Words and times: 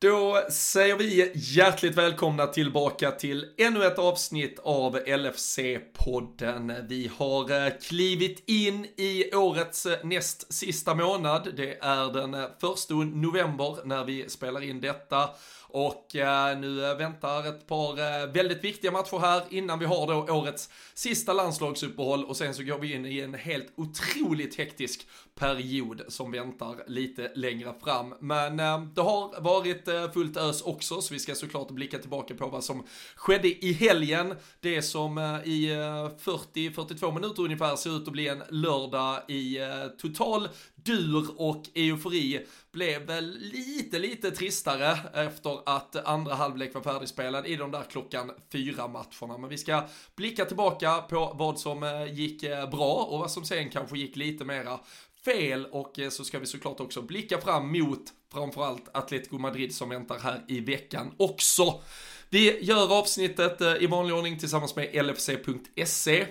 Då 0.00 0.46
säger 0.50 0.96
vi 0.96 1.32
hjärtligt 1.34 1.94
välkomna 1.94 2.46
tillbaka 2.46 3.10
till 3.10 3.46
ännu 3.58 3.84
ett 3.84 3.98
avsnitt 3.98 4.58
av 4.58 4.96
LFC-podden. 4.96 6.86
Vi 6.88 7.10
har 7.18 7.66
eh, 7.66 7.72
klivit 7.88 8.42
in 8.46 8.84
i 8.84 9.34
årets 9.34 9.86
eh, 9.86 9.98
näst 10.04 10.52
sista 10.52 10.94
månad. 10.94 11.48
Det 11.56 11.78
är 11.80 12.12
den 12.12 12.36
första 12.60 12.94
november 12.94 13.78
när 13.84 14.04
vi 14.04 14.28
spelar 14.28 14.62
in 14.62 14.80
detta. 14.80 15.30
Och 15.70 16.16
eh, 16.16 16.58
nu 16.58 16.94
väntar 16.94 17.48
ett 17.48 17.66
par 17.66 17.98
eh, 17.98 18.26
väldigt 18.32 18.64
viktiga 18.64 18.90
matcher 18.90 19.18
här 19.18 19.42
innan 19.50 19.78
vi 19.78 19.84
har 19.84 20.06
då 20.06 20.34
årets 20.34 20.70
sista 20.94 21.32
landslagsuppehåll 21.32 22.24
och 22.24 22.36
sen 22.36 22.54
så 22.54 22.62
går 22.62 22.78
vi 22.78 22.94
in 22.94 23.06
i 23.06 23.20
en 23.20 23.34
helt 23.34 23.72
otroligt 23.76 24.58
hektisk 24.58 25.06
period 25.34 26.02
som 26.08 26.30
väntar 26.30 26.76
lite 26.86 27.32
längre 27.34 27.74
fram. 27.84 28.14
Men 28.20 28.60
eh, 28.60 28.82
det 28.94 29.00
har 29.00 29.40
varit 29.40 29.88
eh, 29.88 30.10
fullt 30.10 30.36
ös 30.36 30.62
också 30.62 31.00
så 31.00 31.14
vi 31.14 31.20
ska 31.20 31.34
såklart 31.34 31.70
blicka 31.70 31.98
tillbaka 31.98 32.34
på 32.34 32.46
vad 32.46 32.64
som 32.64 32.86
skedde 33.16 33.48
i 33.64 33.72
helgen. 33.72 34.34
Det 34.60 34.82
som 34.82 35.18
eh, 35.18 35.48
i 35.48 35.70
eh, 35.70 35.78
40-42 35.78 37.14
minuter 37.14 37.42
ungefär 37.42 37.76
ser 37.76 37.96
ut 37.96 38.06
att 38.06 38.12
bli 38.12 38.28
en 38.28 38.42
lördag 38.50 39.20
i 39.28 39.58
eh, 39.58 39.86
total 39.98 40.48
dur 40.88 41.40
och 41.40 41.64
eufori 41.74 42.46
blev 42.72 43.02
väl 43.02 43.38
lite, 43.38 43.98
lite 43.98 44.30
tristare 44.30 44.98
efter 45.14 45.58
att 45.66 45.96
andra 45.96 46.34
halvlek 46.34 46.74
var 46.74 46.82
färdigspelad 46.82 47.46
i 47.46 47.56
de 47.56 47.70
där 47.70 47.82
klockan 47.90 48.30
fyra 48.52 48.88
matcherna. 48.88 49.38
Men 49.38 49.50
vi 49.50 49.58
ska 49.58 49.84
blicka 50.16 50.44
tillbaka 50.44 50.98
på 50.98 51.34
vad 51.38 51.58
som 51.58 51.82
eh, 51.82 52.12
gick 52.12 52.42
eh, 52.42 52.70
bra 52.70 52.94
och 52.94 53.18
vad 53.18 53.30
som 53.30 53.44
sen 53.44 53.70
kanske 53.70 53.98
gick 53.98 54.16
lite 54.16 54.44
mera 54.44 54.80
fel 55.24 55.66
och 55.66 55.98
eh, 55.98 56.10
så 56.10 56.24
ska 56.24 56.38
vi 56.38 56.46
såklart 56.46 56.80
också 56.80 57.02
blicka 57.02 57.40
fram 57.40 57.72
mot 57.72 58.02
framförallt 58.32 58.88
Atletico 58.92 59.38
Madrid 59.38 59.74
som 59.74 59.88
väntar 59.88 60.18
här 60.18 60.44
i 60.48 60.60
veckan 60.60 61.14
också. 61.16 61.80
Vi 62.28 62.64
gör 62.64 62.98
avsnittet 62.98 63.60
i 63.80 63.86
vanlig 63.86 64.16
ordning 64.16 64.38
tillsammans 64.38 64.76
med 64.76 65.06
LFC.se. 65.06 66.26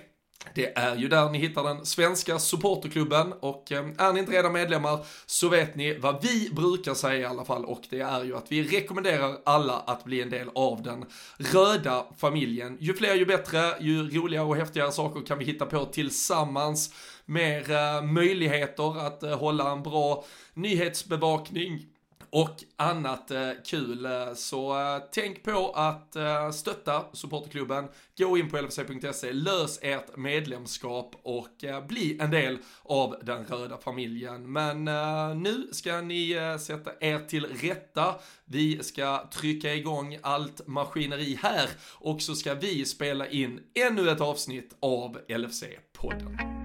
Det 0.56 0.78
är 0.78 0.96
ju 0.96 1.08
där 1.08 1.30
ni 1.30 1.38
hittar 1.38 1.64
den 1.64 1.86
svenska 1.86 2.40
supporterklubben 2.40 3.34
och 3.34 3.72
eh, 3.72 3.86
är 3.98 4.14
ni 4.14 4.20
inte 4.20 4.32
redan 4.32 4.54
medlemmar 4.54 5.06
så 5.26 5.50
vet 5.50 5.76
ni 5.76 5.98
vad 5.98 6.24
vi 6.24 6.50
brukar 6.52 6.94
säga 6.94 7.20
i 7.20 7.26
alla 7.26 7.46
fall 7.46 7.66
och 7.66 7.82
det 7.90 8.00
är 8.00 8.24
ju 8.24 8.38
att 8.38 8.52
vi 8.52 8.64
rekommenderar 8.64 9.38
alla 9.46 9.74
att 9.74 10.04
bli 10.04 10.22
en 10.22 10.30
del 10.30 10.50
av 10.56 10.82
den 10.82 11.06
röda 11.38 12.06
familjen. 12.18 12.78
Ju 12.80 12.94
fler 12.94 13.16
ju 13.16 13.26
bättre, 13.26 13.74
ju 13.80 14.10
roligare 14.10 14.46
och 14.46 14.56
häftigare 14.56 14.92
saker 14.92 15.26
kan 15.26 15.40
vi 15.40 15.46
hitta 15.46 15.66
på 15.66 15.86
tillsammans. 15.86 16.94
Mer 17.26 17.72
eh, 17.72 18.02
möjligheter 18.02 19.08
att 19.08 19.24
eh, 19.24 19.40
hålla 19.40 19.72
en 19.72 19.84
bra 19.84 20.26
nyhetsbevakning 20.54 21.86
och 22.30 22.64
annat 22.76 23.32
eh, 23.32 23.50
kul. 23.66 24.06
Eh, 24.06 24.34
så 24.34 24.80
eh, 24.80 25.04
tänk 25.12 25.44
på 25.44 25.72
att 25.76 26.16
eh, 26.16 26.52
stötta 26.52 27.06
supporterklubben. 27.14 27.88
Gå 28.18 28.38
in 28.38 28.50
på 28.50 28.58
lfc.se, 28.58 29.34
lös 29.34 29.80
ert 29.82 30.18
medlemskap 30.18 31.16
och 31.24 31.64
eh, 31.64 31.88
bli 31.88 32.18
en 32.20 32.32
del 32.32 32.58
av 32.84 33.16
den 33.24 33.46
röda 33.46 33.78
familjen. 33.78 34.52
Men 34.52 34.88
eh, 34.88 35.36
nu 35.36 35.68
ska 35.72 36.02
ni 36.02 36.32
eh, 36.32 36.58
sätta 36.58 36.92
er 37.00 37.20
till 37.20 37.46
rätta. 37.46 38.16
Vi 38.46 38.84
ska 38.84 39.30
trycka 39.34 39.74
igång 39.74 40.18
allt 40.22 40.68
maskineri 40.68 41.40
här 41.42 41.70
och 41.94 42.22
så 42.22 42.36
ska 42.36 42.54
vi 42.54 42.86
spela 42.86 43.28
in 43.28 43.60
ännu 43.88 44.10
ett 44.10 44.22
avsnitt 44.22 44.76
av 44.80 45.18
LFC-podden. 45.28 46.57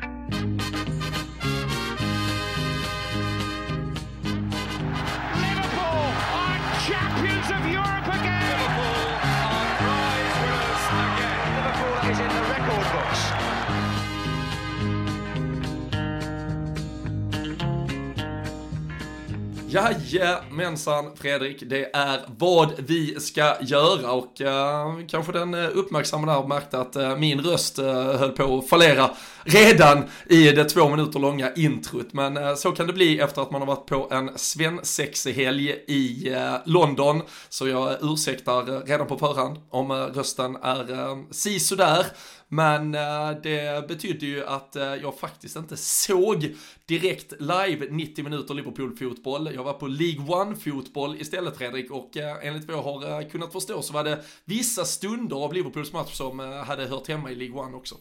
Jajamensan 19.72 21.16
Fredrik, 21.16 21.62
det 21.66 21.96
är 21.96 22.20
vad 22.38 22.72
vi 22.76 23.20
ska 23.20 23.56
göra 23.60 24.12
och 24.12 24.40
uh, 24.40 25.06
kanske 25.08 25.32
den 25.32 25.54
eh, 25.54 25.70
uppmärksamma 25.74 26.34
där 26.34 26.48
märkte 26.48 26.78
att 26.78 26.96
uh, 26.96 27.16
min 27.16 27.40
röst 27.40 27.78
uh, 27.78 27.86
höll 27.92 28.32
på 28.32 28.58
att 28.58 28.68
fallera 28.68 29.10
redan 29.44 30.04
i 30.26 30.50
det 30.50 30.64
två 30.64 30.88
minuter 30.88 31.18
långa 31.18 31.52
introt. 31.52 32.12
Men 32.12 32.56
så 32.56 32.72
kan 32.72 32.86
det 32.86 32.92
bli 32.92 33.20
efter 33.20 33.42
att 33.42 33.50
man 33.50 33.60
har 33.60 33.66
varit 33.66 33.86
på 33.86 34.08
en 34.10 34.30
svensexehelg 34.38 35.70
i 35.70 36.36
London. 36.64 37.22
Så 37.48 37.68
jag 37.68 37.96
ursäktar 38.00 38.86
redan 38.86 39.06
på 39.06 39.18
förhand 39.18 39.58
om 39.70 39.92
rösten 39.92 40.56
är 40.56 41.32
sisådär. 41.34 42.06
Men 42.54 42.94
eh, 42.94 43.30
det 43.42 43.88
betydde 43.88 44.26
ju 44.26 44.46
att 44.46 44.76
eh, 44.76 44.82
jag 44.82 45.18
faktiskt 45.18 45.56
inte 45.56 45.76
såg 45.76 46.54
direkt 46.86 47.32
live 47.40 47.86
90 47.90 48.24
minuter 48.24 48.54
Liverpool-fotboll. 48.54 49.50
Jag 49.54 49.64
var 49.64 49.72
på 49.72 49.86
League 49.86 50.26
One-fotboll 50.26 51.20
istället 51.20 51.56
Fredrik 51.56 51.90
och 51.90 52.16
eh, 52.16 52.46
enligt 52.46 52.68
vad 52.68 52.76
jag 52.76 52.82
har 52.82 53.30
kunnat 53.30 53.52
förstå 53.52 53.82
så 53.82 53.92
var 53.92 54.04
det 54.04 54.18
vissa 54.44 54.84
stunder 54.84 55.36
av 55.36 55.54
Liverpools 55.54 55.92
match 55.92 56.12
som 56.12 56.38
hade 56.38 56.86
hört 56.86 57.08
hemma 57.08 57.30
i 57.30 57.34
League 57.34 57.60
One 57.60 57.76
också. 57.76 57.94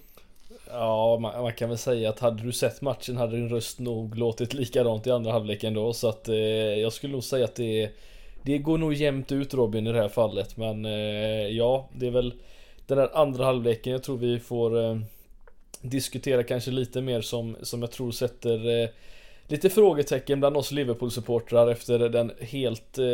Ja, 0.68 1.20
man, 1.22 1.42
man, 1.42 1.54
kan 1.54 1.70
väl 1.70 1.78
säga 1.78 2.10
att 2.10 2.20
hade 2.20 2.44
du 2.44 2.52
sett 2.52 2.82
matchen 2.82 3.18
hade 3.18 3.36
din 3.36 3.50
röst 3.50 3.80
nog 3.80 4.18
låtit 4.18 4.54
likadant 4.54 5.08
i 5.08 5.12
andra 5.12 5.32
halvleken 5.32 5.74
då. 5.74 5.94
Så 5.94 6.10
att 6.10 6.28
eh, 6.28 6.36
jag 6.36 6.94
skulle 6.94 7.14
nog 7.14 7.24
säga 7.24 7.46
att 7.46 7.56
det, 7.56 7.90
det 8.44 8.58
går 8.58 8.78
nog 8.78 8.94
jämnt 8.94 9.32
ut 9.32 9.54
Robin 9.54 9.88
i 9.88 9.92
det 9.92 10.02
här 10.02 10.10
fallet. 10.10 10.58
Men 10.58 10.86
eh, 10.86 11.48
ja, 11.48 11.90
det 11.94 12.08
är 12.08 12.12
väl 12.12 12.34
den 12.96 12.98
där 12.98 13.18
andra 13.18 13.46
halvleken. 13.46 13.94
Jag 13.94 14.04
tror 14.04 14.18
vi 14.18 14.40
får 14.40 14.86
eh, 14.86 14.98
diskutera 15.82 16.44
kanske 16.44 16.72
lite 16.72 17.02
mer 17.02 17.22
som, 17.22 17.56
som 17.62 17.82
jag 17.82 17.92
tror 17.92 18.12
sätter 18.12 18.84
eh, 18.84 18.90
lite 19.52 19.70
frågetecken 19.70 20.40
bland 20.40 20.58
oss 20.58 20.72
Liverpool-supportrar 20.72 21.72
efter 21.72 22.10
den 22.10 22.32
helt, 22.40 22.98
eh, 22.98 23.06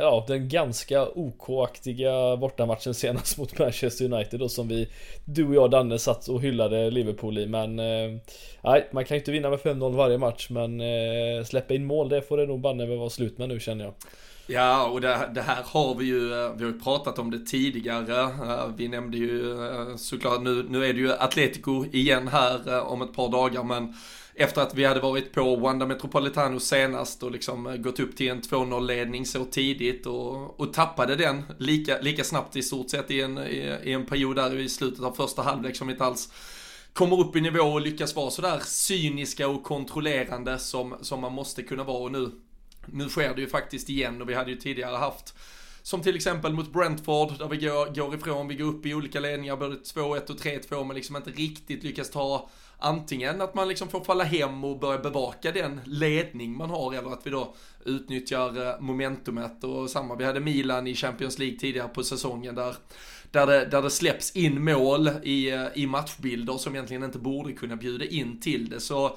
ja 0.00 0.24
den 0.28 0.48
ganska 0.48 1.08
OK-aktiga 1.08 2.36
bortamatchen 2.36 2.94
senast 2.94 3.38
mot 3.38 3.58
Manchester 3.58 4.04
United 4.12 4.40
då 4.40 4.48
som 4.48 4.68
vi, 4.68 4.88
du 5.24 5.46
och 5.46 5.54
jag 5.54 5.70
Danne 5.70 5.98
satt 5.98 6.28
och 6.28 6.42
hyllade 6.42 6.90
Liverpool 6.90 7.38
i 7.38 7.46
men 7.46 7.78
eh, 7.78 8.18
nej 8.62 8.88
man 8.90 9.04
kan 9.04 9.14
ju 9.14 9.18
inte 9.18 9.32
vinna 9.32 9.50
med 9.50 9.58
5-0 9.58 9.96
varje 9.96 10.18
match 10.18 10.50
men 10.50 10.80
eh, 10.80 11.44
släppa 11.44 11.74
in 11.74 11.84
mål 11.84 12.08
det 12.08 12.22
får 12.22 12.36
det 12.36 12.46
nog 12.46 12.60
banne 12.60 12.96
vara 12.96 13.10
slut 13.10 13.38
med 13.38 13.48
nu 13.48 13.60
känner 13.60 13.84
jag. 13.84 13.94
Ja, 14.48 14.86
och 14.86 15.00
det, 15.00 15.30
det, 15.34 15.42
här 15.42 15.62
har 15.64 15.94
vi 15.94 16.04
ju, 16.04 16.32
eh, 16.32 16.52
vi 16.56 16.64
har 16.64 16.72
ju 16.72 16.80
pratat 16.80 17.18
om 17.18 17.30
det 17.30 17.38
tidigare. 17.38 18.22
Eh, 18.22 18.68
vi 18.76 18.88
nämnde 18.88 19.16
ju 19.16 19.66
eh, 19.66 19.96
såklart, 19.96 20.42
nu, 20.42 20.66
nu 20.68 20.86
är 20.86 20.92
det 20.92 21.00
ju 21.00 21.12
Atletico 21.12 21.84
igen 21.92 22.28
här 22.28 22.80
om 22.80 23.02
ett 23.02 23.12
par 23.12 23.28
dagar, 23.28 23.64
men 23.64 23.94
efter 24.34 24.62
att 24.62 24.74
vi 24.74 24.84
hade 24.84 25.00
varit 25.00 25.32
på 25.32 25.56
Wanda 25.56 25.86
Metropolitano 25.86 26.60
senast 26.60 27.22
och 27.22 27.30
liksom 27.30 27.82
gått 27.82 28.00
upp 28.00 28.16
till 28.16 28.28
en 28.28 28.42
2-0 28.42 28.86
ledning 28.86 29.26
så 29.26 29.44
tidigt 29.44 30.06
och, 30.06 30.60
och 30.60 30.72
tappade 30.72 31.16
den 31.16 31.42
lika, 31.58 31.98
lika 32.00 32.24
snabbt 32.24 32.56
i 32.56 32.62
stort 32.62 32.90
sett 32.90 33.10
i 33.10 33.20
en, 33.20 33.38
i, 33.38 33.76
i 33.82 33.92
en 33.92 34.06
period 34.06 34.36
där 34.36 34.58
i 34.58 34.68
slutet 34.68 35.04
av 35.04 35.12
första 35.12 35.42
halvlek 35.42 35.76
som 35.76 35.90
inte 35.90 36.04
alls 36.04 36.32
kommer 36.92 37.20
upp 37.20 37.36
i 37.36 37.40
nivå 37.40 37.62
och 37.62 37.80
lyckas 37.80 38.16
vara 38.16 38.30
sådär 38.30 38.60
cyniska 38.64 39.48
och 39.48 39.64
kontrollerande 39.64 40.58
som, 40.58 40.94
som 41.00 41.20
man 41.20 41.32
måste 41.32 41.62
kunna 41.62 41.84
vara 41.84 41.98
och 41.98 42.12
nu 42.12 42.30
nu 42.92 43.08
sker 43.08 43.34
det 43.34 43.40
ju 43.40 43.48
faktiskt 43.48 43.88
igen 43.88 44.22
och 44.22 44.28
vi 44.28 44.34
hade 44.34 44.50
ju 44.50 44.56
tidigare 44.56 44.96
haft 44.96 45.34
som 45.82 46.02
till 46.02 46.16
exempel 46.16 46.52
mot 46.52 46.72
Brentford 46.72 47.38
där 47.38 47.48
vi 47.48 47.56
går, 47.56 47.94
går 47.94 48.14
ifrån, 48.14 48.48
vi 48.48 48.54
går 48.54 48.66
upp 48.66 48.86
i 48.86 48.94
olika 48.94 49.20
ledningar, 49.20 49.56
både 49.56 49.76
2-1 49.76 50.30
och 50.30 50.36
3-2 50.36 50.84
men 50.84 50.96
liksom 50.96 51.16
inte 51.16 51.30
riktigt 51.30 51.84
lyckas 51.84 52.10
ta 52.10 52.48
antingen 52.78 53.40
att 53.40 53.54
man 53.54 53.68
liksom 53.68 53.88
får 53.88 54.04
falla 54.04 54.24
hem 54.24 54.64
och 54.64 54.78
börja 54.78 54.98
bevaka 54.98 55.52
den 55.52 55.80
ledning 55.84 56.56
man 56.56 56.70
har 56.70 56.94
eller 56.94 57.10
att 57.10 57.26
vi 57.26 57.30
då 57.30 57.54
utnyttjar 57.84 58.68
eh, 58.68 58.80
momentumet 58.80 59.64
och 59.64 59.90
samma, 59.90 60.14
vi 60.14 60.24
hade 60.24 60.40
Milan 60.40 60.86
i 60.86 60.94
Champions 60.94 61.38
League 61.38 61.58
tidigare 61.58 61.88
på 61.88 62.04
säsongen 62.04 62.54
där 62.54 62.76
där 63.30 63.46
det, 63.46 63.64
där 63.64 63.82
det 63.82 63.90
släpps 63.90 64.36
in 64.36 64.64
mål 64.64 65.10
i, 65.22 65.50
eh, 65.50 65.66
i 65.74 65.86
matchbilder 65.86 66.58
som 66.58 66.74
egentligen 66.74 67.04
inte 67.04 67.18
borde 67.18 67.52
kunna 67.52 67.76
bjuda 67.76 68.04
in 68.04 68.40
till 68.40 68.68
det. 68.68 68.80
Så 68.80 69.16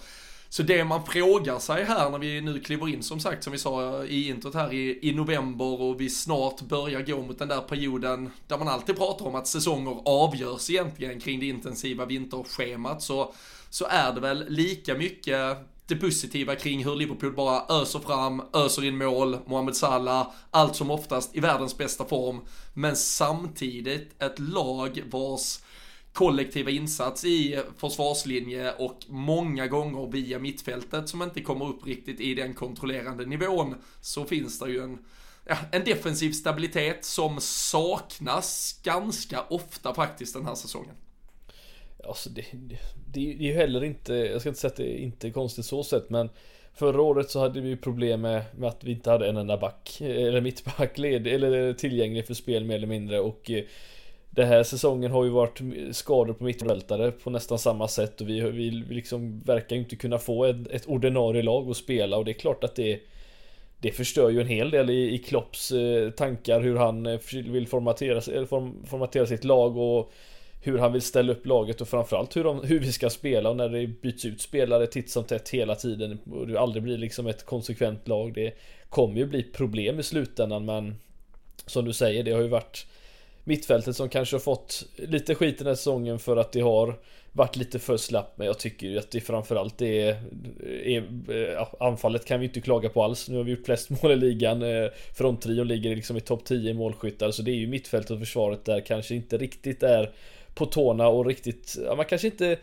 så 0.50 0.64
det 0.64 0.84
man 0.84 1.06
frågar 1.06 1.60
sig 1.60 1.84
här 1.84 2.10
när 2.10 2.18
vi 2.18 2.42
nu 2.42 2.60
kliver 2.60 2.88
in 2.88 3.04
som 3.04 3.20
sagt 3.20 3.44
som 3.44 3.52
vi 3.54 3.60
sa 3.60 4.04
i 4.04 4.28
introt 4.28 4.54
här 4.54 4.74
i, 4.74 5.00
i 5.02 5.14
november 5.14 5.82
och 5.82 6.02
vi 6.02 6.10
snart 6.10 6.62
börjar 6.62 7.02
gå 7.02 7.22
mot 7.22 7.40
den 7.40 7.48
där 7.48 7.62
perioden 7.62 8.32
där 8.48 8.58
man 8.58 8.68
alltid 8.68 8.98
pratar 8.98 9.26
om 9.26 9.36
att 9.36 9.48
säsonger 9.48 10.02
avgörs 10.06 10.70
egentligen 10.70 11.20
kring 11.20 11.40
det 11.40 11.46
intensiva 11.46 12.06
vinterschemat 12.06 13.02
så, 13.02 13.34
så 13.70 13.86
är 13.86 14.14
det 14.14 14.22
väl 14.22 14.46
lika 14.50 14.96
mycket 14.96 15.58
det 15.90 15.96
positiva 15.96 16.56
kring 16.56 16.86
hur 16.86 16.96
Liverpool 16.96 17.34
bara 17.34 17.82
öser 17.82 18.00
fram, 18.00 18.42
öser 18.54 18.86
in 18.86 18.98
mål, 18.98 19.38
Mohamed 19.46 19.76
Salah, 19.76 20.32
allt 20.52 20.76
som 20.76 20.92
oftast 20.92 21.36
i 21.36 21.40
världens 21.40 21.78
bästa 21.78 22.06
form. 22.06 22.42
Men 22.74 22.96
samtidigt 22.96 24.24
ett 24.24 24.40
lag 24.40 25.04
vars 25.10 25.60
kollektiva 26.14 26.72
insats 26.72 27.26
i 27.26 27.62
försvarslinje 27.78 28.72
och 28.72 29.00
många 29.08 29.68
gånger 29.68 30.12
via 30.12 30.40
mittfältet 30.40 31.10
som 31.10 31.22
inte 31.22 31.42
kommer 31.42 31.66
upp 31.66 31.88
riktigt 31.88 32.20
i 32.20 32.34
den 32.34 32.54
kontrollerande 32.54 33.26
nivån 33.26 33.76
så 34.02 34.26
finns 34.26 34.60
det 34.60 34.70
ju 34.70 34.84
en 34.84 34.98
ja, 35.46 35.58
en 35.72 35.84
defensiv 35.84 36.32
stabilitet 36.32 37.06
som 37.06 37.38
saknas 37.42 38.80
ganska 38.84 39.42
ofta 39.50 39.94
faktiskt 39.94 40.34
den 40.34 40.46
här 40.46 40.56
säsongen. 40.56 40.96
Alltså 42.08 42.30
det, 42.30 42.46
det, 42.54 42.80
det 43.14 43.32
är 43.32 43.34
ju 43.34 43.54
heller 43.54 43.84
inte, 43.84 44.14
jag 44.14 44.42
ska 44.42 44.50
inte 44.50 44.62
säga 44.62 44.72
att 44.72 44.78
det 44.78 45.00
är 45.00 45.04
inte 45.04 45.32
konstigt 45.32 45.66
så 45.66 45.84
sett 45.84 46.10
men 46.10 46.30
Förra 46.74 47.02
året 47.02 47.30
så 47.30 47.40
hade 47.40 47.62
vi 47.62 47.76
problem 47.76 48.22
med, 48.22 48.44
med 48.58 48.70
att 48.70 48.84
vi 48.84 48.92
inte 48.92 49.12
hade 49.12 49.30
en 49.30 49.38
enda 49.38 49.58
back 49.58 50.02
eh, 50.02 50.28
Eller 50.28 50.42
mittback 50.42 50.98
ledig, 50.98 51.34
eller 51.34 51.74
tillgänglig 51.74 52.28
för 52.28 52.34
spel 52.34 52.66
mer 52.66 52.76
eller 52.76 52.88
mindre 52.88 53.20
och 53.20 53.52
eh, 53.52 53.64
den 54.30 54.48
här 54.48 54.64
säsongen 54.64 55.12
har 55.12 55.24
ju 55.24 55.30
varit 55.30 55.62
skador 55.92 56.34
på 56.34 56.44
mittfältare 56.44 57.12
på 57.12 57.30
nästan 57.30 57.60
samma 57.60 57.88
sätt 57.88 58.22
och 58.22 58.30
vi, 58.30 58.42
vi, 58.42 58.70
vi 58.70 58.96
liksom 58.96 59.42
verkar 59.46 59.76
inte 59.76 59.96
kunna 59.96 60.18
få 60.18 60.46
ett, 60.46 60.68
ett 60.72 60.86
ordinarie 60.86 61.42
lag 61.42 61.70
att 61.70 61.78
spela 61.78 62.18
och 62.18 62.26
det 62.26 62.32
är 62.32 62.40
klart 62.40 62.64
att 62.64 62.76
det 62.76 63.00
det 63.82 63.92
förstör 63.92 64.30
ju 64.30 64.42
en 64.42 64.48
hel 64.48 64.72
del 64.72 64.90
i, 64.90 65.14
i 65.14 65.18
Klopps 65.18 65.72
eh, 65.72 66.10
tankar 66.10 66.62
hur 66.62 66.76
han 66.76 67.06
eh, 67.06 67.20
vill 67.34 67.68
formatera, 67.68 68.36
eh, 68.36 68.46
form, 68.46 68.86
formatera 68.86 69.26
sitt 69.26 69.44
lag 69.44 69.78
och 69.78 70.12
hur 70.62 70.78
han 70.78 70.94
vill 70.94 71.02
ställa 71.02 71.32
upp 71.32 71.46
laget 71.46 71.82
och 71.82 71.88
framförallt 71.88 72.36
hur, 72.36 72.44
de, 72.44 72.64
hur 72.64 72.80
vi 72.80 72.92
ska 72.92 73.10
spela 73.10 73.50
och 73.50 73.58
när 73.58 73.70
det 73.70 73.88
byts 73.88 74.26
ut 74.26 74.42
spelare 74.42 74.88
titt 74.88 75.10
som 75.10 75.24
tätt 75.24 75.50
hela 75.50 75.76
tiden 75.76 76.20
och 76.32 76.48
det 76.48 76.60
aldrig 76.60 76.84
blir 76.84 76.98
liksom 76.98 77.28
ett 77.28 77.46
konsekvent 77.46 78.08
lag. 78.08 78.34
Det 78.34 78.54
kommer 78.90 79.18
ju 79.18 79.26
bli 79.26 79.44
problem 79.44 80.00
i 80.00 80.04
slutändan 80.04 80.66
men 80.66 80.96
som 81.66 81.86
du 81.86 81.94
säger, 81.94 82.24
det 82.24 82.32
har 82.32 82.42
ju 82.42 82.48
varit 82.48 82.86
mittfältet 83.50 83.96
som 83.96 84.10
kanske 84.10 84.36
har 84.36 84.42
fått 84.42 84.84
lite 84.96 85.36
skit 85.36 85.58
den 85.58 85.68
här 85.68 85.76
säsongen 85.76 86.20
för 86.20 86.38
att 86.38 86.52
det 86.52 86.62
har 86.62 87.00
varit 87.32 87.56
lite 87.56 87.80
för 87.80 87.98
slapp 87.98 88.34
men 88.38 88.48
jag 88.48 88.60
tycker 88.60 88.88
ju 88.88 88.98
att 88.98 89.12
det 89.12 89.22
framförallt 89.22 89.82
är, 89.82 90.18
är 90.84 91.04
anfallet 91.80 92.26
kan 92.26 92.40
vi 92.40 92.46
inte 92.46 92.62
klaga 92.62 92.90
på 92.90 93.04
alls. 93.04 93.30
Nu 93.30 93.38
har 93.38 93.44
vi 93.44 93.52
gjort 93.52 93.66
flest 93.66 93.90
mål 94.04 94.12
i 94.12 94.16
ligan. 94.16 94.62
Eh, 94.62 94.90
Fronttrion 95.18 95.68
ligger 95.68 95.96
liksom 95.96 96.18
i 96.18 96.22
topp 96.22 96.46
10 96.46 96.74
målskyttar 96.74 97.32
så 97.32 97.42
det 97.42 97.52
är 97.52 97.56
ju 97.56 97.68
mittfältet 97.68 98.12
och 98.12 98.20
försvaret 98.20 98.66
där 98.66 98.82
kanske 98.82 99.16
inte 99.16 99.38
riktigt 99.38 99.84
är 99.84 100.12
på 100.54 100.66
tårna 100.66 101.08
och 101.08 101.26
riktigt, 101.26 101.78
ja, 101.86 101.96
man 101.96 102.06
kanske 102.06 102.28
inte 102.28 102.58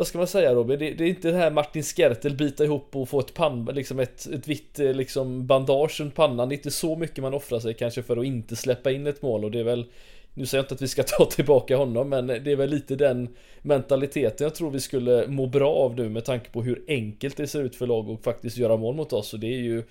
vad 0.00 0.06
ska 0.06 0.18
man 0.18 0.26
säga 0.26 0.54
Robin? 0.54 0.78
Det, 0.78 0.90
det, 0.90 1.04
är 1.04 1.08
inte 1.08 1.30
det 1.30 1.36
här 1.36 1.50
Martin 1.50 1.82
Skertel 1.82 2.36
bita 2.36 2.64
ihop 2.64 2.96
och 2.96 3.08
få 3.08 3.20
ett 3.20 3.34
pan, 3.34 3.64
liksom 3.64 4.00
ett, 4.00 4.26
ett 4.26 4.48
vitt 4.48 4.78
eh, 4.78 4.92
liksom 4.92 5.46
bandage 5.46 6.00
runt 6.00 6.14
pannan. 6.14 6.48
Det 6.48 6.54
är 6.54 6.56
inte 6.56 6.70
så 6.70 6.96
mycket 6.96 7.22
man 7.22 7.34
offrar 7.34 7.58
sig 7.58 7.74
kanske 7.74 8.02
för 8.02 8.16
att 8.16 8.24
inte 8.24 8.56
släppa 8.56 8.90
in 8.90 9.06
ett 9.06 9.22
mål 9.22 9.44
och 9.44 9.50
det 9.50 9.60
är 9.60 9.64
väl 9.64 9.86
Nu 10.34 10.46
säger 10.46 10.58
jag 10.58 10.64
inte 10.64 10.74
att 10.74 10.82
vi 10.82 10.88
ska 10.88 11.02
ta 11.06 11.24
tillbaka 11.24 11.76
honom 11.76 12.08
men 12.08 12.26
det 12.26 12.52
är 12.52 12.56
väl 12.56 12.70
lite 12.70 12.96
den 12.96 13.28
mentaliteten 13.62 14.44
jag 14.44 14.54
tror 14.54 14.70
vi 14.70 14.80
skulle 14.80 15.26
må 15.28 15.46
bra 15.46 15.74
av 15.74 15.96
nu 15.96 16.08
med 16.08 16.24
tanke 16.24 16.50
på 16.50 16.62
hur 16.62 16.84
enkelt 16.88 17.36
det 17.36 17.46
ser 17.46 17.62
ut 17.62 17.76
för 17.76 17.86
lag 17.86 18.10
att 18.10 18.24
faktiskt 18.24 18.56
göra 18.56 18.76
mål 18.76 18.94
mot 18.94 19.12
oss 19.12 19.34
och 19.34 19.40
det 19.40 19.54
är 19.54 19.60
ju 19.60 19.82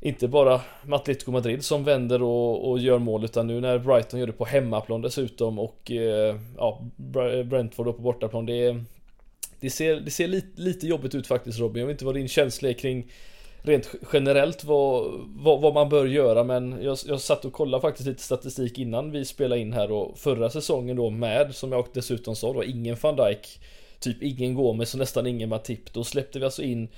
inte 0.00 0.28
bara 0.28 0.60
Atletico 0.90 1.30
Madrid 1.30 1.64
som 1.64 1.84
vänder 1.84 2.22
och, 2.22 2.70
och, 2.70 2.78
gör 2.78 2.98
mål 2.98 3.24
utan 3.24 3.46
nu 3.46 3.60
när 3.60 3.78
Brighton 3.78 4.20
gör 4.20 4.26
det 4.26 4.32
på 4.32 4.44
hemmaplan 4.44 5.02
dessutom 5.02 5.58
och 5.58 5.90
eh, 5.90 6.36
ja, 6.56 6.80
eh, 6.98 7.42
Brentford 7.44 7.86
då 7.86 7.92
på 7.92 8.02
bortaplan. 8.02 8.46
Det, 8.46 8.76
det 9.60 9.70
ser, 9.70 9.96
det 10.00 10.10
ser 10.10 10.28
lite, 10.28 10.60
lite 10.60 10.86
jobbigt 10.86 11.14
ut 11.14 11.26
faktiskt 11.26 11.58
Robin. 11.58 11.80
Jag 11.80 11.86
vet 11.86 11.94
inte 11.94 12.04
vad 12.04 12.14
din 12.14 12.28
känsla 12.28 12.68
är 12.68 12.72
kring 12.72 13.12
rent 13.62 13.94
generellt 14.12 14.64
vad, 14.64 15.10
vad, 15.26 15.60
vad 15.60 15.74
man 15.74 15.88
bör 15.88 16.06
göra 16.06 16.44
men 16.44 16.78
jag, 16.82 16.98
jag 17.06 17.20
satt 17.20 17.44
och 17.44 17.52
kollade 17.52 17.80
faktiskt 17.80 18.08
lite 18.08 18.22
statistik 18.22 18.78
innan 18.78 19.10
vi 19.10 19.24
spelade 19.24 19.60
in 19.60 19.72
här 19.72 19.92
och 19.92 20.18
förra 20.18 20.50
säsongen 20.50 20.96
då 20.96 21.10
med 21.10 21.54
som 21.54 21.72
jag 21.72 21.86
dessutom 21.92 22.36
sa 22.36 22.52
då 22.52 22.64
ingen 22.64 22.96
van 23.02 23.16
Dijk 23.16 23.60
Typ 24.00 24.22
ingen 24.22 24.54
Gomes 24.54 24.94
och 24.94 24.98
nästan 24.98 25.26
ingen 25.26 25.48
Matip. 25.48 25.92
Då 25.92 26.04
släppte 26.04 26.38
vi 26.38 26.44
alltså 26.44 26.62
in 26.62 26.88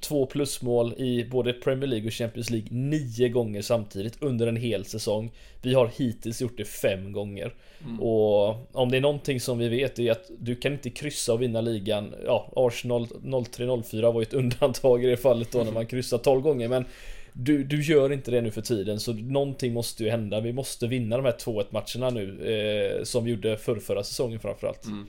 två 0.00 0.26
plusmål 0.26 0.94
i 0.96 1.24
både 1.24 1.52
Premier 1.52 1.86
League 1.86 2.06
och 2.06 2.12
Champions 2.12 2.50
League 2.50 2.68
nio 2.70 3.28
gånger 3.28 3.62
samtidigt 3.62 4.22
under 4.22 4.46
en 4.46 4.56
hel 4.56 4.84
säsong. 4.84 5.32
Vi 5.62 5.74
har 5.74 5.90
hittills 5.96 6.42
gjort 6.42 6.56
det 6.56 6.64
fem 6.64 7.12
gånger. 7.12 7.54
Mm. 7.84 8.00
Och 8.00 8.56
om 8.72 8.90
det 8.90 8.96
är 8.96 9.00
någonting 9.00 9.40
som 9.40 9.58
vi 9.58 9.68
vet 9.68 9.98
är 9.98 10.12
att 10.12 10.30
du 10.38 10.56
kan 10.56 10.72
inte 10.72 10.90
kryssa 10.90 11.32
och 11.32 11.42
vinna 11.42 11.60
ligan. 11.60 12.14
Ja, 12.26 12.52
Arsenal 12.56 13.06
03-04 13.06 14.12
var 14.12 14.20
ju 14.20 14.22
ett 14.22 14.34
undantag 14.44 15.04
i 15.04 15.06
det 15.06 15.16
fallet 15.16 15.52
då 15.52 15.64
när 15.64 15.72
man 15.72 15.86
kryssar 15.86 16.18
12 16.18 16.40
gånger. 16.40 16.68
Men 16.68 16.84
du, 17.32 17.64
du 17.64 17.82
gör 17.82 18.12
inte 18.12 18.30
det 18.30 18.40
nu 18.40 18.50
för 18.50 18.62
tiden 18.62 19.00
så 19.00 19.12
någonting 19.12 19.72
måste 19.72 20.04
ju 20.04 20.10
hända. 20.10 20.40
Vi 20.40 20.52
måste 20.52 20.86
vinna 20.86 21.16
de 21.16 21.24
här 21.24 21.32
2-1 21.32 21.66
matcherna 21.70 22.10
nu 22.10 22.52
eh, 22.98 23.04
som 23.04 23.24
vi 23.24 23.30
gjorde 23.30 23.56
förr, 23.56 23.76
förra 23.76 24.04
säsongen 24.04 24.40
framförallt. 24.40 24.84
Mm. 24.84 25.06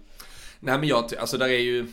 Nej 0.60 0.78
men 0.78 0.88
jag, 0.88 1.16
alltså 1.20 1.38
där 1.38 1.50
är 1.50 1.60
ju 1.60 1.88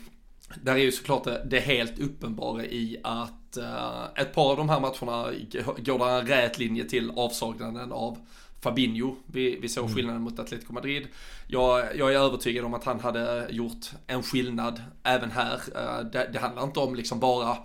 där 0.62 0.72
är 0.72 0.78
ju 0.78 0.92
såklart 0.92 1.24
det, 1.24 1.46
det 1.50 1.60
helt 1.60 1.98
uppenbara 1.98 2.64
i 2.64 3.00
att 3.02 3.58
uh, 3.58 4.04
ett 4.14 4.34
par 4.34 4.50
av 4.50 4.56
de 4.56 4.68
här 4.68 4.80
matcherna 4.80 5.32
går 5.78 5.98
det 5.98 6.20
en 6.20 6.26
rät 6.26 6.58
linje 6.58 6.84
till 6.84 7.10
avsaknaden 7.10 7.92
av 7.92 8.18
Fabinho. 8.60 9.14
Vi, 9.26 9.58
vi 9.60 9.68
såg 9.68 9.84
mm. 9.84 9.96
skillnaden 9.96 10.22
mot 10.22 10.38
Atletico 10.38 10.72
Madrid. 10.72 11.08
Jag, 11.46 11.96
jag, 11.96 12.14
är 12.14 12.18
övertygad 12.18 12.64
om 12.64 12.74
att 12.74 12.84
han 12.84 13.00
hade 13.00 13.46
gjort 13.50 13.86
en 14.06 14.22
skillnad 14.22 14.82
även 15.02 15.30
här. 15.30 15.54
Uh, 15.54 16.10
det, 16.10 16.30
det 16.32 16.38
handlar 16.38 16.64
inte 16.64 16.80
om 16.80 16.94
liksom 16.94 17.20
bara 17.20 17.56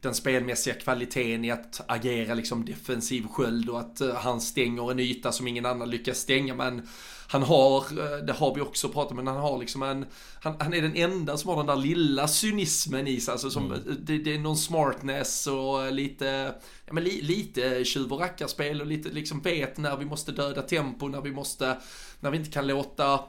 den 0.00 0.14
spelmässiga 0.14 0.74
kvaliteten 0.74 1.44
i 1.44 1.50
att 1.50 1.80
agera 1.86 2.34
liksom 2.34 2.64
defensiv 2.64 3.26
sköld 3.26 3.68
och 3.68 3.80
att 3.80 4.00
uh, 4.00 4.14
han 4.14 4.40
stänger 4.40 4.90
en 4.90 5.00
yta 5.00 5.32
som 5.32 5.48
ingen 5.48 5.66
annan 5.66 5.90
lyckas 5.90 6.18
stänga. 6.18 6.54
Men 6.54 6.88
han 7.30 7.42
har, 7.42 7.76
eh, 7.78 8.24
det 8.24 8.32
har 8.32 8.54
vi 8.54 8.60
också 8.60 8.88
pratat 8.88 9.10
om, 9.10 9.16
men 9.16 9.26
han 9.26 9.36
har 9.36 9.58
liksom 9.58 9.82
en, 9.82 10.06
han, 10.42 10.56
han 10.60 10.74
är 10.74 10.82
den 10.82 10.96
enda 10.96 11.36
som 11.36 11.50
har 11.50 11.56
den 11.56 11.66
där 11.66 11.76
lilla 11.76 12.28
cynismen 12.28 13.06
i 13.06 13.20
sig, 13.20 13.32
alltså 13.32 13.50
som, 13.50 13.66
mm. 13.66 13.80
det, 14.00 14.18
det, 14.18 14.34
är 14.34 14.38
någon 14.38 14.56
smartness 14.56 15.46
och 15.46 15.92
lite, 15.92 16.54
ja 16.86 16.92
men 16.92 17.04
li, 17.04 17.22
lite 17.22 17.84
tjuv 17.84 18.12
och 18.12 18.20
rackarspel 18.20 18.80
och 18.80 18.86
lite 18.86 19.08
liksom 19.08 19.40
vet 19.40 19.78
när 19.78 19.96
vi 19.96 20.04
måste 20.04 20.32
döda 20.32 20.62
tempo, 20.62 21.08
när 21.08 21.20
vi 21.20 21.30
måste, 21.30 21.76
när 22.20 22.30
vi 22.30 22.36
inte 22.36 22.50
kan 22.50 22.66
låta 22.66 23.20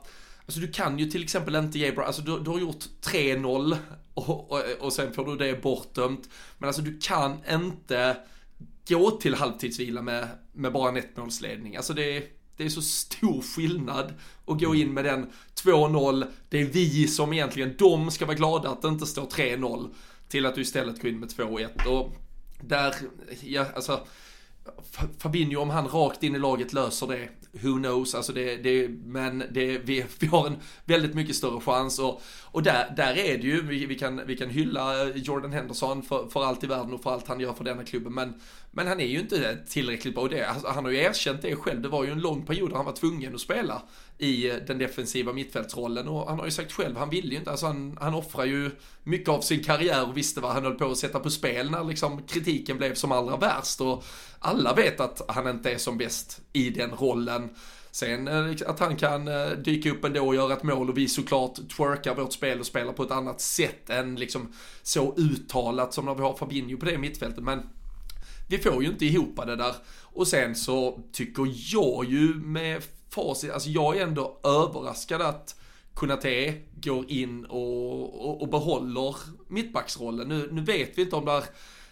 Alltså 0.46 0.62
du 0.62 0.72
kan 0.72 1.00
ju 1.00 1.06
till 1.06 1.24
exempel 1.24 1.56
inte 1.56 1.80
ge 1.80 1.92
bra, 1.92 2.06
alltså 2.06 2.22
du, 2.22 2.40
du 2.40 2.50
har 2.50 2.60
gjort 2.60 2.86
3-0 3.02 3.78
och, 4.14 4.52
och, 4.52 4.62
och 4.80 4.94
sen 4.94 5.14
får 5.14 5.26
du 5.26 5.36
det 5.36 5.62
bortdömt. 5.62 6.30
Men 6.58 6.68
alltså 6.68 6.82
du 6.82 7.00
kan 7.00 7.38
inte 7.52 8.18
gå 8.88 9.12
till 9.12 9.36
halvtidsvila 9.36 10.02
med, 10.02 10.28
med 10.54 10.74
bara 10.74 10.90
en 10.90 10.98
ettmålsledning. 10.98 11.76
Alltså 11.76 11.94
det, 11.94 12.39
det 12.60 12.66
är 12.66 12.70
så 12.70 12.82
stor 12.82 13.42
skillnad 13.42 14.14
att 14.46 14.60
gå 14.60 14.76
in 14.76 14.94
med 14.94 15.06
den 15.06 15.30
2-0. 15.64 16.26
Det 16.50 16.62
är 16.62 16.66
vi 16.66 17.08
som 17.08 17.34
egentligen, 17.34 17.76
de 17.78 18.12
ska 18.12 18.26
vara 18.26 18.36
glada 18.36 18.70
att 18.70 18.82
det 18.82 18.88
inte 18.88 19.06
står 19.06 19.26
3-0 19.26 19.90
till 20.28 20.46
att 20.46 20.56
du 20.56 20.62
istället 20.62 21.02
går 21.02 21.12
in 21.12 21.20
med 21.20 21.30
2-1. 21.30 21.88
Och 21.88 22.16
där, 22.62 22.96
ja 23.42 23.66
alltså 23.76 24.08
Fabinho, 25.18 25.62
om 25.62 25.70
han 25.70 25.88
rakt 25.88 26.24
in 26.24 26.36
i 26.36 26.40
laget 26.40 26.74
löser 26.74 27.08
det, 27.08 27.30
who 27.52 27.78
knows, 27.78 28.16
alltså 28.16 28.34
det, 28.34 28.56
det 28.56 28.88
men 28.90 29.44
det, 29.52 29.78
vi, 29.78 30.06
vi 30.20 30.28
har 30.28 30.48
en 30.48 30.58
väldigt 30.86 31.14
mycket 31.14 31.36
större 31.36 31.62
chans 31.62 32.00
och, 32.00 32.22
och 32.44 32.64
där, 32.64 32.94
där 32.98 33.18
är 33.18 33.38
det 33.38 33.48
ju, 33.48 33.62
vi, 33.62 33.86
vi, 33.86 33.96
kan, 33.96 34.22
vi 34.28 34.38
kan 34.38 34.50
hylla 34.50 35.02
eh, 35.02 35.16
Jordan 35.16 35.54
Henderson 35.54 36.04
för, 36.04 36.28
för 36.28 36.44
allt 36.44 36.64
i 36.64 36.68
världen 36.68 36.94
och 36.94 37.04
för 37.04 37.12
allt 37.12 37.28
han 37.28 37.40
gör 37.40 37.54
för 37.54 37.64
denna 37.64 37.84
klubben, 37.84 38.14
men, 38.14 38.34
men 38.72 38.88
han 38.88 39.00
är 39.00 39.06
ju 39.06 39.20
inte 39.20 39.58
tillräckligt 39.70 40.16
bra 40.16 40.28
det. 40.28 40.44
Alltså, 40.44 40.68
han 40.68 40.86
har 40.86 40.92
ju 40.92 40.98
erkänt 40.98 41.42
det 41.42 41.56
själv, 41.56 41.82
det 41.82 41.88
var 41.88 42.04
ju 42.04 42.12
en 42.12 42.20
lång 42.20 42.46
period 42.46 42.70
där 42.70 42.76
han 42.76 42.86
var 42.86 42.94
tvungen 42.94 43.36
att 43.36 43.42
spela 43.42 43.82
i 44.18 44.50
eh, 44.50 44.56
den 44.68 44.78
defensiva 44.78 45.34
mittfältsrollen 45.34 46.08
och 46.08 46.28
han 46.28 46.40
har 46.40 46.46
ju 46.46 46.52
sagt 46.52 46.72
själv, 46.72 46.98
han 46.98 47.10
ville 47.10 47.30
ju 47.30 47.38
inte, 47.38 47.52
alltså 47.52 47.66
han, 47.66 47.98
han 48.02 48.14
offrar 48.14 48.46
ju 48.46 48.72
mycket 49.04 49.30
av 49.30 49.42
sin 49.42 49.64
karriär 49.64 50.10
och 50.10 50.18
visste 50.18 50.42
vad 50.42 50.52
han 50.52 50.64
höll 50.64 50.76
på 50.76 50.86
att 50.86 50.98
sätta 50.98 51.20
på 51.20 51.30
spel 51.30 51.72
när 51.72 51.84
liksom 51.84 52.24
kritiken 52.24 52.78
blev 52.78 52.94
som 52.94 53.12
allra 53.12 53.38
värst 53.38 53.82
och 53.82 54.04
alla 54.40 54.74
vet 54.74 55.00
att 55.00 55.22
han 55.28 55.48
inte 55.48 55.72
är 55.72 55.78
som 55.78 55.98
bäst 55.98 56.42
i 56.54 56.70
den 56.70 56.92
rollen. 56.92 57.50
Sen 57.92 58.28
eh, 58.28 58.48
liksom, 58.48 58.72
att 58.72 58.80
han 58.80 58.96
kan 58.96 59.28
eh, 59.28 59.50
dyka 59.50 59.92
upp 59.92 60.06
ändå 60.06 60.28
och 60.28 60.36
göra 60.36 60.54
ett 60.54 60.64
mål 60.64 60.90
och 60.90 60.98
vi 60.98 61.08
såklart 61.08 61.70
twerkar 61.78 62.16
vårt 62.16 62.34
spel 62.34 62.60
och 62.60 62.66
spelar 62.66 62.94
på 62.94 63.04
ett 63.04 63.12
annat 63.12 63.42
sätt 63.42 63.90
än 63.90 64.16
liksom 64.16 64.54
så 64.84 65.16
uttalat 65.18 65.94
som 65.94 66.06
när 66.06 66.16
vi 66.16 66.22
har 66.22 66.38
Fabinho 66.38 66.78
på 66.78 66.86
det 66.86 66.98
mittfältet. 66.98 67.44
Men 67.44 67.62
vi 68.50 68.58
får 68.58 68.84
ju 68.84 68.90
inte 68.90 69.06
ihop 69.06 69.40
det 69.46 69.56
där. 69.56 69.76
Och 70.02 70.28
sen 70.28 70.56
så 70.56 71.04
tycker 71.12 71.52
jag 71.74 72.06
ju 72.06 72.34
med 72.34 72.84
facit, 73.10 73.52
alltså 73.52 73.70
jag 73.70 73.98
är 73.98 74.04
ändå 74.04 74.40
överraskad 74.44 75.22
att 75.22 75.56
Kunate 75.96 76.54
går 76.76 77.12
in 77.12 77.46
och, 77.46 78.26
och, 78.30 78.42
och 78.42 78.50
behåller 78.50 79.16
mittbacksrollen. 79.48 80.28
Nu, 80.28 80.50
nu 80.52 80.62
vet 80.62 80.98
vi 80.98 81.02
inte 81.02 81.16
om 81.16 81.26
där, 81.26 81.44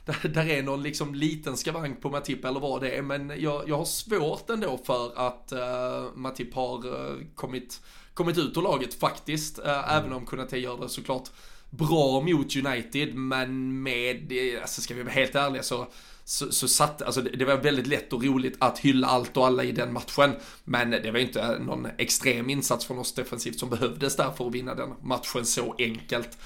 där, 0.06 0.30
där 0.30 0.50
är 0.50 0.64
någon 0.64 0.84
liksom 0.84 1.16
liten 1.16 1.58
skavank 1.58 2.02
på 2.02 2.10
Matip 2.10 2.46
eller 2.46 2.60
vad 2.60 2.82
det 2.82 2.92
är, 2.92 3.02
men 3.02 3.34
jag, 3.38 3.70
jag 3.70 3.78
har 3.78 3.86
svårt 3.86 4.50
ändå 4.50 4.80
för 4.86 5.28
att 5.28 5.54
uh, 5.54 6.16
Matip 6.16 6.54
har 6.54 6.88
uh, 6.88 7.18
kommit, 7.36 7.82
kommit 8.14 8.38
ut 8.38 8.58
ur 8.58 8.62
laget 8.62 8.94
faktiskt, 8.94 9.60
uh, 9.60 9.70
mm. 9.70 9.86
även 9.90 10.14
om 10.14 10.26
Kunate 10.26 10.58
gör 10.58 10.78
det 10.78 10.90
såklart 10.90 11.30
bra 11.70 12.22
mot 12.22 12.56
United, 12.56 13.16
men 13.16 13.82
med, 13.84 14.32
alltså 14.62 14.82
ska 14.82 14.94
vi 14.94 15.04
vara 15.04 15.14
helt 15.14 15.36
ärliga 15.36 15.64
så 15.64 15.88
så, 16.28 16.52
så 16.52 16.68
satt, 16.68 17.02
alltså 17.02 17.22
det, 17.22 17.30
det, 17.30 17.46
var 17.46 17.56
väldigt 17.58 17.88
lätt 17.88 18.14
och 18.14 18.24
roligt 18.24 18.56
att 18.60 18.80
hylla 18.80 19.08
allt 19.08 19.38
och 19.38 19.48
alla 19.48 19.64
i 19.64 19.72
den 19.72 19.94
matchen. 19.94 20.36
Men 20.64 20.92
det 20.92 21.12
var 21.12 21.20
inte 21.20 21.60
någon 21.60 21.88
extrem 21.98 22.50
insats 22.50 22.86
från 22.86 23.00
oss 23.00 23.14
defensivt 23.14 23.60
som 23.60 23.70
behövdes 23.70 24.16
där 24.16 24.32
för 24.32 24.48
att 24.48 24.54
vinna 24.54 24.76
den 24.76 24.94
matchen 25.02 25.46
så 25.46 25.76
enkelt. 25.80 26.38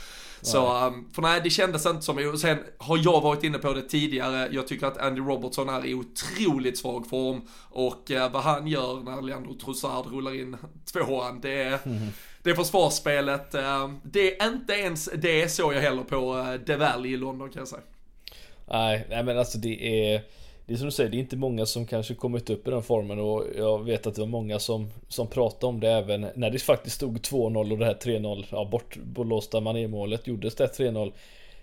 Så, 0.42 0.88
um, 0.88 1.10
för 1.14 1.22
nej, 1.22 1.42
det 1.44 1.50
kändes 1.50 1.86
inte 1.86 2.02
som, 2.02 2.18
och 2.34 2.40
sen 2.40 2.58
har 2.78 2.98
jag 2.98 3.22
varit 3.22 3.44
inne 3.44 3.58
på 3.58 3.74
det 3.74 3.82
tidigare, 3.82 4.50
jag 4.52 4.68
tycker 4.68 4.88
att 4.88 4.98
Andy 4.98 5.22
Robertson 5.22 5.70
är 5.70 5.86
i 5.86 5.94
otroligt 5.94 6.78
svag 6.78 7.10
form 7.10 7.42
och 7.70 8.12
uh, 8.12 8.32
vad 8.32 8.44
han 8.44 8.68
gör 8.68 9.04
när 9.04 9.22
Leandro 9.22 9.54
Trossard 9.54 10.06
rullar 10.06 10.36
in 10.36 10.58
tvåan, 10.94 11.42
det 11.42 11.62
är, 11.62 11.80
mm. 11.86 12.08
det 12.44 12.56
försvarsspelet, 12.56 13.56
uh, 13.56 13.94
det 14.04 14.42
är 14.42 14.48
inte 14.48 14.74
ens 14.74 15.10
det 15.16 15.52
såg 15.52 15.74
jag 15.74 15.82
heller 15.82 16.04
på 16.04 16.36
uh, 16.36 16.66
The 16.66 16.76
Valley 16.76 17.12
i 17.12 17.18
London 17.18 17.50
kan 17.50 17.60
jag 17.60 17.68
säga. 17.68 17.82
Nej, 18.72 19.06
nej 19.10 19.24
men 19.24 19.38
alltså 19.38 19.58
det 19.58 20.06
är 20.14 20.22
det 20.66 20.74
är 20.74 20.78
som 20.78 20.86
du 20.86 20.92
säger, 20.92 21.10
det 21.10 21.18
är 21.18 21.20
inte 21.20 21.38
många 21.38 21.66
som 21.66 21.88
kanske 21.88 22.14
kommit 22.14 22.50
upp 22.50 22.68
i 22.68 22.72
den 22.72 22.84
formen 22.84 23.20
och 23.20 23.46
jag 23.58 23.84
vet 23.84 24.08
att 24.08 24.16
det 24.16 24.22
var 24.22 24.28
många 24.28 24.60
som, 24.60 24.90
som 25.08 25.28
pratade 25.28 25.66
om 25.66 25.80
det 25.80 25.90
även 25.90 26.28
när 26.36 26.50
det 26.50 26.60
faktiskt 26.60 26.96
stod 26.96 27.18
2-0 27.18 27.72
och 27.72 27.78
det 27.78 27.86
här 27.86 27.94
3-0, 27.94 28.46
ja 28.52 28.70
bortblåsta 28.72 29.60
manémålet 29.60 30.28
gjordes 30.28 30.56
det 30.56 30.78
3-0. 30.80 31.14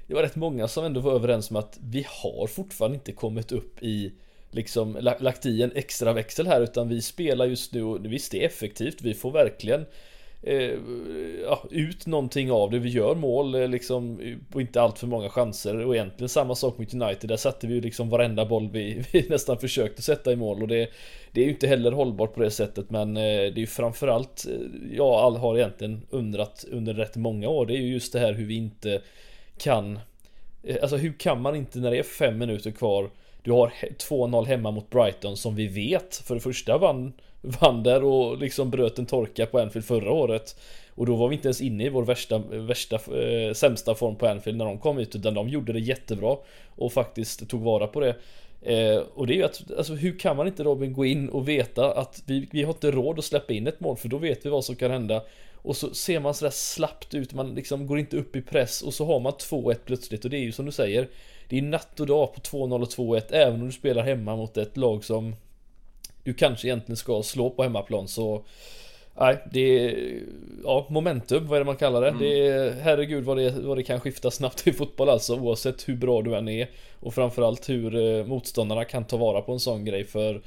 Det 0.07 0.15
var 0.15 0.23
rätt 0.23 0.37
många 0.37 0.69
som 0.69 0.85
ändå 0.85 1.01
var 1.01 1.13
överens 1.13 1.51
om 1.51 1.57
att 1.57 1.79
vi 1.83 2.07
har 2.09 2.47
fortfarande 2.47 2.95
inte 2.95 3.13
kommit 3.13 3.53
upp 3.53 3.83
i 3.83 4.13
liksom 4.51 4.99
lagt 5.01 5.47
i 5.47 5.63
en 5.63 5.73
extra 5.75 6.13
växel 6.13 6.47
här 6.47 6.61
utan 6.61 6.89
vi 6.89 7.03
spelar 7.03 7.47
just 7.47 7.73
nu 7.73 7.83
och 7.83 8.05
visst 8.05 8.33
det 8.33 8.43
är 8.43 8.47
effektivt, 8.47 9.03
vi 9.03 9.15
får 9.15 9.31
verkligen 9.31 9.87
eh, 10.49 10.79
ja, 11.43 11.65
ut 11.71 12.07
någonting 12.07 12.53
av 12.53 12.71
det. 12.71 12.79
Vi 12.79 12.89
gör 12.89 13.15
mål 13.15 13.55
eh, 13.55 13.69
liksom 13.69 14.21
och 14.53 14.61
inte 14.61 14.83
allt 14.83 14.99
för 14.99 15.07
många 15.07 15.29
chanser 15.29 15.87
och 15.87 15.95
egentligen 15.95 16.29
samma 16.29 16.55
sak 16.55 16.79
mot 16.79 16.95
United. 16.95 17.31
Där 17.31 17.37
satte 17.37 17.67
vi 17.67 17.75
ju 17.75 17.81
liksom 17.81 18.11
varenda 18.11 18.47
boll 18.47 18.71
vi, 18.73 19.05
vi 19.13 19.29
nästan 19.29 19.59
försökte 19.59 20.03
sätta 20.03 20.33
i 20.33 20.37
mål 20.37 20.63
och 20.63 20.69
det, 20.69 20.89
det 21.33 21.41
är 21.41 21.45
ju 21.45 21.51
inte 21.51 21.67
heller 21.67 21.93
hållbart 21.93 22.35
på 22.35 22.41
det 22.41 22.51
sättet 22.51 22.91
men 22.91 23.17
eh, 23.17 23.23
det 23.23 23.57
är 23.57 23.59
ju 23.59 23.67
framförallt 23.67 24.47
eh, 24.47 24.55
Ja, 24.93 25.21
all 25.21 25.37
har 25.37 25.57
egentligen 25.57 26.07
undrat 26.11 26.65
under 26.71 26.95
rätt 26.95 27.17
många 27.17 27.49
år. 27.49 27.67
Det 27.67 27.75
är 27.75 27.81
ju 27.81 27.93
just 27.93 28.13
det 28.13 28.19
här 28.19 28.33
hur 28.33 28.47
vi 28.47 28.57
inte 28.57 29.03
kan 29.59 29.99
eh, 30.63 30.77
Alltså 30.83 30.97
hur 30.97 31.13
kan 31.13 31.43
man 31.43 31.57
inte 31.57 31.79
när 31.79 31.91
det 31.91 31.99
är 31.99 32.03
fem 32.03 32.39
minuter 32.39 32.71
kvar 32.71 33.11
Du 33.43 33.53
har 33.53 33.73
2-0 33.99 34.47
hemma 34.47 34.71
mot 34.71 34.91
Brighton 34.91 35.37
som 35.37 35.55
vi 35.55 35.67
vet 35.67 36.17
för 36.17 36.35
det 36.35 36.41
första 36.41 36.79
vann 36.79 37.13
vann 37.43 37.83
där 37.83 38.05
och 38.05 38.39
liksom 38.39 38.71
bröt 38.71 38.99
en 38.99 39.07
torka 39.07 39.47
på 39.47 39.59
Anfield 39.59 39.87
förra 39.87 40.13
året. 40.13 40.57
Och 40.95 41.07
då 41.07 41.17
var 41.17 41.29
vi 41.29 41.35
inte 41.35 41.49
ens 41.49 41.61
inne 41.61 41.85
i 41.85 41.89
vår 41.89 42.05
värsta, 42.05 42.39
värsta 42.39 42.97
eh, 42.97 43.53
sämsta 43.53 43.95
form 43.95 44.17
på 44.17 44.27
Anfield 44.27 44.59
när 44.59 44.65
de 44.65 44.79
kom 44.79 44.99
ut 44.99 45.17
utan 45.17 45.35
de 45.35 45.49
gjorde 45.49 45.73
det 45.73 45.81
jättebra 45.81 46.37
och 46.77 46.93
faktiskt 46.93 47.49
tog 47.49 47.63
vara 47.63 47.87
på 47.87 48.01
det. 48.01 48.15
Eh, 48.63 49.03
och 49.15 49.27
det 49.27 49.33
är 49.33 49.37
ju 49.37 49.45
att, 49.45 49.63
alltså 49.79 49.95
hur 49.95 50.19
kan 50.19 50.37
man 50.37 50.47
inte 50.47 50.65
Robin 50.65 50.93
gå 50.93 51.05
in 51.05 51.29
och 51.29 51.49
veta 51.49 51.93
att 51.93 52.23
vi, 52.27 52.49
vi 52.53 52.63
har 52.63 52.73
inte 52.73 52.91
råd 52.91 53.19
att 53.19 53.25
släppa 53.25 53.53
in 53.53 53.67
ett 53.67 53.81
mål 53.81 53.97
för 53.97 54.09
då 54.09 54.19
vet 54.19 54.47
vi 54.47 54.51
vad 54.51 54.65
som 54.65 54.77
kan 54.77 54.91
hända. 54.91 55.23
Och 55.63 55.77
så 55.77 55.95
ser 55.95 56.21
man 56.21 56.35
sådär 56.35 56.51
slappt 56.51 57.15
ut, 57.15 57.35
man 57.35 57.55
liksom 57.55 57.87
går 57.87 57.99
inte 57.99 58.17
upp 58.17 58.37
i 58.37 58.43
press 58.43 58.83
och 58.83 58.95
så 58.95 59.05
har 59.05 59.21
man 59.21 59.33
2-1 59.33 59.77
plötsligt 59.85 60.25
och 60.25 60.31
det 60.31 60.37
är 60.37 60.43
ju 60.43 60.53
som 60.53 60.67
du 60.67 60.73
säger 60.73 61.09
Det 61.49 61.59
är 61.59 61.63
natt 61.63 62.01
och 62.01 62.07
dag 62.07 62.35
på 62.35 62.41
2-0 62.41 62.83
och 62.83 62.89
2-1 62.89 63.23
även 63.31 63.61
om 63.61 63.67
du 63.67 63.73
spelar 63.73 64.03
hemma 64.03 64.37
mot 64.37 64.57
ett 64.57 64.77
lag 64.77 65.05
som 65.05 65.35
du 66.29 66.35
kanske 66.35 66.69
egentligen 66.69 66.97
ska 66.97 67.23
slå 67.23 67.51
på 67.51 67.63
hemmaplan 67.63 68.09
så 68.09 68.45
Nej, 69.21 69.39
det 69.53 69.61
är 69.61 70.21
ja, 70.65 70.87
momentum, 70.89 71.47
vad 71.47 71.57
är 71.57 71.61
det 71.61 71.67
man 71.67 71.77
kallar 71.77 72.01
det? 72.01 72.09
Mm. 72.09 72.21
Det 72.21 72.49
är 72.49 72.71
herregud 72.71 73.25
vad 73.25 73.37
det, 73.37 73.51
vad 73.51 73.77
det 73.77 73.83
kan 73.83 74.01
skifta 74.01 74.31
snabbt 74.31 74.67
i 74.67 74.73
fotboll 74.73 75.09
alltså 75.09 75.37
oavsett 75.37 75.89
hur 75.89 75.97
bra 75.97 76.23
du 76.23 76.35
än 76.35 76.49
är 76.49 76.69
och 77.01 77.15
framförallt 77.15 77.69
hur 77.69 77.97
eh, 77.97 78.27
motståndarna 78.27 78.85
kan 78.85 79.05
ta 79.05 79.17
vara 79.17 79.41
på 79.41 79.53
en 79.53 79.61
sån 79.61 79.85
grej 79.85 80.05
för 80.05 80.41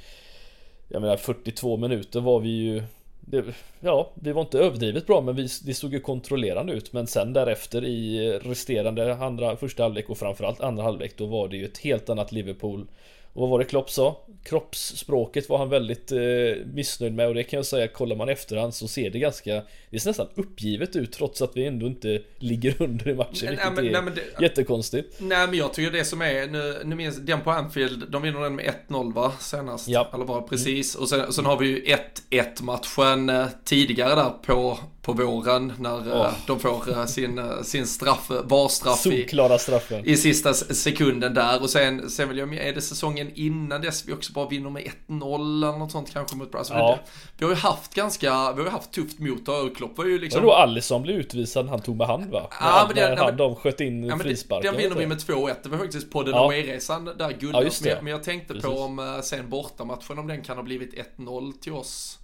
Jag 0.87 1.01
menar 1.01 1.17
42 1.17 1.77
minuter 1.77 2.19
var 2.19 2.39
vi 2.39 2.49
ju 2.49 2.83
det, 3.21 3.43
Ja, 3.79 4.11
vi 4.13 4.31
var 4.31 4.41
inte 4.41 4.59
överdrivet 4.59 5.07
bra 5.07 5.21
men 5.21 5.35
vi, 5.35 5.47
vi 5.65 5.73
såg 5.73 5.93
ju 5.93 5.99
kontrollerande 5.99 6.73
ut 6.73 6.93
men 6.93 7.07
sen 7.07 7.33
därefter 7.33 7.85
i 7.85 8.31
resterande 8.43 9.15
andra, 9.15 9.55
första 9.55 9.83
halvlek 9.83 10.09
och 10.09 10.17
framförallt 10.17 10.61
andra 10.61 10.83
halvlek 10.83 11.17
då 11.17 11.25
var 11.25 11.47
det 11.47 11.57
ju 11.57 11.65
ett 11.65 11.77
helt 11.77 12.09
annat 12.09 12.31
Liverpool 12.31 12.87
och 13.33 13.41
vad 13.41 13.49
var 13.49 13.59
det 13.59 13.65
Klopp 13.65 13.89
sa? 13.89 14.25
Kroppsspråket 14.43 15.49
var 15.49 15.57
han 15.57 15.69
väldigt 15.69 16.11
eh, 16.11 16.19
missnöjd 16.73 17.13
med 17.13 17.27
och 17.27 17.33
det 17.33 17.43
kan 17.43 17.57
jag 17.57 17.65
säga, 17.65 17.87
kollar 17.87 18.15
man 18.15 18.29
efterhand 18.29 18.73
så 18.73 18.87
ser 18.87 19.09
det 19.09 19.19
ganska 19.19 19.61
Det 19.89 19.99
ser 19.99 20.09
nästan 20.09 20.27
uppgivet 20.35 20.95
ut 20.95 21.11
trots 21.11 21.41
att 21.41 21.57
vi 21.57 21.65
ändå 21.65 21.85
inte 21.85 22.21
ligger 22.37 22.75
under 22.81 23.09
i 23.09 23.15
matchen, 23.15 23.37
nej, 23.41 23.49
vilket 23.49 23.75
nej, 23.75 23.87
är 23.87 24.01
nej, 24.01 24.13
det, 24.37 24.43
jättekonstigt 24.43 25.15
Nej 25.19 25.47
men 25.47 25.57
jag 25.57 25.73
tycker 25.73 25.91
det 25.91 26.05
som 26.05 26.21
är, 26.21 26.47
nu, 26.47 26.81
nu 26.85 26.95
minns 26.95 27.17
den 27.17 27.41
på 27.41 27.51
Anfield, 27.51 28.11
de 28.11 28.21
vinner 28.21 28.41
den 28.41 28.55
med 28.55 28.73
1-0 28.87 29.13
va? 29.13 29.31
Senast? 29.39 29.87
Ja. 29.87 30.09
Eller 30.13 30.25
bara 30.25 30.41
precis. 30.41 30.95
Mm. 30.95 31.03
Och 31.03 31.09
sen, 31.09 31.33
sen 31.33 31.45
har 31.45 31.57
vi 31.57 31.67
ju 31.67 31.95
1-1 32.29 32.63
matchen 32.63 33.29
eh, 33.29 33.47
tidigare 33.65 34.15
där 34.15 34.29
på 34.45 34.79
på 35.01 35.13
våren 35.13 35.73
när 35.79 35.95
oh. 35.95 36.33
de 36.47 36.59
får 36.59 36.89
eh, 36.89 37.05
sin, 37.05 37.37
eh, 37.37 37.61
sin 37.61 37.87
straff, 37.87 38.31
straffen. 39.59 40.05
I, 40.05 40.11
i 40.11 40.17
sista 40.17 40.53
sekunden 40.53 41.33
där 41.33 41.61
och 41.61 41.69
sen, 41.69 42.09
sen 42.09 42.29
vill 42.29 42.37
jag 42.37 42.53
är 42.55 42.73
det 42.73 42.81
säsongen 42.81 43.31
innan 43.35 43.81
dess 43.81 44.07
vi 44.07 44.13
också 44.13 44.33
bara 44.33 44.47
vinner 44.47 44.69
med 44.69 44.83
1-0 45.07 45.67
eller 45.67 45.79
något 45.79 45.91
sånt 45.91 46.13
kanske 46.13 46.35
mot 46.35 46.51
Brasil. 46.51 46.75
Ja. 46.77 46.99
Vi 47.37 47.45
har 47.45 47.51
ju 47.51 47.57
haft 47.57 47.93
ganska, 47.93 48.29
vi 48.29 48.57
har 48.57 48.65
ju 48.65 48.69
haft 48.69 48.91
tufft 48.91 49.19
mot 49.19 49.47
och 49.47 49.77
Klopp 49.77 49.97
var 49.97 50.05
ju 50.05 50.19
liksom... 50.19 50.41
Vadå 50.41 50.53
Alisson 50.53 51.01
blev 51.01 51.15
utvisad 51.15 51.69
han 51.69 51.81
tog 51.81 51.97
med 51.97 52.07
hand 52.07 52.31
va? 52.31 52.47
Ja 52.59 52.83
men 52.87 52.95
det, 52.95 53.21
han, 53.21 53.37
de 53.37 53.55
sköt 53.55 53.81
in 53.81 54.03
ja, 54.03 54.17
frisparken. 54.17 54.73
Den 54.73 54.81
vinner 54.81 54.95
vi 54.95 55.07
med 55.07 55.17
2-1, 55.17 55.55
det 55.63 55.69
var 55.69 55.77
faktiskt 55.77 56.11
på 56.11 56.23
den 56.23 56.35
ja. 56.35 56.51
resan 56.51 57.05
där 57.05 57.31
guld. 57.39 57.55
Ja, 57.55 57.69
men, 57.83 58.03
men 58.03 58.07
jag 58.07 58.23
tänkte 58.23 58.53
Precis. 58.53 58.69
på 58.69 58.79
om 58.79 59.21
sen 59.23 59.49
bortamatchen 59.49 60.19
om 60.19 60.27
den 60.27 60.41
kan 60.41 60.57
ha 60.57 60.63
blivit 60.63 60.93
1-0 61.17 61.53
till 61.61 61.73
oss. 61.73 62.17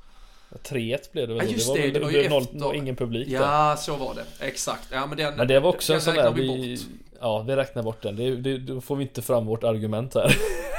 3-1 0.50 1.12
blev 1.12 1.27
det 1.27 1.34
väl? 1.34 1.46
Ja 1.46 1.51
just 1.51 1.74
det, 1.74 1.92
det 1.92 2.00
var, 2.00 2.12
det 2.12 2.18
var 2.18 2.24
ju 2.24 2.30
noll, 2.30 2.44
efter... 2.44 2.75
ingen 2.75 2.96
publik 2.96 3.27
Ja, 3.27 3.39
där. 3.39 3.75
så 3.75 3.96
var 3.96 4.13
det. 4.16 4.46
Exakt. 4.46 4.88
Ja, 4.92 5.06
men, 5.08 5.18
den, 5.18 5.36
men 5.36 5.48
det 5.48 5.60
var 5.60 5.70
också 5.70 5.94
en 5.94 6.01
sån 6.01 6.16
där 6.16 6.32
vi... 6.32 6.80
Ja, 7.20 7.42
vi 7.42 7.56
räknar 7.56 7.84
bort 7.84 8.01
den. 8.01 8.16
Det, 8.16 8.36
det, 8.36 8.58
då 8.58 8.82
får 8.82 8.96
vi 8.96 9.04
inte 9.04 9.22
fram 9.22 9.46
vårt 9.46 9.63
argument 9.63 10.16
här. 10.16 10.38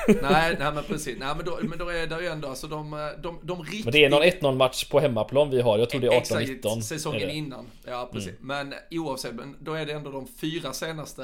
nej, 0.23 0.57
nej 0.59 0.73
men 0.75 0.85
precis. 0.85 1.17
Nej 1.19 1.35
men 1.37 1.47
då, 1.47 1.59
men 1.63 1.79
då 1.79 1.89
är 1.89 2.07
det 2.07 2.21
ju 2.21 2.27
ändå 2.27 2.49
alltså 2.49 2.67
de, 2.67 3.11
de, 3.23 3.39
de 3.43 3.63
riktigt... 3.63 3.85
Men 3.85 3.93
det 3.93 4.05
är 4.05 4.11
någon 4.11 4.23
1-0 4.23 4.55
match 4.55 4.85
på 4.85 5.01
hemmaplan 5.01 5.51
vi 5.51 5.61
har. 5.61 5.79
Jag 5.79 5.91
tror 5.91 6.01
det 6.01 6.07
är 6.07 6.21
18-19. 6.21 6.81
säsongen 6.81 7.31
innan. 7.31 7.67
Ja, 7.87 8.11
precis. 8.13 8.29
Mm. 8.29 8.69
Men 8.69 8.75
oavsett, 8.91 9.33
då 9.61 9.73
är 9.73 9.87
det 9.87 9.93
ändå 9.93 10.11
de 10.11 10.27
fyra 10.41 10.73
senaste, 10.73 11.23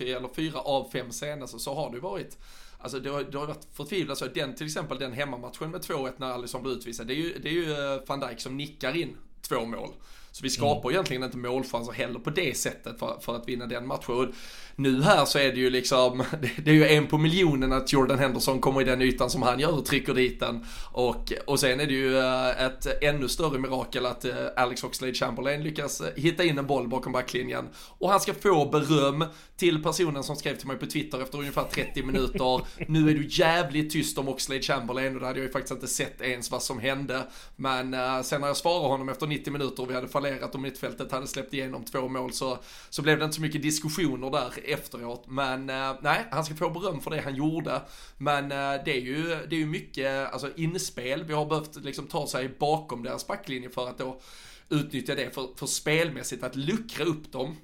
eller 0.00 0.34
fyra 0.34 0.60
av 0.60 0.90
fem 0.92 1.12
senaste 1.12 1.58
så 1.58 1.74
har 1.74 1.90
det 1.90 1.94
ju 1.94 2.00
varit 2.00 2.38
Alltså 2.78 3.00
det 3.00 3.10
har, 3.10 3.22
det 3.22 3.38
har 3.38 3.46
varit 3.46 3.66
förtvivlat 3.72 4.18
så. 4.18 4.26
Den 4.26 4.54
till 4.54 4.66
exempel 4.66 4.98
den 4.98 5.12
hemmamatchen 5.12 5.70
med 5.70 5.80
2-1 5.80 6.12
när 6.16 6.26
Alisson 6.26 6.62
blir 6.62 6.72
utvisad. 6.72 7.06
Det 7.06 7.12
är 7.12 7.16
ju, 7.16 7.38
det 7.38 7.48
är 7.48 7.52
ju 7.52 7.72
eh, 7.72 8.00
van 8.06 8.20
Dijk 8.20 8.40
som 8.40 8.56
nickar 8.56 8.96
in 8.96 9.16
två 9.42 9.64
mål. 9.64 9.90
Så 10.30 10.42
vi 10.42 10.50
skapar 10.50 10.88
mm. 10.88 10.92
egentligen 10.92 11.22
inte 11.22 11.36
målchanser 11.36 11.92
heller 11.92 12.18
på 12.18 12.30
det 12.30 12.56
sättet 12.56 12.98
för, 12.98 13.18
för 13.20 13.36
att 13.36 13.48
vinna 13.48 13.66
den 13.66 13.86
matchen 13.86 14.32
nu 14.78 15.02
här 15.02 15.24
så 15.24 15.38
är 15.38 15.52
det 15.52 15.60
ju 15.60 15.70
liksom, 15.70 16.24
det 16.64 16.70
är 16.70 16.74
ju 16.74 16.88
en 16.88 17.06
på 17.06 17.18
miljonen 17.18 17.72
att 17.72 17.92
Jordan 17.92 18.18
Henderson 18.18 18.60
kommer 18.60 18.80
i 18.80 18.84
den 18.84 19.02
ytan 19.02 19.30
som 19.30 19.42
han 19.42 19.60
gör 19.60 19.78
och 19.78 19.84
trycker 19.84 20.14
dit 20.14 20.40
den. 20.40 20.64
Och, 20.92 21.32
och 21.46 21.60
sen 21.60 21.80
är 21.80 21.86
det 21.86 21.92
ju 21.92 22.18
eh, 22.18 22.64
ett 22.64 23.02
ännu 23.02 23.28
större 23.28 23.58
mirakel 23.58 24.06
att 24.06 24.24
eh, 24.24 24.32
Alex 24.56 24.84
Oxlade 24.84 25.14
Chamberlain 25.14 25.62
lyckas 25.62 26.00
eh, 26.00 26.22
hitta 26.22 26.44
in 26.44 26.58
en 26.58 26.66
boll 26.66 26.88
bakom 26.88 27.12
backlinjen. 27.12 27.68
Och 27.98 28.10
han 28.10 28.20
ska 28.20 28.34
få 28.34 28.70
beröm 28.70 29.24
till 29.56 29.82
personen 29.82 30.22
som 30.22 30.36
skrev 30.36 30.56
till 30.56 30.66
mig 30.66 30.76
på 30.76 30.86
Twitter 30.86 31.22
efter 31.22 31.38
ungefär 31.38 31.64
30 31.64 32.02
minuter. 32.02 32.60
Nu 32.88 33.10
är 33.10 33.14
du 33.14 33.26
jävligt 33.30 33.92
tyst 33.92 34.18
om 34.18 34.28
Oxlade 34.28 34.62
Chamberlain 34.62 35.14
och 35.14 35.20
det 35.20 35.26
hade 35.26 35.38
jag 35.38 35.46
ju 35.46 35.52
faktiskt 35.52 35.72
inte 35.72 35.88
sett 35.88 36.20
ens 36.20 36.50
vad 36.50 36.62
som 36.62 36.78
hände. 36.78 37.22
Men 37.56 37.96
sen 38.24 38.40
när 38.40 38.48
jag 38.48 38.56
svarade 38.56 38.88
honom 38.88 39.08
efter 39.08 39.26
90 39.26 39.52
minuter 39.52 39.82
och 39.82 39.90
vi 39.90 39.94
hade 39.94 40.08
fallerat 40.08 40.54
och 40.54 40.60
mittfältet 40.60 41.12
hade 41.12 41.26
släppt 41.26 41.54
igenom 41.54 41.84
två 41.84 42.08
mål 42.08 42.32
så, 42.32 42.58
så 42.90 43.02
blev 43.02 43.18
det 43.18 43.24
inte 43.24 43.36
så 43.36 43.42
mycket 43.42 43.62
diskussioner 43.62 44.30
där 44.30 44.67
efteråt. 44.72 45.24
Men 45.26 45.70
eh, 45.70 45.94
nej, 46.00 46.26
han 46.30 46.44
ska 46.44 46.54
få 46.54 46.70
beröm 46.70 47.00
för 47.00 47.10
det 47.10 47.20
han 47.20 47.34
gjorde. 47.34 47.82
Men 48.18 48.44
eh, 48.44 48.84
det 48.84 48.96
är 48.96 49.00
ju, 49.00 49.22
det 49.22 49.56
är 49.56 49.60
ju 49.60 49.66
mycket 49.66 50.32
alltså, 50.32 50.50
inspel. 50.56 51.24
Vi 51.24 51.34
har 51.34 51.46
behövt 51.46 51.76
liksom 51.76 52.06
ta 52.06 52.26
sig 52.26 52.48
bakom 52.48 53.02
deras 53.02 53.26
backlinje 53.26 53.70
för 53.70 53.88
att 53.88 53.98
då 53.98 54.20
utnyttja 54.68 55.14
det 55.14 55.34
för, 55.34 55.48
för 55.56 55.66
spelmässigt, 55.66 56.44
att 56.44 56.56
luckra 56.56 57.04
upp 57.04 57.32
dem. 57.32 57.56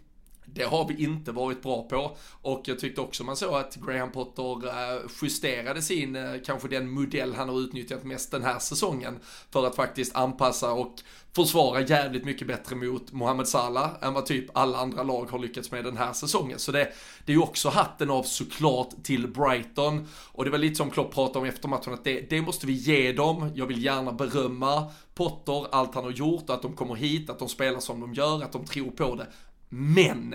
Det 0.54 0.64
har 0.64 0.88
vi 0.88 1.04
inte 1.04 1.32
varit 1.32 1.62
bra 1.62 1.82
på 1.82 2.16
och 2.42 2.62
jag 2.64 2.78
tyckte 2.78 3.00
också 3.00 3.24
man 3.24 3.36
såg 3.36 3.54
att 3.54 3.76
Graham 3.76 4.12
Potter 4.12 4.66
eh, 4.66 5.00
justerade 5.22 5.82
sin, 5.82 6.16
eh, 6.16 6.34
kanske 6.46 6.68
den 6.68 6.90
modell 6.90 7.34
han 7.34 7.48
har 7.48 7.60
utnyttjat 7.60 8.04
mest 8.04 8.30
den 8.30 8.44
här 8.44 8.58
säsongen 8.58 9.18
för 9.50 9.66
att 9.66 9.76
faktiskt 9.76 10.16
anpassa 10.16 10.72
och 10.72 10.94
försvara 11.34 11.80
jävligt 11.80 12.24
mycket 12.24 12.46
bättre 12.46 12.76
mot 12.76 13.12
Mohamed 13.12 13.48
Salah 13.48 13.90
än 14.02 14.14
vad 14.14 14.26
typ 14.26 14.56
alla 14.56 14.78
andra 14.78 15.02
lag 15.02 15.30
har 15.30 15.38
lyckats 15.38 15.70
med 15.70 15.84
den 15.84 15.96
här 15.96 16.12
säsongen. 16.12 16.58
Så 16.58 16.72
det, 16.72 16.92
det 17.24 17.32
är 17.32 17.36
ju 17.36 17.42
också 17.42 17.68
hatten 17.68 18.10
av 18.10 18.22
såklart 18.22 18.90
till 19.02 19.28
Brighton 19.28 20.08
och 20.32 20.44
det 20.44 20.50
var 20.50 20.58
lite 20.58 20.74
som 20.74 20.90
Klopp 20.90 21.14
pratade 21.14 21.38
om 21.38 21.44
efter 21.44 21.68
matchen 21.68 21.94
att 21.94 22.04
det, 22.04 22.30
det 22.30 22.42
måste 22.42 22.66
vi 22.66 22.72
ge 22.72 23.12
dem. 23.12 23.52
Jag 23.54 23.66
vill 23.66 23.84
gärna 23.84 24.12
berömma 24.12 24.90
Potter, 25.14 25.66
allt 25.72 25.94
han 25.94 26.04
har 26.04 26.10
gjort, 26.10 26.50
att 26.50 26.62
de 26.62 26.72
kommer 26.72 26.94
hit, 26.94 27.30
att 27.30 27.38
de 27.38 27.48
spelar 27.48 27.80
som 27.80 28.00
de 28.00 28.14
gör, 28.14 28.42
att 28.42 28.52
de 28.52 28.64
tror 28.64 28.90
på 28.90 29.14
det. 29.14 29.26
Men, 29.74 30.34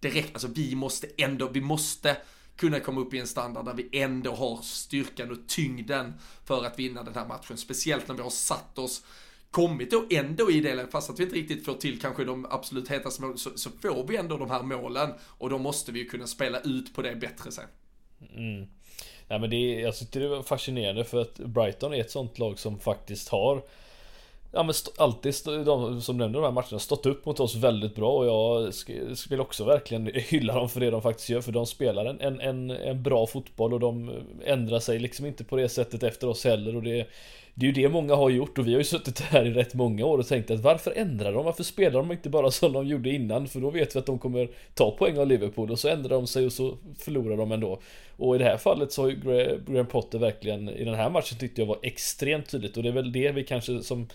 direkt, 0.00 0.32
alltså 0.32 0.48
vi 0.48 0.74
måste 0.74 1.06
ändå, 1.16 1.48
vi 1.48 1.60
måste 1.60 2.16
kunna 2.56 2.80
komma 2.80 3.00
upp 3.00 3.14
i 3.14 3.18
en 3.18 3.26
standard 3.26 3.64
där 3.64 3.74
vi 3.74 4.00
ändå 4.02 4.34
har 4.34 4.62
styrkan 4.62 5.30
och 5.30 5.48
tyngden 5.48 6.12
för 6.44 6.64
att 6.64 6.78
vinna 6.78 7.02
den 7.02 7.14
här 7.14 7.26
matchen. 7.26 7.56
Speciellt 7.56 8.08
när 8.08 8.14
vi 8.14 8.22
har 8.22 8.30
satt 8.30 8.78
oss 8.78 9.02
kommit 9.50 9.90
då 9.90 10.06
ändå 10.10 10.50
i 10.50 10.60
det, 10.60 10.86
fast 10.90 11.10
att 11.10 11.20
vi 11.20 11.24
inte 11.24 11.36
riktigt 11.36 11.64
får 11.64 11.74
till 11.74 12.00
kanske 12.00 12.24
de 12.24 12.46
absolut 12.50 12.88
hetaste 12.88 13.22
målen, 13.22 13.38
så, 13.38 13.50
så 13.54 13.70
får 13.70 14.06
vi 14.06 14.16
ändå 14.16 14.36
de 14.36 14.50
här 14.50 14.62
målen 14.62 15.10
och 15.22 15.50
då 15.50 15.58
måste 15.58 15.92
vi 15.92 15.98
ju 15.98 16.04
kunna 16.04 16.26
spela 16.26 16.60
ut 16.60 16.94
på 16.94 17.02
det 17.02 17.16
bättre 17.16 17.52
sen. 17.52 17.64
Mm. 18.36 18.66
Ja, 19.28 19.38
men 19.38 19.50
det 19.50 19.56
är, 19.56 19.80
jag 19.80 19.98
tycker 19.98 20.20
det 20.20 20.28
var 20.28 20.42
fascinerande 20.42 21.04
för 21.04 21.20
att 21.20 21.38
Brighton 21.38 21.94
är 21.94 22.00
ett 22.00 22.10
sånt 22.10 22.38
lag 22.38 22.58
som 22.58 22.80
faktiskt 22.80 23.28
har 23.28 23.62
Ja 24.52 24.62
men 24.62 24.74
alltid 24.96 25.34
de 25.64 26.00
som 26.00 26.18
nämnde 26.18 26.38
de 26.38 26.44
här 26.44 26.52
matcherna 26.52 26.78
stått 26.78 27.06
upp 27.06 27.26
mot 27.26 27.40
oss 27.40 27.54
väldigt 27.56 27.94
bra 27.94 28.12
och 28.12 28.26
jag 28.26 28.72
vill 29.30 29.40
också 29.40 29.64
verkligen 29.64 30.10
hylla 30.14 30.54
dem 30.54 30.68
för 30.68 30.80
det 30.80 30.90
de 30.90 31.02
faktiskt 31.02 31.28
gör 31.28 31.40
för 31.40 31.52
de 31.52 31.66
spelar 31.66 32.04
en, 32.04 32.20
en, 32.20 32.40
en, 32.40 32.70
en 32.70 33.02
bra 33.02 33.26
fotboll 33.26 33.72
och 33.72 33.80
de 33.80 34.10
ändrar 34.44 34.78
sig 34.78 34.98
liksom 34.98 35.26
inte 35.26 35.44
på 35.44 35.56
det 35.56 35.68
sättet 35.68 36.02
efter 36.02 36.28
oss 36.28 36.44
heller 36.44 36.76
och 36.76 36.82
det 36.82 37.06
det 37.54 37.66
är 37.66 37.68
ju 37.68 37.82
det 37.82 37.88
många 37.88 38.14
har 38.14 38.30
gjort 38.30 38.58
och 38.58 38.66
vi 38.66 38.72
har 38.72 38.78
ju 38.78 38.84
suttit 38.84 39.20
här 39.20 39.46
i 39.46 39.50
rätt 39.50 39.74
många 39.74 40.06
år 40.06 40.18
och 40.18 40.26
tänkt 40.26 40.50
att 40.50 40.60
varför 40.60 40.92
ändrar 40.96 41.32
de? 41.32 41.44
Varför 41.44 41.62
spelar 41.62 41.98
de 41.98 42.12
inte 42.12 42.30
bara 42.30 42.50
som 42.50 42.72
de 42.72 42.86
gjorde 42.86 43.10
innan? 43.10 43.48
För 43.48 43.60
då 43.60 43.70
vet 43.70 43.96
vi 43.96 43.98
att 43.98 44.06
de 44.06 44.18
kommer 44.18 44.50
ta 44.74 44.90
poäng 44.90 45.18
av 45.18 45.26
Liverpool 45.26 45.70
och 45.70 45.78
så 45.78 45.88
ändrar 45.88 46.16
de 46.16 46.26
sig 46.26 46.46
och 46.46 46.52
så 46.52 46.76
förlorar 46.98 47.36
de 47.36 47.52
ändå. 47.52 47.80
Och 48.16 48.34
i 48.34 48.38
det 48.38 48.44
här 48.44 48.56
fallet 48.56 48.92
så 48.92 49.02
har 49.02 49.08
ju 49.08 49.16
Graham 49.66 49.86
Potter 49.86 50.18
verkligen 50.18 50.68
i 50.68 50.84
den 50.84 50.94
här 50.94 51.10
matchen 51.10 51.38
tyckte 51.38 51.60
jag 51.60 51.66
var 51.66 51.78
extremt 51.82 52.50
tydligt 52.50 52.76
och 52.76 52.82
det 52.82 52.88
är 52.88 52.92
väl 52.92 53.12
det 53.12 53.32
vi 53.32 53.44
kanske 53.44 53.82
som 53.82 54.08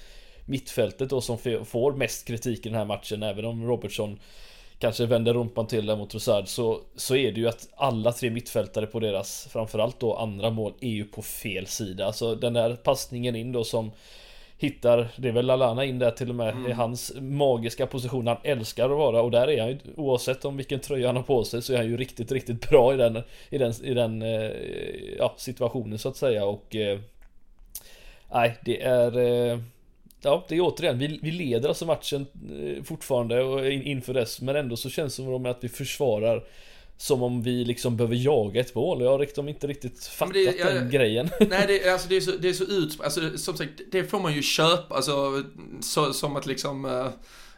mittfältet 0.46 1.10
då 1.10 1.22
som 1.22 1.38
får 1.66 1.94
mest 1.94 2.28
kritik 2.28 2.66
i 2.66 2.70
den 2.70 2.78
här 2.78 2.86
matchen 2.86 3.24
även 3.24 3.46
om 3.46 3.68
Robertson 3.68 4.20
kanske 4.80 5.06
vänder 5.06 5.34
rumpan 5.34 5.68
till 5.68 5.86
där 5.86 5.96
mot 5.96 6.10
Trossard 6.10 6.48
så, 6.48 6.82
så 6.96 7.16
är 7.16 7.32
det 7.32 7.40
ju 7.40 7.48
att 7.48 7.68
alla 7.75 8.12
tre 8.12 8.30
mittfältare 8.30 8.88
på 8.88 9.00
deras 9.00 9.48
framförallt 9.52 10.00
då 10.00 10.16
andra 10.16 10.50
mål 10.50 10.74
är 10.82 10.90
ju 10.90 11.04
på 11.04 11.22
fel 11.22 11.68
sida. 11.68 12.06
Alltså 12.06 12.36
den 12.36 12.54
där 12.54 12.75
passningen 12.75 13.36
in 13.36 13.52
då 13.52 13.64
som 13.64 13.92
hittar, 14.58 15.08
det 15.18 15.28
är 15.28 15.32
väl 15.32 15.46
Lalana 15.46 15.86
in 15.86 16.00
där 16.00 16.12
till 16.12 16.30
och 16.30 16.36
med, 16.36 16.54
mm. 16.54 16.72
i 16.72 16.74
hans 16.74 17.14
magiska 17.20 17.88
position 17.88 18.28
han 18.28 18.38
älskar 18.44 18.86
att 18.86 18.98
vara 18.98 19.22
och 19.22 19.32
där 19.32 19.50
är 19.50 19.62
han 19.62 19.70
ju 19.70 19.80
oavsett 19.96 20.46
om 20.46 20.58
vilken 20.58 20.80
tröja 20.80 21.08
han 21.08 21.16
har 21.16 21.24
på 21.24 21.44
sig 21.44 21.62
så 21.62 21.74
är 21.74 21.78
han 21.78 21.88
ju 21.88 21.98
riktigt, 21.98 22.32
riktigt 22.32 22.70
bra 22.70 22.94
i 22.94 22.98
den, 22.98 23.24
i 23.50 23.58
den, 23.58 23.74
i 23.84 23.94
den 23.94 24.22
eh, 24.22 24.52
ja, 25.18 25.34
situationen 25.38 26.00
så 26.00 26.10
att 26.10 26.18
säga 26.18 26.46
och 26.46 26.75
eh, 26.75 27.00
Nej, 28.34 28.56
det 28.62 28.82
är 28.82 29.18
eh, 29.18 29.60
Ja, 30.25 30.46
det 30.48 30.55
är 30.55 30.62
återigen, 30.62 31.00
vi, 31.00 31.20
vi 31.22 31.32
leder 31.32 31.70
alltså 31.70 31.86
matchen 31.86 32.25
eh, 32.60 32.84
fortfarande 32.84 33.44
och 33.44 33.67
inför 33.67 34.13
dess 34.13 34.41
Men 34.41 34.55
ändå 34.55 34.77
så 34.77 34.89
känns 34.89 35.15
det 35.17 35.24
som 35.24 35.46
att 35.46 35.63
vi 35.63 35.70
försvarar 35.70 36.44
som 36.98 37.24
om 37.24 37.44
vi 37.44 37.65
liksom 37.65 37.98
behöver 37.98 38.15
jaga 38.15 38.62
ett 38.62 38.75
mål. 38.75 39.01
Jag 39.01 39.10
har 39.10 39.20
liksom 39.20 39.50
inte 39.50 39.67
riktigt 39.67 40.05
fattat 40.05 40.34
det, 40.34 40.58
jag, 40.60 40.75
den 40.75 40.89
grejen. 40.89 41.29
Nej, 41.39 41.65
det, 41.67 41.89
alltså, 41.89 42.10
det 42.10 42.15
är 42.15 42.22
så, 42.22 42.32
det 42.32 42.50
är 42.50 42.53
så 42.53 42.63
ut, 42.63 43.01
alltså, 43.03 43.38
som 43.38 43.58
sagt, 43.58 43.82
det 43.91 44.03
får 44.03 44.20
man 44.20 44.34
ju 44.34 44.41
köpa, 44.41 44.96
alltså, 44.96 45.44
så, 45.82 46.13
som 46.13 46.36
att 46.36 46.46
liksom 46.46 46.86
uh 46.86 47.08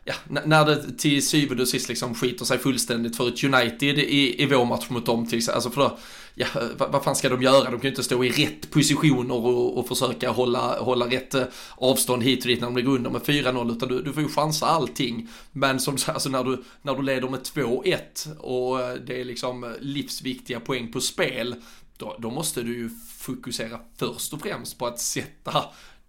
ja, 0.08 0.14
när 0.46 0.66
det 0.66 0.98
till 0.98 1.28
syvende 1.28 1.64
och 1.64 1.70
sist 1.70 1.90
liksom 1.90 2.16
skiter 2.16 2.46
sig 2.46 2.58
fullständigt 2.58 3.18
för 3.18 3.28
ett 3.28 3.44
United 3.44 4.00
i, 4.00 4.44
i 4.44 4.46
vår 4.46 4.66
match 4.66 4.90
mot 4.90 5.06
dem 5.06 5.28
till 5.28 5.38
exempel. 5.38 5.56
Alltså 5.56 5.70
för 5.70 5.82
då, 5.82 5.98
ja, 6.36 6.48
vad, 6.78 6.92
vad 6.92 7.04
fan 7.04 7.16
ska 7.16 7.30
de 7.30 7.42
göra? 7.42 7.64
De 7.64 7.72
kan 7.72 7.82
ju 7.82 7.90
inte 7.90 8.04
stå 8.04 8.24
i 8.24 8.30
rätt 8.30 8.72
positioner 8.72 9.36
och, 9.36 9.78
och 9.78 9.88
försöka 9.88 10.30
hålla, 10.30 10.80
hålla 10.80 11.08
rätt 11.08 11.34
eh, 11.34 11.44
avstånd 11.76 12.24
hit 12.24 12.42
och 12.42 12.48
dit 12.48 12.62
när 12.62 12.68
de 12.68 12.78
ligger 12.78 12.90
under 12.90 13.10
med 13.10 13.22
4-0 13.22 13.72
utan 13.72 13.90
du, 13.90 14.02
du 14.02 14.14
får 14.14 14.24
ju 14.24 14.30
chansa 14.30 14.66
allting. 14.66 15.30
Men 15.52 15.80
som 15.80 15.98
alltså 16.06 16.30
när 16.30 16.44
du, 16.44 16.64
när 16.82 16.96
du 16.96 17.02
leder 17.02 17.30
med 17.30 17.40
2-1 17.40 18.38
och 18.38 18.82
eh, 18.82 18.96
det 18.96 19.22
är 19.22 19.26
liksom 19.26 19.64
eh, 19.64 19.70
livsviktiga 19.80 20.60
poäng 20.60 20.92
på 20.92 21.02
spel 21.02 21.56
då, 21.98 22.16
då 22.20 22.32
måste 22.32 22.62
du 22.62 22.78
ju 22.78 22.90
fokusera 23.18 23.80
först 23.98 24.34
och 24.34 24.42
främst 24.42 24.78
på 24.78 24.88
att 24.88 25.00
sätta 25.00 25.64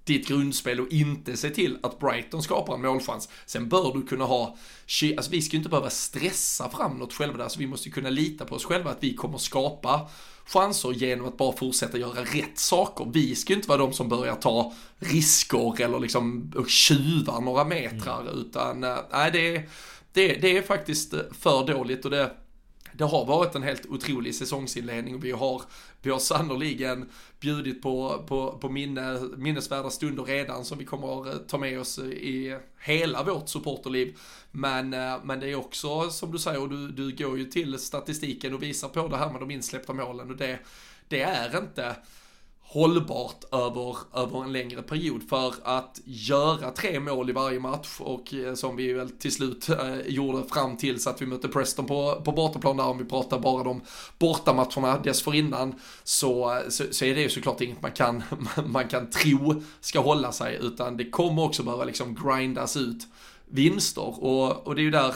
ditt 0.09 0.29
grundspel 0.29 0.81
och 0.81 0.89
inte 0.89 1.37
se 1.37 1.51
till 1.51 1.79
att 1.83 1.99
Brighton 1.99 2.43
skapar 2.43 2.75
en 2.75 2.83
målchans. 2.83 3.29
Sen 3.47 3.69
bör 3.69 3.93
du 3.95 4.03
kunna 4.03 4.25
ha, 4.25 4.57
alltså 5.17 5.31
vi 5.31 5.43
ska 5.43 5.53
ju 5.53 5.59
inte 5.59 5.71
behöva 5.71 5.91
stressa 5.91 6.71
fram 6.71 6.99
något 6.99 7.13
själva 7.13 7.39
där, 7.39 7.49
så 7.49 7.59
vi 7.59 7.67
måste 7.67 7.91
kunna 7.91 8.11
lita 8.11 8.45
på 8.45 8.55
oss 8.55 8.65
själva 8.65 8.91
att 8.91 8.99
vi 9.01 9.15
kommer 9.15 9.39
skapa 9.39 10.09
chanser 10.45 10.93
genom 10.93 11.29
att 11.29 11.37
bara 11.37 11.57
fortsätta 11.57 11.99
göra 11.99 12.21
rätt 12.21 12.59
saker. 12.59 13.11
Vi 13.13 13.35
ska 13.35 13.53
ju 13.53 13.57
inte 13.57 13.69
vara 13.69 13.79
de 13.79 13.93
som 13.93 14.09
börjar 14.09 14.35
ta 14.35 14.75
risker 14.99 15.81
eller 15.81 15.99
liksom 15.99 16.53
tjuva 16.69 17.41
några 17.41 17.65
metrar, 17.65 18.21
mm. 18.21 18.35
utan 18.35 18.85
eh, 18.85 18.97
nej, 19.13 19.31
det, 19.33 19.63
det, 20.13 20.35
det 20.35 20.57
är 20.57 20.63
faktiskt 20.63 21.15
för 21.41 21.67
dåligt 21.67 22.05
och 22.05 22.11
det 22.11 22.31
det 22.99 23.05
har 23.05 23.25
varit 23.25 23.55
en 23.55 23.63
helt 23.63 23.87
otrolig 23.87 24.35
säsongsinledning 24.35 25.15
och 25.15 25.25
vi 25.25 25.31
har, 25.31 25.63
vi 26.03 26.11
har 26.11 26.19
sannoliken 26.19 27.11
bjudit 27.41 27.83
på, 27.83 28.25
på, 28.29 28.59
på 28.61 28.69
minne, 28.69 29.21
minnesvärda 29.37 29.91
stunder 29.91 30.25
redan 30.25 30.65
som 30.65 30.79
vi 30.79 30.85
kommer 30.85 31.21
att 31.21 31.35
eh, 31.35 31.41
ta 31.41 31.59
med 31.59 31.81
oss 31.81 31.99
eh, 31.99 32.05
i 32.05 32.59
hela 32.81 33.23
vårt 33.23 33.49
supporterliv. 33.49 34.19
Men, 34.51 34.95
eh, 34.95 35.17
men 35.25 35.41
det 35.41 35.51
är 35.51 35.55
också 35.55 36.11
som 36.11 36.33
du 36.33 36.39
säger, 36.39 36.61
och 36.61 36.69
du, 36.69 36.89
du 36.89 37.17
går 37.17 37.39
ju 37.39 37.45
till 37.45 37.79
statistiken 37.79 38.55
och 38.55 38.63
visar 38.63 38.89
på 38.89 39.09
det 39.09 39.17
här 39.17 39.31
med 39.31 39.41
de 39.41 39.51
insläppta 39.51 39.93
målen 39.93 40.31
och 40.31 40.37
det, 40.37 40.59
det 41.09 41.21
är 41.21 41.59
inte 41.59 41.97
hållbart 42.71 43.45
över, 43.53 43.97
över 44.15 44.45
en 44.45 44.53
längre 44.53 44.83
period 44.83 45.23
för 45.29 45.55
att 45.63 46.01
göra 46.05 46.71
tre 46.71 47.01
mål 47.01 47.31
i 47.31 47.33
varje 47.33 47.61
match 47.61 47.97
och 48.01 48.35
eh, 48.35 48.55
som 48.55 48.77
vi 48.77 48.93
väl 48.93 49.11
till 49.11 49.33
slut 49.33 49.69
eh, 49.69 49.99
gjorde 50.07 50.49
fram 50.49 50.77
tills 50.77 51.07
att 51.07 51.23
vi 51.23 51.27
mötte 51.27 51.49
Preston 51.49 51.87
på, 51.87 52.23
på 52.25 52.33
bortaplan 52.33 52.77
där 52.77 52.85
om 52.85 52.99
vi 52.99 53.05
pratar 53.05 53.39
bara 53.39 53.65
de 53.65 53.81
bortamatcherna 54.19 54.99
dessförinnan 54.99 55.75
så, 56.05 56.55
eh, 56.57 56.69
så, 56.69 56.85
så 56.91 57.05
är 57.05 57.15
det 57.15 57.21
ju 57.21 57.29
såklart 57.29 57.61
inget 57.61 57.83
man 57.83 57.93
kan, 57.93 58.23
man 58.67 58.89
kan 58.89 59.11
tro 59.11 59.63
ska 59.81 60.01
hålla 60.01 60.33
sig 60.33 60.59
utan 60.63 60.97
det 60.97 61.11
kommer 61.11 61.45
också 61.45 61.63
behöva 61.63 61.85
liksom 61.85 62.15
grindas 62.15 62.77
ut 62.77 63.07
vinster. 63.51 64.25
Och, 64.25 64.67
och 64.67 64.75
det 64.75 64.81
är 64.81 64.85
ju 64.85 64.91
där 64.91 65.15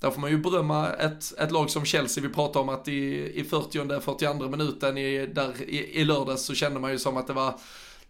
där 0.00 0.10
får 0.10 0.20
man 0.20 0.30
ju 0.30 0.38
berömma 0.38 0.92
ett, 0.92 1.38
ett 1.38 1.50
lag 1.50 1.70
som 1.70 1.84
Chelsea. 1.84 2.22
Vi 2.22 2.28
pratade 2.28 2.58
om 2.58 2.68
att 2.68 2.88
i, 2.88 3.32
i 3.40 3.44
40 3.44 4.00
42 4.00 4.48
minuten 4.48 4.98
i, 4.98 5.26
där, 5.26 5.62
i, 5.62 6.00
i 6.00 6.04
lördags 6.04 6.42
så 6.42 6.54
kände 6.54 6.80
man 6.80 6.90
ju 6.90 6.98
som 6.98 7.16
att 7.16 7.26
det 7.26 7.32
var 7.32 7.54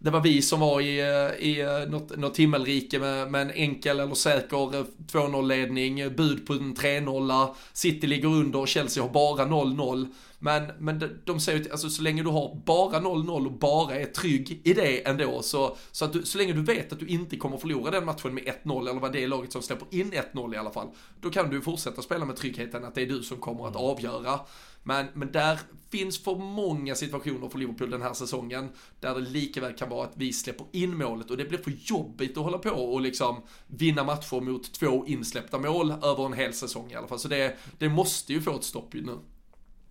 det 0.03 0.09
var 0.09 0.21
vi 0.21 0.41
som 0.41 0.59
var 0.59 0.81
i, 0.81 0.99
i 1.39 1.85
något, 1.89 2.17
något 2.17 2.37
himmelrike 2.37 2.99
med, 2.99 3.31
med 3.31 3.41
en 3.41 3.51
enkel 3.51 3.99
eller 3.99 4.15
säker 4.15 4.85
2-0 5.11 5.47
ledning, 5.47 6.15
bud 6.15 6.47
på 6.47 6.53
en 6.53 6.75
3-0, 6.75 7.55
City 7.73 8.07
ligger 8.07 8.27
under 8.27 8.59
och 8.59 8.67
Chelsea 8.67 9.03
har 9.03 9.09
bara 9.09 9.45
0-0. 9.45 10.07
Men, 10.39 10.71
men 10.79 10.99
de, 10.99 11.09
de 11.25 11.39
säger 11.39 11.59
ju, 11.63 11.71
alltså 11.71 11.89
så 11.89 12.01
länge 12.01 12.23
du 12.23 12.29
har 12.29 12.61
bara 12.65 12.99
0-0 12.99 13.45
och 13.45 13.51
bara 13.51 13.95
är 13.95 14.05
trygg 14.05 14.61
i 14.63 14.73
det 14.73 15.07
ändå, 15.07 15.41
så, 15.41 15.77
så 15.91 16.05
att 16.05 16.13
du, 16.13 16.23
så 16.23 16.37
länge 16.37 16.53
du 16.53 16.61
vet 16.61 16.93
att 16.93 16.99
du 16.99 17.07
inte 17.07 17.37
kommer 17.37 17.57
förlora 17.57 17.91
den 17.91 18.05
matchen 18.05 18.33
med 18.33 18.43
1-0, 18.63 18.89
eller 18.89 18.99
vad 18.99 19.13
det 19.13 19.23
är 19.23 19.27
laget 19.27 19.51
som 19.51 19.61
släpper 19.61 19.87
in 19.91 20.13
1-0 20.33 20.55
i 20.55 20.57
alla 20.57 20.71
fall, 20.71 20.87
då 21.21 21.29
kan 21.29 21.49
du 21.49 21.61
fortsätta 21.61 22.01
spela 22.01 22.25
med 22.25 22.35
tryggheten 22.35 22.85
att 22.85 22.95
det 22.95 23.01
är 23.01 23.07
du 23.07 23.23
som 23.23 23.37
kommer 23.37 23.67
att 23.67 23.75
avgöra. 23.75 24.39
Men, 24.83 25.05
men 25.13 25.31
där 25.31 25.59
finns 25.91 26.23
för 26.23 26.35
många 26.35 26.95
situationer 26.95 27.49
för 27.49 27.59
Liverpool 27.59 27.89
den 27.89 28.01
här 28.01 28.13
säsongen 28.13 28.69
där 28.99 29.15
det 29.15 29.21
lika 29.21 29.61
väl 29.61 29.73
kan 29.73 29.89
vara 29.89 30.03
att 30.03 30.13
vi 30.15 30.33
släpper 30.33 30.65
in 30.71 30.97
målet 30.97 31.31
och 31.31 31.37
det 31.37 31.45
blir 31.45 31.59
för 31.59 31.73
jobbigt 31.85 32.37
att 32.37 32.43
hålla 32.43 32.57
på 32.57 32.69
och 32.69 33.01
liksom 33.01 33.41
vinna 33.67 34.03
matcher 34.03 34.41
mot 34.41 34.73
två 34.73 35.05
insläppta 35.07 35.57
mål 35.57 35.91
över 35.91 36.25
en 36.25 36.33
hel 36.33 36.53
säsong 36.53 36.91
i 36.91 36.95
alla 36.95 37.07
fall. 37.07 37.19
Så 37.19 37.27
det, 37.27 37.55
det 37.79 37.89
måste 37.89 38.33
ju 38.33 38.41
få 38.41 38.55
ett 38.55 38.63
stopp 38.63 38.93
nu. 38.93 39.17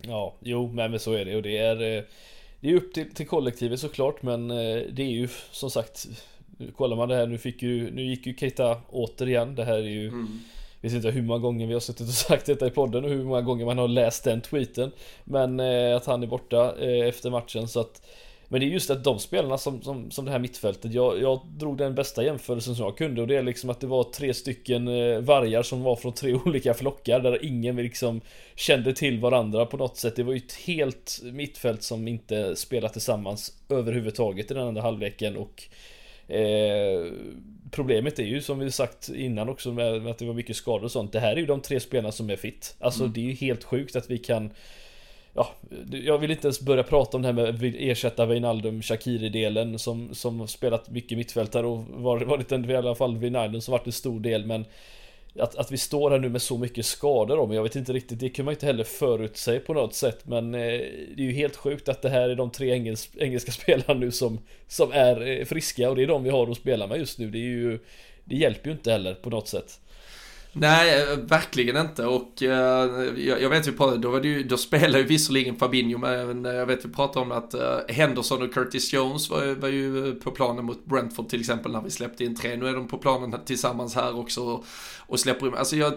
Ja, 0.01 0.35
jo, 0.39 0.71
men 0.71 0.99
så 0.99 1.13
är 1.13 1.25
det 1.25 1.35
och 1.35 1.41
det 1.41 1.57
är 1.57 1.97
eh, 1.97 2.03
Det 2.59 2.69
är 2.69 2.75
upp 2.75 2.93
till, 2.93 3.13
till 3.13 3.27
kollektivet 3.27 3.79
såklart 3.79 4.23
men 4.23 4.51
eh, 4.51 4.81
det 4.91 5.01
är 5.01 5.11
ju 5.11 5.27
som 5.51 5.71
sagt 5.71 6.07
Kollar 6.75 6.97
man 6.97 7.09
det 7.09 7.15
här 7.15 7.27
nu 7.27 7.37
fick 7.37 7.61
ju 7.61 7.91
Nu 7.91 8.03
gick 8.03 8.25
ju 8.25 8.35
Keita 8.35 8.81
återigen 8.89 9.55
Det 9.55 9.65
här 9.65 9.77
är 9.77 9.89
ju 9.89 10.07
mm. 10.07 10.39
Vet 10.81 10.93
inte 10.93 11.11
hur 11.11 11.21
många 11.21 11.39
gånger 11.39 11.67
vi 11.67 11.73
har 11.73 11.79
suttit 11.79 12.07
och 12.07 12.13
sagt 12.13 12.45
detta 12.45 12.67
i 12.67 12.71
podden 12.71 13.03
och 13.03 13.09
hur 13.09 13.23
många 13.23 13.41
gånger 13.41 13.65
man 13.65 13.77
har 13.77 13.87
läst 13.87 14.23
den 14.23 14.41
tweeten 14.41 14.91
Men 15.23 15.59
eh, 15.59 15.95
att 15.95 16.05
han 16.05 16.23
är 16.23 16.27
borta 16.27 16.75
eh, 16.79 17.07
efter 17.07 17.29
matchen 17.29 17.67
så 17.67 17.79
att 17.79 18.01
men 18.51 18.59
det 18.59 18.65
är 18.65 18.69
just 18.69 18.89
att 18.89 19.03
de 19.03 19.19
spelarna 19.19 19.57
som, 19.57 19.81
som, 19.81 20.11
som 20.11 20.25
det 20.25 20.31
här 20.31 20.39
mittfältet 20.39 20.93
jag, 20.93 21.21
jag 21.21 21.41
drog 21.57 21.77
den 21.77 21.95
bästa 21.95 22.23
jämförelsen 22.23 22.75
som 22.75 22.85
jag 22.85 22.97
kunde 22.97 23.21
och 23.21 23.27
det 23.27 23.35
är 23.35 23.43
liksom 23.43 23.69
att 23.69 23.79
det 23.79 23.87
var 23.87 24.03
tre 24.03 24.33
stycken 24.33 24.87
eh, 24.87 25.19
vargar 25.19 25.63
som 25.63 25.83
var 25.83 25.95
från 25.95 26.13
tre 26.13 26.33
olika 26.45 26.73
flockar 26.73 27.19
där 27.19 27.45
ingen 27.45 27.75
liksom 27.75 28.21
kände 28.55 28.93
till 28.93 29.19
varandra 29.19 29.65
på 29.65 29.77
något 29.77 29.97
sätt. 29.97 30.15
Det 30.15 30.23
var 30.23 30.33
ju 30.33 30.37
ett 30.37 30.53
helt 30.53 31.19
mittfält 31.23 31.83
som 31.83 32.07
inte 32.07 32.55
spelat 32.55 32.93
tillsammans 32.93 33.53
överhuvudtaget 33.69 34.51
i 34.51 34.53
den 34.53 34.67
andra 34.67 34.81
halvleken 34.81 35.37
och 35.37 35.63
eh, 36.33 37.05
Problemet 37.71 38.19
är 38.19 38.23
ju 38.23 38.41
som 38.41 38.59
vi 38.59 38.71
sagt 38.71 39.09
innan 39.09 39.49
också 39.49 39.71
med, 39.71 40.07
att 40.07 40.17
det 40.17 40.25
var 40.25 40.33
mycket 40.33 40.55
skador 40.55 40.83
och 40.83 40.91
sånt. 40.91 41.11
Det 41.11 41.19
här 41.19 41.31
är 41.31 41.37
ju 41.37 41.45
de 41.45 41.61
tre 41.61 41.79
spelarna 41.79 42.11
som 42.11 42.29
är 42.29 42.35
fit. 42.35 42.75
Alltså 42.79 43.03
mm. 43.03 43.13
det 43.13 43.19
är 43.19 43.25
ju 43.25 43.33
helt 43.33 43.63
sjukt 43.63 43.95
att 43.95 44.09
vi 44.09 44.17
kan 44.17 44.51
Ja, 45.33 45.49
jag 45.91 46.17
vill 46.17 46.31
inte 46.31 46.47
ens 46.47 46.61
börja 46.61 46.83
prata 46.83 47.17
om 47.17 47.21
det 47.21 47.27
här 47.27 47.33
med 47.33 47.49
att 47.49 47.61
ersätta 47.61 48.25
Wijnaldum 48.25 48.81
Shakiri-delen 48.81 49.79
som, 49.79 50.15
som 50.15 50.47
spelat 50.47 50.89
mycket 50.89 51.17
mittfältare 51.17 51.67
och 51.67 51.85
varit 52.27 52.51
en, 52.51 52.69
i 52.69 52.75
alla 52.75 52.95
fall 52.95 53.17
Wijnaldum 53.17 53.61
som 53.61 53.71
varit 53.71 53.85
en 53.85 53.91
stor 53.91 54.19
del 54.19 54.45
men 54.45 54.65
att, 55.39 55.55
att 55.55 55.71
vi 55.71 55.77
står 55.77 56.11
här 56.11 56.19
nu 56.19 56.29
med 56.29 56.41
så 56.41 56.57
mycket 56.57 56.85
skador 56.85 57.39
om. 57.39 57.51
Jag 57.51 57.63
vet 57.63 57.75
inte 57.75 57.93
riktigt, 57.93 58.19
det 58.19 58.29
kan 58.29 58.45
man 58.45 58.53
inte 58.53 58.65
heller 58.65 58.83
förutsäga 58.83 59.59
på 59.59 59.73
något 59.73 59.95
sätt. 59.95 60.27
Men 60.27 60.55
eh, 60.55 60.61
det 61.15 61.17
är 61.17 61.25
ju 61.25 61.31
helt 61.31 61.55
sjukt 61.55 61.89
att 61.89 62.01
det 62.01 62.09
här 62.09 62.29
är 62.29 62.35
de 62.35 62.51
tre 62.51 62.71
engels, 62.71 63.09
engelska 63.17 63.51
spelarna 63.61 63.93
nu 63.93 64.11
som, 64.11 64.39
som 64.67 64.91
är 64.91 65.27
eh, 65.27 65.45
friska 65.45 65.89
och 65.89 65.95
det 65.95 66.03
är 66.03 66.07
de 66.07 66.23
vi 66.23 66.29
har 66.29 66.51
att 66.51 66.57
spela 66.57 66.87
med 66.87 66.99
just 66.99 67.19
nu. 67.19 67.29
Det 67.29 67.37
är 67.37 67.49
ju, 67.49 67.79
det 68.23 68.35
hjälper 68.35 68.69
ju 68.69 68.75
inte 68.75 68.91
heller 68.91 69.13
på 69.13 69.29
något 69.29 69.47
sätt. 69.47 69.79
Nej, 70.53 71.01
eh, 71.01 71.17
verkligen 71.17 71.77
inte. 71.77 72.05
Och 72.05 72.43
eh, 72.43 72.49
jag, 73.17 73.41
jag, 73.41 73.49
vet 73.49 73.67
vi 73.67 73.71
pratade, 73.71 73.97
då, 73.97 74.11
var 74.11 74.19
det 74.19 74.27
ju, 74.27 74.43
då 74.43 74.57
spelade 74.57 74.97
ju 74.97 75.03
visserligen 75.03 75.55
Fabinho, 75.55 75.97
men 75.97 76.45
eh, 76.45 76.53
jag 76.53 76.65
vet 76.65 76.85
vi 76.85 76.89
pratade 76.89 77.25
om 77.25 77.31
att 77.31 77.55
uh, 77.55 77.93
Henderson 77.95 78.41
och 78.41 78.53
Curtis 78.53 78.93
Jones 78.93 79.29
var, 79.29 79.55
var 79.55 79.69
ju 79.69 80.15
på 80.15 80.31
planen 80.31 80.65
mot 80.65 80.85
Brentford 80.85 81.29
till 81.29 81.39
exempel 81.39 81.71
när 81.71 81.81
vi 81.81 81.89
släppte 81.89 82.23
in 82.23 82.35
tre. 82.35 82.55
Nu 82.55 82.67
är 82.67 82.73
de 82.73 82.87
på 82.87 82.97
planen 82.97 83.39
tillsammans 83.45 83.95
här 83.95 84.19
också 84.19 84.41
och, 84.41 84.65
och 84.99 85.19
släpper 85.19 85.47
in. 85.47 85.55
Alltså 85.55 85.75
jag 85.75 85.93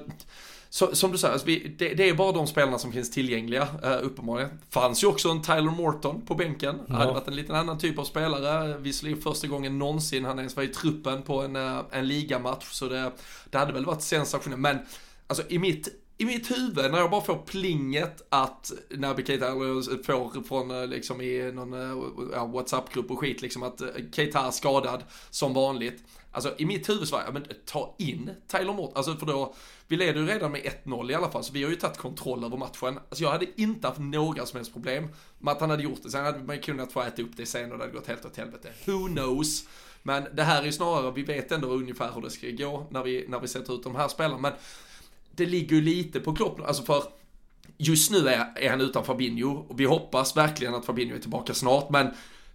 så, 0.74 0.96
som 0.96 1.12
du 1.12 1.18
säger, 1.18 1.32
alltså 1.32 1.46
vi, 1.46 1.74
det, 1.78 1.94
det, 1.94 2.08
är 2.08 2.14
bara 2.14 2.32
de 2.32 2.46
spelarna 2.46 2.78
som 2.78 2.92
finns 2.92 3.10
tillgängliga, 3.10 3.68
uh, 3.84 4.06
uppenbarligen. 4.06 4.50
Fanns 4.70 5.04
ju 5.04 5.06
också 5.06 5.28
en 5.28 5.42
Tyler 5.42 5.70
Morton 5.70 6.26
på 6.26 6.34
bänken. 6.34 6.80
Ja. 6.87 6.94
Hade 6.94 7.12
varit 7.12 7.28
en 7.28 7.37
liten 7.37 7.54
annan 7.54 7.78
typ 7.78 7.98
av 7.98 8.04
spelare. 8.04 8.78
Visserligen 8.78 9.20
första 9.20 9.46
gången 9.46 9.78
någonsin 9.78 10.24
han 10.24 10.38
ens 10.38 10.56
var 10.56 10.62
i 10.62 10.68
truppen 10.68 11.22
på 11.22 11.42
en, 11.42 11.56
uh, 11.56 11.80
en 11.90 12.08
ligamatch. 12.08 12.64
Så 12.70 12.88
det, 12.88 13.12
det 13.50 13.58
hade 13.58 13.72
väl 13.72 13.84
varit 13.84 14.02
sensationellt. 14.02 14.60
Men 14.60 14.78
alltså 15.26 15.42
i 15.48 15.58
mitt 15.58 15.88
i 16.18 16.24
mitt 16.24 16.50
huvud 16.50 16.90
när 16.92 16.98
jag 16.98 17.10
bara 17.10 17.20
får 17.20 17.37
plinget 17.46 18.26
att 18.28 18.72
när 18.90 19.26
Keita 19.26 19.46
får 20.04 20.42
från 20.42 20.70
eh, 20.70 20.87
liksom 20.87 21.20
i 21.20 21.52
någon 21.52 21.72
ja, 22.32 22.46
WhatsApp-grupp 22.46 23.10
och 23.10 23.18
skit 23.18 23.42
liksom 23.42 23.62
att 23.62 23.82
Keita 24.12 24.46
är 24.46 24.50
skadad 24.50 25.02
som 25.30 25.54
vanligt. 25.54 26.02
Alltså 26.35 26.55
i 26.59 26.64
mitt 26.64 26.88
huvud 26.88 27.09
så 27.09 27.16
var 27.16 27.25
jag, 27.25 27.35
men 27.35 27.47
ta 27.66 27.94
in 27.99 28.31
Taylor 28.47 28.75
Morton, 28.75 28.97
alltså 28.97 29.16
för 29.16 29.27
då, 29.27 29.55
vi 29.88 29.97
leder 29.97 30.20
ju 30.20 30.27
redan 30.27 30.53
med 30.53 30.61
1-0 30.85 31.11
i 31.11 31.14
alla 31.14 31.31
fall, 31.31 31.44
så 31.44 31.53
vi 31.53 31.62
har 31.62 31.70
ju 31.70 31.77
tagit 31.77 31.99
kontroll 31.99 32.44
över 32.44 32.57
matchen. 32.57 32.99
Alltså 33.09 33.25
jag 33.25 33.31
hade 33.31 33.61
inte 33.61 33.88
haft 33.88 34.01
några 34.01 34.47
som 34.47 34.57
helst 34.57 34.73
problem 34.73 35.09
med 35.38 35.53
att 35.53 35.61
han 35.61 35.70
hade 35.70 35.83
gjort 35.83 36.03
det. 36.03 36.11
Sen 36.11 36.25
hade 36.25 36.38
man 36.38 36.59
kunnat 36.59 36.92
få 36.92 37.03
äta 37.03 37.23
upp 37.23 37.37
det 37.37 37.47
sen 37.47 37.73
och 37.73 37.79
det 37.79 37.85
hade 37.85 37.97
gått 37.97 38.07
helt 38.07 38.25
åt 38.25 38.37
helvete. 38.37 38.73
Who 38.85 39.07
knows? 39.07 39.68
Men 40.03 40.27
det 40.33 40.42
här 40.42 40.62
är 40.62 40.66
ju 40.66 40.73
snarare, 40.73 41.11
vi 41.11 41.23
vet 41.23 41.53
ändå 41.53 41.68
ungefär 41.68 42.12
hur 42.14 42.23
det 42.23 42.31
ska 42.31 42.51
gå 42.51 42.87
när 42.90 43.03
vi, 43.03 43.25
när 43.29 43.40
vi 43.40 43.49
sätter 43.49 43.75
ut 43.75 43.83
de 43.83 43.97
här 43.97 44.09
spelarna. 44.09 44.38
Men 44.38 44.53
det 45.31 45.47
ligger 45.47 45.77
ju 45.77 45.83
lite 45.83 46.20
på 46.20 46.35
Klopp, 46.35 46.61
alltså 46.61 46.83
för 46.83 47.03
just 47.77 48.11
nu 48.11 48.29
är, 48.29 48.53
är 48.57 48.70
han 48.70 48.81
utan 48.81 49.05
Fabinho 49.05 49.66
och 49.68 49.81
vi 49.81 49.85
hoppas 49.85 50.37
verkligen 50.37 50.75
att 50.75 50.85
Fabinho 50.85 51.16
är 51.16 51.20
tillbaka 51.20 51.55
snart, 51.55 51.90
men 51.90 52.11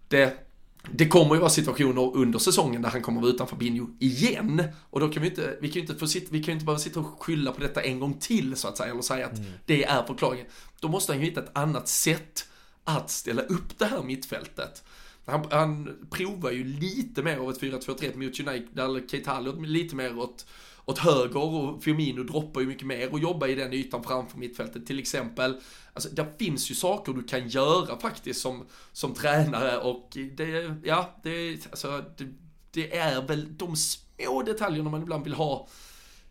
det 0.08 0.49
det 0.92 1.08
kommer 1.08 1.36
ju 1.36 1.39
vara 1.39 1.50
situationer 1.50 2.15
under 2.15 2.39
säsongen 2.39 2.82
där 2.82 2.89
han 2.89 3.02
kommer 3.02 3.22
vara 3.22 3.32
utan 3.32 3.48
Fabinho 3.48 3.88
igen. 4.00 4.63
Och 4.89 5.00
då 5.00 5.10
kan 5.10 5.24
vi 5.24 5.30
inte, 5.30 5.58
vi 5.62 5.68
kan 5.68 5.74
ju 5.74 5.82
inte, 5.82 5.96
få 5.96 6.08
sitta, 6.08 6.28
vi 6.32 6.44
kan 6.44 6.54
inte 6.54 6.65
bara 6.65 6.80
sitta 6.80 7.00
och 7.00 7.24
skylla 7.24 7.52
på 7.52 7.62
detta 7.62 7.82
en 7.82 8.00
gång 8.00 8.13
till 8.13 8.56
så 8.56 8.68
att 8.68 8.78
säga, 8.78 8.92
eller 8.92 9.02
säga 9.02 9.26
att 9.26 9.38
mm. 9.38 9.52
det 9.65 9.84
är 9.84 10.04
förklaringen. 10.04 10.46
Då 10.80 10.88
måste 10.88 11.12
han 11.12 11.20
ju 11.20 11.26
hitta 11.26 11.44
ett 11.44 11.58
annat 11.58 11.88
sätt 11.88 12.46
att 12.84 13.10
ställa 13.10 13.42
upp 13.42 13.78
det 13.78 13.86
här 13.86 14.04
mittfältet. 14.04 14.84
Han, 15.26 15.46
han 15.52 15.98
provar 16.10 16.52
ju 16.52 16.63
lite 16.63 17.24
mer 17.24 17.38
av 17.38 17.50
ett 17.50 17.62
4-2-3 17.62 18.18
mot 18.18 18.39
United, 18.39 18.68
där 18.74 19.08
Keita 19.08 19.39
lite 19.39 19.96
mer 19.96 20.18
åt 20.18 20.46
åt 20.89 20.97
höger 20.97 21.43
och 21.43 21.84
Firmino 21.84 22.23
droppar 22.23 22.62
ju 22.62 22.67
mycket 22.67 22.88
mer 22.88 23.12
och 23.12 23.19
jobbar 23.19 23.47
i 23.47 23.56
den 23.56 23.73
ytan 23.73 24.04
framför 24.04 24.38
mittfältet 24.38 24.86
till 24.86 24.99
exempel. 24.99 25.56
Alltså 25.93 26.10
det 26.10 26.25
finns 26.39 26.71
ju 26.71 26.75
saker 26.75 27.13
du 27.13 27.23
kan 27.23 27.49
göra 27.49 27.99
faktiskt 27.99 28.41
som, 28.41 28.65
som 28.91 29.13
tränare 29.13 29.78
och 29.78 30.17
det, 30.36 30.75
ja, 30.84 31.19
det, 31.23 31.65
alltså, 31.69 32.04
det, 32.17 32.28
det 32.71 32.97
är 32.97 33.21
väl 33.21 33.58
de 33.58 33.75
små 33.75 34.43
detaljerna 34.43 34.89
man 34.89 35.02
ibland 35.02 35.23
vill 35.23 35.34
ha 35.34 35.67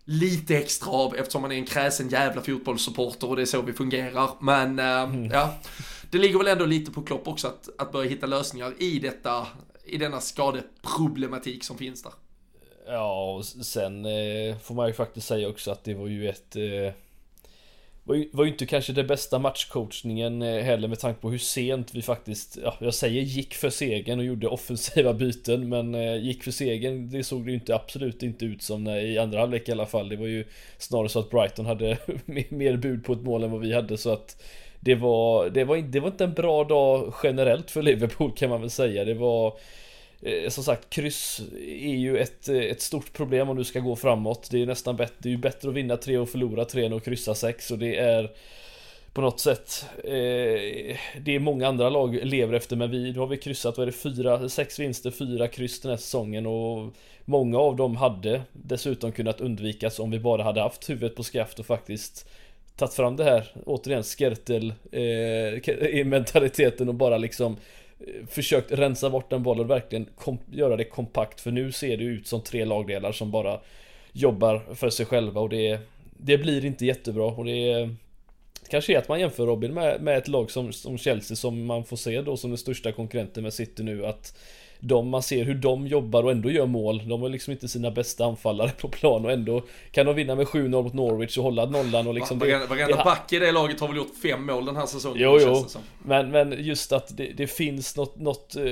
lite 0.04 0.56
extra 0.56 0.90
av 0.90 1.16
eftersom 1.16 1.42
man 1.42 1.52
är 1.52 1.56
en 1.56 1.66
kräsen 1.66 2.08
jävla 2.08 2.42
fotbollssupporter 2.42 3.28
och 3.28 3.36
det 3.36 3.42
är 3.42 3.46
så 3.46 3.62
vi 3.62 3.72
fungerar. 3.72 4.30
Men 4.40 4.78
äh, 4.78 4.84
mm. 4.84 5.24
ja, 5.24 5.54
det 6.10 6.18
ligger 6.18 6.38
väl 6.38 6.48
ändå 6.48 6.66
lite 6.66 6.90
på 6.90 7.02
Klopp 7.02 7.28
också 7.28 7.48
att, 7.48 7.68
att 7.78 7.92
börja 7.92 8.10
hitta 8.10 8.26
lösningar 8.26 8.74
i 8.78 8.98
detta, 8.98 9.46
i 9.84 9.96
denna 9.96 10.20
skadeproblematik 10.20 11.64
som 11.64 11.78
finns 11.78 12.02
där. 12.02 12.12
Ja, 12.90 13.34
och 13.34 13.44
sen 13.44 14.06
eh, 14.06 14.56
får 14.56 14.74
man 14.74 14.86
ju 14.86 14.92
faktiskt 14.92 15.26
säga 15.26 15.48
också 15.48 15.70
att 15.70 15.84
det 15.84 15.94
var 15.94 16.06
ju 16.06 16.28
ett 16.28 16.56
eh, 16.56 16.92
var 18.08 18.14
ju, 18.14 18.28
var 18.32 18.44
ju 18.44 18.50
inte 18.50 18.66
kanske 18.66 18.92
det 18.92 19.04
bästa 19.04 19.38
matchcoachningen 19.38 20.42
eh, 20.42 20.62
heller 20.62 20.88
med 20.88 20.98
tanke 20.98 21.20
på 21.20 21.30
hur 21.30 21.38
sent 21.38 21.94
vi 21.94 22.02
faktiskt, 22.02 22.58
ja 22.62 22.74
jag 22.80 22.94
säger 22.94 23.22
gick 23.22 23.54
för 23.54 23.70
segern 23.70 24.18
och 24.18 24.24
gjorde 24.24 24.48
offensiva 24.48 25.12
byten 25.14 25.68
men 25.68 25.94
eh, 25.94 26.16
gick 26.16 26.42
för 26.42 26.50
segern 26.50 27.10
det 27.10 27.24
såg 27.24 27.44
det 27.44 27.50
ju 27.50 27.56
inte 27.56 27.74
absolut 27.74 28.22
inte 28.22 28.44
ut 28.44 28.62
som 28.62 28.84
när, 28.84 28.96
i 28.96 29.18
andra 29.18 29.40
halvlek 29.40 29.68
i 29.68 29.72
alla 29.72 29.86
fall. 29.86 30.08
Det 30.08 30.16
var 30.16 30.26
ju 30.26 30.44
snarare 30.78 31.08
så 31.08 31.18
att 31.18 31.30
Brighton 31.30 31.66
hade 31.66 31.98
mer 32.48 32.76
bud 32.76 33.04
på 33.04 33.12
ett 33.12 33.22
mål 33.22 33.44
än 33.44 33.50
vad 33.50 33.60
vi 33.60 33.74
hade 33.74 33.98
så 33.98 34.12
att 34.12 34.42
det 34.80 34.94
var, 34.94 35.50
det 35.50 35.64
var, 35.64 35.76
det 35.76 36.00
var 36.00 36.08
inte 36.08 36.24
en 36.24 36.34
bra 36.34 36.64
dag 36.64 37.14
generellt 37.22 37.70
för 37.70 37.82
Liverpool 37.82 38.32
kan 38.36 38.50
man 38.50 38.60
väl 38.60 38.70
säga. 38.70 39.04
Det 39.04 39.14
var 39.14 39.58
Eh, 40.22 40.48
som 40.48 40.64
sagt, 40.64 40.90
kryss 40.90 41.40
är 41.62 41.96
ju 41.96 42.18
ett, 42.18 42.48
eh, 42.48 42.56
ett 42.56 42.82
stort 42.82 43.12
problem 43.12 43.48
om 43.48 43.56
du 43.56 43.64
ska 43.64 43.80
gå 43.80 43.96
framåt. 43.96 44.48
Det 44.50 44.62
är 44.62 44.66
nästan 44.66 44.96
bättre, 44.96 45.14
det 45.18 45.28
är 45.28 45.30
ju 45.30 45.38
bättre 45.38 45.68
att 45.68 45.74
vinna 45.74 45.96
tre 45.96 46.18
och 46.18 46.28
förlora 46.28 46.64
tre 46.64 46.86
än 46.86 46.92
att 46.92 47.04
kryssa 47.04 47.34
sex 47.34 47.70
och 47.70 47.78
det 47.78 47.96
är 47.96 48.30
på 49.12 49.20
något 49.20 49.40
sätt 49.40 49.86
eh, 50.04 50.10
Det 51.20 51.34
är 51.34 51.38
många 51.38 51.68
andra 51.68 51.90
lag 51.90 52.14
lever 52.14 52.54
efter 52.54 52.76
men 52.76 52.90
vi, 52.90 53.12
nu 53.12 53.18
har 53.18 53.26
vi 53.26 53.36
kryssat, 53.36 53.76
vad 53.76 53.88
är 53.88 53.92
det, 53.92 53.98
fyra, 53.98 54.48
sex 54.48 54.78
vinster, 54.78 55.10
fyra 55.10 55.48
kryss 55.48 55.80
den 55.80 55.90
här 55.90 55.96
säsongen 55.96 56.46
och 56.46 56.94
Många 57.30 57.58
av 57.58 57.76
dem 57.76 57.96
hade 57.96 58.42
dessutom 58.52 59.12
kunnat 59.12 59.40
undvikas 59.40 59.98
om 59.98 60.10
vi 60.10 60.18
bara 60.18 60.42
hade 60.42 60.60
haft 60.60 60.90
huvudet 60.90 61.16
på 61.16 61.22
skaft 61.22 61.58
och 61.58 61.66
faktiskt 61.66 62.28
Tagit 62.76 62.94
fram 62.94 63.16
det 63.16 63.24
här, 63.24 63.52
återigen 63.66 64.02
skertel 64.02 64.72
eh, 64.92 66.04
mentaliteten 66.06 66.88
och 66.88 66.94
bara 66.94 67.18
liksom 67.18 67.56
försökt 68.28 68.72
rensa 68.72 69.10
bort 69.10 69.30
den 69.30 69.42
bollen 69.42 69.64
och 69.64 69.70
verkligen 69.70 70.08
göra 70.50 70.76
det 70.76 70.84
kompakt. 70.84 71.40
För 71.40 71.50
nu 71.50 71.72
ser 71.72 71.96
det 71.96 72.04
ut 72.04 72.26
som 72.26 72.40
tre 72.42 72.64
lagdelar 72.64 73.12
som 73.12 73.30
bara 73.30 73.60
jobbar 74.12 74.74
för 74.74 74.90
sig 74.90 75.06
själva 75.06 75.40
och 75.40 75.48
det, 75.48 75.80
det 76.16 76.38
blir 76.38 76.64
inte 76.64 76.86
jättebra. 76.86 77.24
Och 77.24 77.44
det 77.44 77.90
Kanske 78.70 78.94
är 78.94 78.98
att 78.98 79.08
man 79.08 79.20
jämför 79.20 79.46
Robin 79.46 79.74
med, 79.74 80.02
med 80.02 80.18
ett 80.18 80.28
lag 80.28 80.50
som, 80.50 80.72
som 80.72 80.98
Chelsea 80.98 81.36
som 81.36 81.64
man 81.64 81.84
får 81.84 81.96
se 81.96 82.22
då 82.22 82.36
som 82.36 82.50
den 82.50 82.58
största 82.58 82.92
konkurrenten 82.92 83.42
med 83.42 83.54
City 83.54 83.82
nu 83.82 84.06
att 84.06 84.38
de, 84.80 85.08
man 85.08 85.22
ser 85.22 85.44
hur 85.44 85.54
de 85.54 85.86
jobbar 85.86 86.22
och 86.22 86.30
ändå 86.30 86.50
gör 86.50 86.66
mål. 86.66 87.02
De 87.08 87.22
har 87.22 87.28
liksom 87.28 87.52
inte 87.52 87.68
sina 87.68 87.90
bästa 87.90 88.24
anfallare 88.24 88.70
på 88.80 88.88
plan 88.88 89.24
och 89.24 89.32
ändå 89.32 89.62
kan 89.90 90.06
de 90.06 90.14
vinna 90.14 90.34
med 90.34 90.46
7-0 90.46 90.82
mot 90.82 90.94
Norwich 90.94 91.38
och 91.38 91.44
hålla 91.44 91.64
nollan 91.64 92.06
och 92.06 92.14
liksom... 92.14 92.38
Varenda, 92.38 92.66
varenda 92.66 92.96
det, 92.96 93.04
back 93.04 93.32
i 93.32 93.38
det 93.38 93.52
laget 93.52 93.80
har 93.80 93.88
väl 93.88 93.96
gjort 93.96 94.14
fem 94.22 94.46
mål 94.46 94.66
den 94.66 94.76
här 94.76 94.86
säsongen. 94.86 95.22
Jo, 95.22 95.38
jo. 95.40 95.66
Men, 96.02 96.30
men 96.30 96.64
just 96.64 96.92
att 96.92 97.16
det, 97.16 97.32
det 97.36 97.46
finns 97.46 97.96
något, 97.96 98.16
något, 98.16 98.56
eh, 98.56 98.62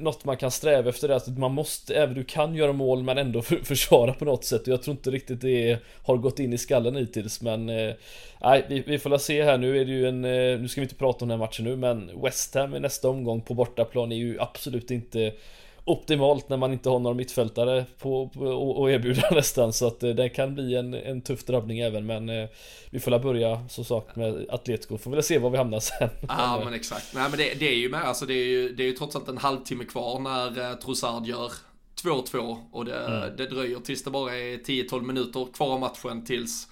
något 0.00 0.24
man 0.24 0.36
kan 0.36 0.50
sträva 0.50 0.88
efter 0.88 1.08
det. 1.08 1.16
Att 1.16 1.38
man 1.38 1.52
måste, 1.52 1.94
även 1.94 2.14
du 2.14 2.24
kan 2.24 2.54
göra 2.54 2.72
mål 2.72 3.02
men 3.02 3.18
ändå 3.18 3.42
för, 3.42 3.56
försvara 3.64 4.12
på 4.12 4.24
något 4.24 4.44
sätt. 4.44 4.62
Och 4.62 4.68
jag 4.68 4.82
tror 4.82 4.96
inte 4.96 5.10
riktigt 5.10 5.40
det 5.40 5.78
har 6.02 6.16
gått 6.16 6.38
in 6.38 6.52
i 6.52 6.58
skallen 6.58 6.96
hittills 6.96 7.40
men... 7.40 7.68
Eh, 7.68 7.94
nej, 8.40 8.66
vi, 8.68 8.82
vi 8.86 8.98
får 8.98 9.10
la 9.10 9.18
se 9.18 9.42
här. 9.42 9.58
Nu 9.58 9.80
är 9.80 9.84
det 9.84 9.92
ju 9.92 10.08
en... 10.08 10.24
Eh, 10.24 10.60
nu 10.60 10.68
ska 10.68 10.80
vi 10.80 10.84
inte 10.84 10.94
prata 10.94 11.24
om 11.24 11.28
den 11.28 11.40
här 11.40 11.46
matchen 11.46 11.64
nu 11.64 11.76
men 11.76 12.22
West 12.22 12.54
Ham 12.54 12.74
i 12.74 12.80
nästa 12.80 13.08
omgång 13.08 13.40
på 13.40 13.54
bortaplan 13.54 14.12
är 14.12 14.16
ju 14.16 14.40
absolut 14.40 14.90
inte 14.90 15.21
optimalt 15.84 16.48
när 16.48 16.56
man 16.56 16.72
inte 16.72 16.88
har 16.88 16.98
några 16.98 17.14
mittfältare 17.16 17.84
på, 17.98 18.28
på, 18.28 18.84
att 18.84 18.90
erbjuda 18.90 19.30
nästan. 19.34 19.72
Så 19.72 19.86
att 19.86 20.02
eh, 20.02 20.10
det 20.10 20.28
kan 20.28 20.54
bli 20.54 20.74
en, 20.74 20.94
en 20.94 21.22
tuff 21.22 21.44
drabbning 21.44 21.78
även. 21.78 22.06
Men 22.06 22.28
eh, 22.28 22.48
vi 22.90 23.00
får 23.00 23.10
väl 23.10 23.20
börja 23.20 23.68
som 23.68 23.84
sagt 23.84 24.16
med 24.16 24.46
Atletico. 24.48 24.98
Får 24.98 25.10
väl 25.10 25.22
se 25.22 25.38
var 25.38 25.50
vi 25.50 25.56
hamnar 25.56 25.80
sen. 25.80 26.08
Ja 26.28 26.62
men 26.64 26.74
exakt, 26.74 27.14
nej 27.14 27.28
men 27.30 27.38
det, 27.38 27.54
det 27.54 27.68
är 27.68 27.76
ju 27.76 27.88
med. 27.88 28.02
Alltså 28.02 28.26
det 28.26 28.34
är 28.34 28.46
ju, 28.46 28.74
det 28.74 28.82
är 28.82 28.86
ju 28.86 28.92
trots 28.92 29.16
allt 29.16 29.28
en 29.28 29.38
halvtimme 29.38 29.84
kvar 29.84 30.18
när 30.18 30.70
eh, 30.70 30.76
Trossard 30.76 31.26
gör 31.26 31.52
2-2 32.02 32.56
och 32.72 32.84
det, 32.84 32.98
mm. 32.98 33.36
det 33.36 33.46
dröjer 33.46 33.78
tills 33.78 34.04
det 34.04 34.10
bara 34.10 34.36
är 34.36 34.56
10-12 34.56 35.02
minuter 35.02 35.46
kvar 35.52 35.72
av 35.72 35.80
matchen 35.80 36.24
tills 36.24 36.68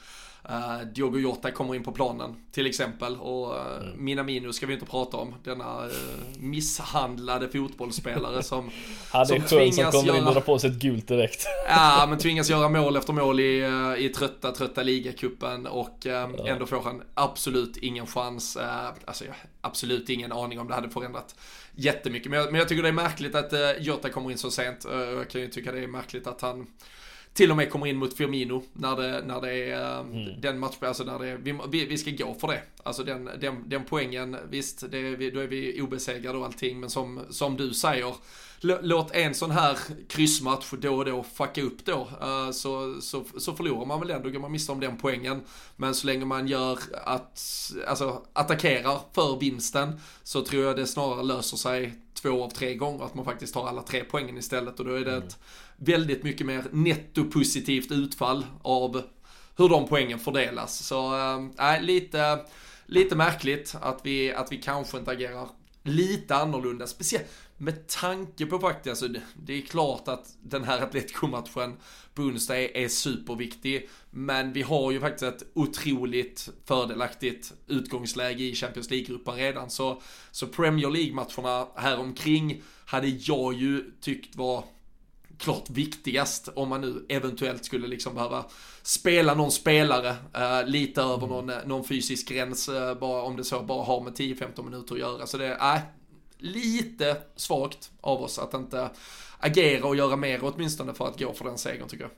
Uh, 0.48 0.87
Diogo 0.94 1.18
Jota 1.18 1.50
kommer 1.50 1.74
in 1.74 1.83
på 1.83 1.92
planen 1.92 2.37
till 2.53 2.66
exempel 2.66 3.16
och 3.16 3.55
uh, 3.55 3.76
mm. 3.81 4.05
Minamino 4.05 4.53
ska 4.53 4.66
vi 4.66 4.74
inte 4.74 4.87
prata 4.87 5.16
om. 5.16 5.35
Denna 5.44 5.85
uh, 5.85 5.92
misshandlade 6.38 7.48
fotbollsspelare 7.48 8.42
som 8.42 8.70
Han 9.11 9.20
är 9.20 9.24
som 9.24 9.40
skön 9.40 9.72
som 9.72 9.85
kommer 9.85 10.07
göra... 10.07 10.18
in 10.18 10.26
och 10.26 10.35
drar 10.35 10.40
på 10.40 10.59
sig 10.59 10.70
ett 10.70 10.76
gult 10.76 11.09
direkt. 11.09 11.46
Ja, 11.68 12.07
men 12.09 12.18
tvingas 12.18 12.50
göra 12.50 12.68
mål 12.68 12.96
efter 12.96 13.12
mål 13.12 13.40
i, 13.40 13.64
i 13.98 14.09
trötta, 14.09 14.53
trötta 14.53 14.83
ligacupen 14.83 15.66
och 15.66 15.98
ja. 16.03 16.46
ändå 16.46 16.66
får 16.66 16.81
han 16.83 17.03
absolut 17.14 17.76
ingen 17.76 18.07
chans. 18.07 18.59
alltså 19.05 19.24
absolut 19.61 20.09
ingen 20.09 20.33
aning 20.33 20.61
om 20.61 20.68
det 20.68 20.74
hade 20.74 20.90
förändrat 20.90 21.35
jättemycket. 21.74 22.31
Men 22.31 22.40
jag, 22.40 22.53
men 22.53 22.59
jag 22.59 22.68
tycker 22.68 22.83
det 22.83 22.88
är 22.88 22.92
märkligt 22.92 23.35
att 23.35 23.53
Jota 23.79 24.09
kommer 24.09 24.31
in 24.31 24.38
så 24.38 24.50
sent. 24.50 24.87
Jag 24.90 25.31
kan 25.31 25.40
ju 25.40 25.48
tycka 25.48 25.72
det 25.72 25.83
är 25.83 25.87
märkligt 25.87 26.26
att 26.26 26.40
han 26.40 26.66
till 27.33 27.51
och 27.51 27.57
med 27.57 27.71
kommer 27.71 27.87
in 27.87 27.97
mot 27.97 28.16
Firmino 28.16 28.62
när 28.73 28.97
det, 28.97 29.23
när 29.27 29.40
det 29.40 29.71
är 29.71 30.01
mm. 30.01 30.40
den 30.40 30.59
matchen, 30.59 30.87
alltså 30.88 31.05
när 31.05 31.19
det 31.19 31.37
vi, 31.69 31.87
vi 31.87 31.99
ska 31.99 32.11
gå 32.11 32.35
för 32.35 32.49
det. 32.49 32.62
Alltså 32.83 33.05
den, 33.05 33.31
den, 33.40 33.69
den 33.69 33.85
poängen, 33.85 34.37
visst, 34.49 34.90
det, 34.90 35.31
då 35.31 35.40
är 35.40 35.47
vi 35.47 35.83
obesegrade 35.83 36.38
och 36.38 36.45
allting, 36.45 36.81
men 36.81 36.90
som, 36.90 37.21
som 37.31 37.57
du 37.57 37.75
säger, 37.75 38.14
låt 38.61 39.14
en 39.14 39.35
sån 39.35 39.51
här 39.51 39.79
kryssmatch 40.09 40.73
då 40.81 40.97
och 40.97 41.05
då 41.05 41.23
fucka 41.23 41.62
upp 41.62 41.85
då, 41.85 42.09
uh, 42.23 42.51
så, 42.51 43.01
så, 43.01 43.25
så 43.38 43.53
förlorar 43.53 43.87
man 43.87 44.01
väl 44.01 44.11
ändå, 44.11 44.31
går 44.31 44.40
man 44.40 44.53
miste 44.53 44.73
om 44.73 44.81
den 44.81 44.97
poängen. 44.97 45.40
Men 45.77 45.95
så 45.95 46.07
länge 46.07 46.25
man 46.25 46.49
gör 46.49 46.79
att, 47.05 47.73
alltså 47.87 48.23
attackerar 48.33 49.01
för 49.12 49.38
vinsten, 49.38 50.01
så 50.23 50.43
tror 50.43 50.64
jag 50.64 50.77
det 50.77 50.87
snarare 50.87 51.23
löser 51.23 51.57
sig 51.57 51.95
två 52.14 52.45
av 52.45 52.51
tre 52.51 52.75
gånger, 52.75 53.05
att 53.05 53.14
man 53.14 53.25
faktiskt 53.25 53.55
tar 53.55 53.69
alla 53.69 53.83
tre 53.83 54.05
poängen 54.11 54.38
istället 54.38 54.81
och 54.81 54.87
då 54.87 54.95
är 54.95 55.05
det 55.05 55.16
mm 55.16 55.29
väldigt 55.81 56.23
mycket 56.23 56.47
mer 56.47 56.64
nettopositivt 56.73 57.93
utfall 57.93 58.47
av 58.62 59.03
hur 59.57 59.69
de 59.69 59.88
poängen 59.88 60.19
fördelas. 60.19 60.87
Så 60.87 61.16
äh, 61.59 61.83
lite, 61.83 62.38
lite 62.87 63.16
märkligt 63.16 63.75
att 63.81 64.01
vi, 64.05 64.33
att 64.33 64.53
vi 64.53 64.57
kanske 64.57 64.99
inte 64.99 65.11
agerar 65.11 65.49
lite 65.83 66.37
annorlunda. 66.37 66.87
Speciellt 66.87 67.27
med 67.57 67.87
tanke 67.88 68.47
på 68.47 68.59
faktiskt, 68.59 69.03
alltså, 69.03 69.21
det 69.37 69.53
är 69.53 69.62
klart 69.62 70.09
att 70.09 70.37
den 70.43 70.64
här 70.64 70.83
Atletico-matchen 70.83 71.77
på 72.14 72.23
onsdag 72.23 72.57
är, 72.57 72.77
är 72.77 72.88
superviktig. 72.88 73.88
Men 74.11 74.53
vi 74.53 74.62
har 74.62 74.90
ju 74.90 75.01
faktiskt 75.01 75.23
ett 75.23 75.49
otroligt 75.55 76.49
fördelaktigt 76.64 77.53
utgångsläge 77.66 78.45
i 78.45 78.55
Champions 78.55 78.90
League-gruppen 78.90 79.35
redan. 79.35 79.71
Så, 79.71 80.03
så 80.31 80.47
Premier 80.47 80.90
League-matcherna 80.90 81.66
här 81.77 81.99
omkring 81.99 82.62
hade 82.87 83.09
jag 83.09 83.55
ju 83.55 83.93
tyckt 84.01 84.37
var 84.37 84.64
klart 85.40 85.70
viktigast 85.70 86.48
om 86.55 86.68
man 86.68 86.81
nu 86.81 87.07
eventuellt 87.09 87.64
skulle 87.64 87.88
liksom 87.88 88.14
behöva 88.14 88.44
spela 88.83 89.35
någon 89.35 89.53
spelare 89.53 90.11
uh, 90.11 90.68
lite 90.68 91.03
över 91.03 91.26
någon, 91.26 91.50
eh, 91.50 91.57
någon 91.66 91.85
fysisk 91.85 92.29
gräns, 92.29 92.68
uh, 92.68 92.94
bara 92.94 93.22
om 93.22 93.37
det 93.37 93.44
så 93.44 93.62
bara 93.62 93.85
har 93.85 94.00
med 94.00 94.12
10-15 94.12 94.64
minuter 94.64 94.94
att 94.94 95.00
göra. 95.00 95.26
Så 95.26 95.38
det 95.38 95.46
är 95.46 95.76
äh, 95.76 95.81
lite 96.38 97.16
svagt 97.37 97.90
av 98.00 98.22
oss 98.22 98.38
att 98.38 98.55
inte 98.55 98.90
agera 99.38 99.87
och 99.87 99.96
göra 99.96 100.16
mer 100.16 100.40
åtminstone 100.42 100.94
för 100.94 101.09
att 101.09 101.18
gå 101.18 101.33
för 101.33 101.44
den 101.44 101.59
segern 101.59 101.88
tycker 101.88 102.05
jag. 102.05 102.12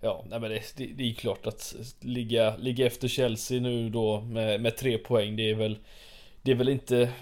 Ja, 0.00 0.24
nej 0.28 0.40
men 0.40 0.50
det, 0.50 0.62
det, 0.76 0.86
det 0.86 1.10
är 1.10 1.14
klart 1.14 1.46
att 1.46 1.74
ligga, 2.00 2.56
ligga 2.56 2.86
efter 2.86 3.08
Chelsea 3.08 3.60
nu 3.60 3.90
då 3.90 4.20
med, 4.20 4.60
med 4.60 4.76
tre 4.76 4.98
poäng, 4.98 5.36
det 5.36 5.50
är 5.50 5.54
väl 5.54 5.78
Det 6.42 6.50
är 6.50 6.54
väl 6.54 6.68
inte 6.68 7.12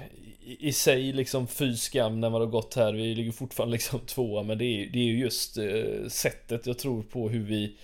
i 0.45 0.73
sig 0.73 1.13
liksom 1.13 1.47
fy 1.47 1.77
skam 1.77 2.21
när 2.21 2.31
man 2.31 2.41
har 2.41 2.49
gått 2.49 2.75
här. 2.75 2.93
Vi 2.93 3.15
ligger 3.15 3.33
fortfarande 3.33 3.73
liksom 3.73 4.01
tvåa 4.07 4.43
men 4.43 4.59
det 4.59 4.65
är, 4.65 4.87
det 4.87 4.99
är 4.99 5.05
ju 5.05 5.19
just 5.19 5.59
eh, 5.59 6.09
sättet 6.09 6.67
jag 6.67 6.79
tror 6.79 7.03
på 7.03 7.29
hur 7.29 7.45
vi 7.45 7.77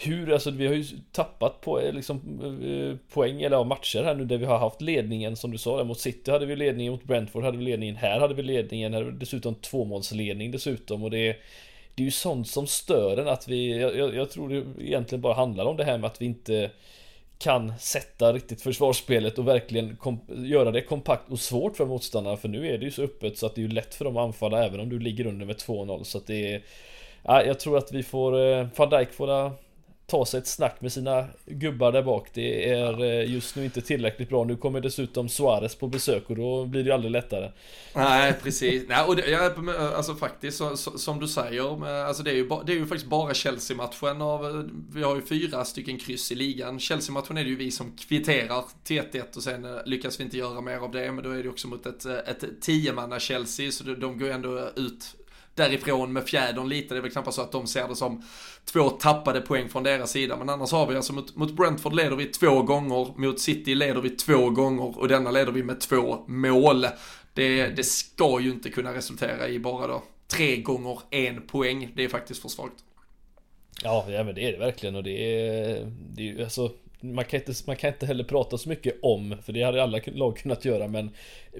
hur, 0.00 0.32
alltså 0.32 0.50
vi 0.50 0.66
har 0.66 0.74
ju 0.74 0.84
tappat 1.12 1.60
på, 1.60 1.80
eh, 1.80 1.92
liksom, 1.92 2.20
eh, 2.64 3.14
poäng 3.14 3.42
eller 3.42 3.56
ja, 3.56 3.64
matcher 3.64 4.02
här 4.02 4.14
nu 4.14 4.24
där 4.24 4.38
vi 4.38 4.44
har 4.44 4.58
haft 4.58 4.80
ledningen 4.80 5.36
som 5.36 5.50
du 5.50 5.58
sa 5.58 5.76
där 5.76 5.84
mot 5.84 6.00
City 6.00 6.30
hade 6.30 6.46
vi 6.46 6.56
ledningen, 6.56 6.92
mot 6.92 7.04
Brentford 7.04 7.44
hade 7.44 7.58
vi 7.58 7.64
ledningen, 7.64 7.96
här 7.96 8.20
hade 8.20 8.34
vi 8.34 8.42
ledningen, 8.42 8.94
här 8.94 9.04
dessutom 9.04 9.54
tvåmålsledning 9.54 10.50
dessutom 10.50 11.04
och 11.04 11.10
det 11.10 11.36
Det 11.94 12.02
är 12.02 12.04
ju 12.04 12.10
sånt 12.10 12.48
som 12.48 12.66
stör 12.66 13.16
en 13.16 13.28
att 13.28 13.48
vi, 13.48 13.78
jag, 13.78 14.14
jag 14.14 14.30
tror 14.30 14.48
det 14.48 14.84
egentligen 14.84 15.22
bara 15.22 15.34
handlar 15.34 15.64
om 15.64 15.76
det 15.76 15.84
här 15.84 15.98
med 15.98 16.10
att 16.10 16.20
vi 16.20 16.26
inte 16.26 16.70
kan 17.38 17.72
sätta 17.78 18.32
riktigt 18.32 18.62
försvarsspelet 18.62 19.38
och 19.38 19.48
verkligen 19.48 19.96
göra 20.28 20.70
det 20.70 20.82
kompakt 20.82 21.30
och 21.30 21.40
svårt 21.40 21.76
för 21.76 21.86
motståndarna 21.86 22.36
för 22.36 22.48
nu 22.48 22.74
är 22.74 22.78
det 22.78 22.84
ju 22.84 22.90
så 22.90 23.02
öppet 23.02 23.38
så 23.38 23.46
att 23.46 23.54
det 23.54 23.60
är 23.60 23.62
ju 23.62 23.68
lätt 23.68 23.94
för 23.94 24.04
dem 24.04 24.16
att 24.16 24.24
anfalla 24.24 24.64
även 24.64 24.80
om 24.80 24.88
du 24.88 24.98
ligger 24.98 25.26
under 25.26 25.46
med 25.46 25.56
2-0 25.56 26.02
så 26.02 26.18
att 26.18 26.26
det 26.26 26.52
är 26.52 26.62
ja, 27.22 27.42
Jag 27.44 27.60
tror 27.60 27.78
att 27.78 27.92
vi 27.92 28.02
får 28.02 28.40
eh, 28.40 28.66
Van 28.76 28.90
Dijk 28.90 29.12
får 29.12 29.30
eh, 29.30 29.52
ta 30.10 30.26
sig 30.26 30.38
ett 30.38 30.46
snack 30.46 30.80
med 30.80 30.92
sina 30.92 31.26
gubbar 31.46 31.92
där 31.92 32.02
bak. 32.02 32.28
Det 32.34 32.70
är 32.70 33.04
eh, 33.04 33.32
just 33.32 33.56
nu 33.56 33.64
inte 33.64 33.80
tillräckligt 33.80 34.28
bra. 34.28 34.44
Nu 34.44 34.56
kommer 34.56 34.80
dessutom 34.80 35.28
Suarez 35.28 35.74
på 35.74 35.88
besök 35.88 36.30
och 36.30 36.36
då 36.36 36.64
blir 36.64 36.82
det 36.82 36.86
ju 36.86 36.92
aldrig 36.92 37.12
lättare. 37.12 37.50
Nej, 37.94 38.34
precis. 38.42 38.84
Nej, 38.88 39.04
och 39.04 39.16
det, 39.16 39.30
jag, 39.30 39.68
alltså 39.94 40.14
faktiskt 40.14 40.58
så, 40.58 40.76
så, 40.76 40.98
som 40.98 41.20
du 41.20 41.28
säger, 41.28 41.86
alltså 41.86 42.22
det 42.22 42.30
är 42.30 42.34
ju, 42.34 42.48
det 42.66 42.72
är 42.72 42.76
ju 42.76 42.86
faktiskt 42.86 43.10
bara 43.10 43.34
Chelsea-matchen 43.34 44.22
av, 44.22 44.70
vi 44.92 45.02
har 45.02 45.16
ju 45.16 45.22
fyra 45.22 45.64
stycken 45.64 45.98
kryss 45.98 46.32
i 46.32 46.34
ligan. 46.34 46.80
Chelsea-matchen 46.80 47.36
är 47.36 47.44
det 47.44 47.50
ju 47.50 47.56
vi 47.56 47.70
som 47.70 47.96
kvitterar 47.96 48.64
till 48.84 49.02
1-1 49.02 49.36
och 49.36 49.42
sen 49.42 49.64
eh, 49.64 49.80
lyckas 49.86 50.20
vi 50.20 50.24
inte 50.24 50.36
göra 50.38 50.60
mer 50.60 50.76
av 50.76 50.90
det, 50.90 51.12
men 51.12 51.24
då 51.24 51.30
är 51.30 51.42
det 51.42 51.48
också 51.48 51.68
mot 51.68 51.86
ett, 51.86 52.04
eh, 52.04 52.14
ett 52.14 52.44
tiomanna 52.60 53.20
Chelsea, 53.20 53.70
så 53.70 53.84
de 53.84 54.18
går 54.18 54.28
ju 54.28 54.34
ändå 54.34 54.70
ut 54.76 55.14
därifrån 55.58 56.12
med 56.12 56.24
fjädern 56.24 56.68
lite. 56.68 56.94
Det 56.94 56.98
är 56.98 57.02
väl 57.02 57.10
knappast 57.10 57.36
så 57.36 57.42
att 57.42 57.52
de 57.52 57.66
ser 57.66 57.88
det 57.88 57.96
som 57.96 58.22
två 58.64 58.90
tappade 58.90 59.40
poäng 59.40 59.68
från 59.68 59.82
deras 59.82 60.10
sida. 60.10 60.36
Men 60.36 60.48
annars 60.48 60.72
har 60.72 60.86
vi 60.86 60.96
alltså 60.96 61.12
mot, 61.12 61.36
mot 61.36 61.56
Brentford 61.56 61.94
leder 61.94 62.16
vi 62.16 62.24
två 62.24 62.62
gånger, 62.62 63.20
mot 63.20 63.40
City 63.40 63.74
leder 63.74 64.00
vi 64.00 64.10
två 64.10 64.50
gånger 64.50 64.98
och 64.98 65.08
denna 65.08 65.30
leder 65.30 65.52
vi 65.52 65.62
med 65.62 65.80
två 65.80 66.24
mål. 66.26 66.86
Det, 67.34 67.66
det 67.66 67.84
ska 67.84 68.40
ju 68.40 68.50
inte 68.50 68.70
kunna 68.70 68.94
resultera 68.94 69.48
i 69.48 69.58
bara 69.58 69.86
då 69.86 70.02
tre 70.28 70.56
gånger 70.56 70.98
en 71.10 71.42
poäng. 71.42 71.92
Det 71.94 72.04
är 72.04 72.08
faktiskt 72.08 72.42
för 72.42 72.48
svagt. 72.48 72.84
Ja, 73.82 74.06
ja 74.08 74.24
men 74.24 74.34
det 74.34 74.44
är 74.48 74.52
det 74.52 74.58
verkligen 74.58 74.96
och 74.96 75.02
det 75.02 75.10
är, 75.10 75.92
det 76.14 76.22
är 76.22 76.26
ju 76.26 76.42
alltså 76.42 76.70
man 77.00 77.24
kan, 77.24 77.40
inte, 77.40 77.52
man 77.66 77.76
kan 77.76 77.92
inte 77.92 78.06
heller 78.06 78.24
prata 78.24 78.58
så 78.58 78.68
mycket 78.68 78.98
om, 79.02 79.36
för 79.42 79.52
det 79.52 79.62
hade 79.62 79.82
alla 79.82 80.00
lag 80.06 80.36
kunnat 80.36 80.64
göra, 80.64 80.88
men 80.88 81.10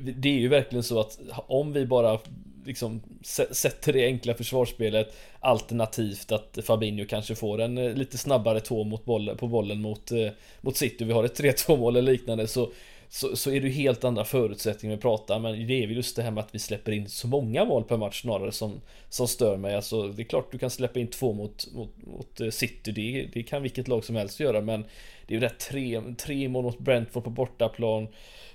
det 0.00 0.28
är 0.28 0.40
ju 0.40 0.48
verkligen 0.48 0.82
så 0.82 1.00
att 1.00 1.18
om 1.46 1.72
vi 1.72 1.86
bara 1.86 2.18
liksom 2.68 3.02
sätter 3.50 3.92
det 3.92 4.06
enkla 4.06 4.34
försvarsspelet 4.34 5.16
Alternativt 5.40 6.32
att 6.32 6.58
Fabinho 6.62 7.06
kanske 7.06 7.34
får 7.34 7.60
en 7.60 7.78
eh, 7.78 7.94
lite 7.94 8.18
snabbare 8.18 8.60
tå 8.60 8.84
mot 8.84 9.04
bollen, 9.04 9.36
på 9.36 9.46
bollen 9.46 9.80
mot, 9.80 10.12
eh, 10.12 10.28
mot 10.60 10.76
City. 10.76 11.04
Vi 11.04 11.12
har 11.12 11.24
ett 11.24 11.40
3-2 11.40 11.76
mål 11.76 11.96
eller 11.96 12.12
liknande 12.12 12.46
så, 12.46 12.70
så, 13.08 13.36
så 13.36 13.50
är 13.50 13.60
det 13.60 13.66
ju 13.66 13.72
helt 13.72 14.04
andra 14.04 14.24
förutsättningar 14.24 14.96
vi 14.96 15.02
pratar 15.02 15.38
Men 15.38 15.66
det 15.66 15.82
är 15.82 15.86
väl 15.86 15.96
just 15.96 16.16
det 16.16 16.22
här 16.22 16.30
med 16.30 16.44
att 16.44 16.54
vi 16.54 16.58
släpper 16.58 16.92
in 16.92 17.08
så 17.08 17.28
många 17.28 17.64
mål 17.64 17.84
per 17.84 17.96
match 17.96 18.20
snarare 18.20 18.52
som, 18.52 18.80
som 19.08 19.28
stör 19.28 19.56
mig. 19.56 19.74
Alltså 19.74 20.08
det 20.08 20.22
är 20.22 20.24
klart 20.24 20.52
du 20.52 20.58
kan 20.58 20.70
släppa 20.70 21.00
in 21.00 21.06
två 21.06 21.32
mot, 21.32 21.72
mot, 21.74 21.90
mot 22.06 22.40
eh, 22.40 22.50
City 22.50 22.92
det, 22.92 23.28
det 23.32 23.42
kan 23.42 23.62
vilket 23.62 23.88
lag 23.88 24.04
som 24.04 24.16
helst 24.16 24.40
göra 24.40 24.60
men 24.60 24.84
Det 25.26 25.34
är 25.34 25.40
ju 25.40 25.40
det 25.40 25.58
tre, 25.58 26.02
tre 26.18 26.48
mål 26.48 26.64
mot 26.64 26.78
Brentford 26.78 27.24
på 27.24 27.30
bortaplan. 27.30 28.08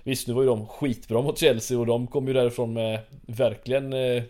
Visst, 0.03 0.27
nu 0.27 0.33
var 0.33 0.41
ju 0.41 0.47
de 0.47 0.67
skitbra 0.67 1.21
mot 1.21 1.39
Chelsea 1.39 1.79
och 1.79 1.85
de 1.85 2.07
kom 2.07 2.27
ju 2.27 2.33
därifrån 2.33 2.73
med 2.73 2.99
verkligen 3.27 3.93
eh, 3.93 4.23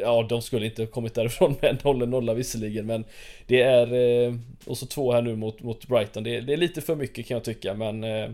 Ja, 0.00 0.26
de 0.28 0.42
skulle 0.42 0.66
inte 0.66 0.86
kommit 0.86 1.14
därifrån 1.14 1.56
med 1.60 1.70
en 1.70 1.78
nolla 1.84 2.06
nolla 2.06 2.34
visserligen 2.34 2.86
men 2.86 3.04
Det 3.46 3.62
är 3.62 3.94
eh, 3.94 4.34
Och 4.66 4.78
så 4.78 4.86
två 4.86 5.12
här 5.12 5.22
nu 5.22 5.36
mot, 5.36 5.62
mot 5.62 5.86
Brighton. 5.86 6.22
Det, 6.22 6.40
det, 6.40 6.52
är 6.52 6.56
lite 6.56 6.80
för 6.80 6.96
mycket 6.96 7.26
kan 7.26 7.34
jag 7.34 7.44
tycka 7.44 7.74
men 7.74 8.04
eh, 8.04 8.30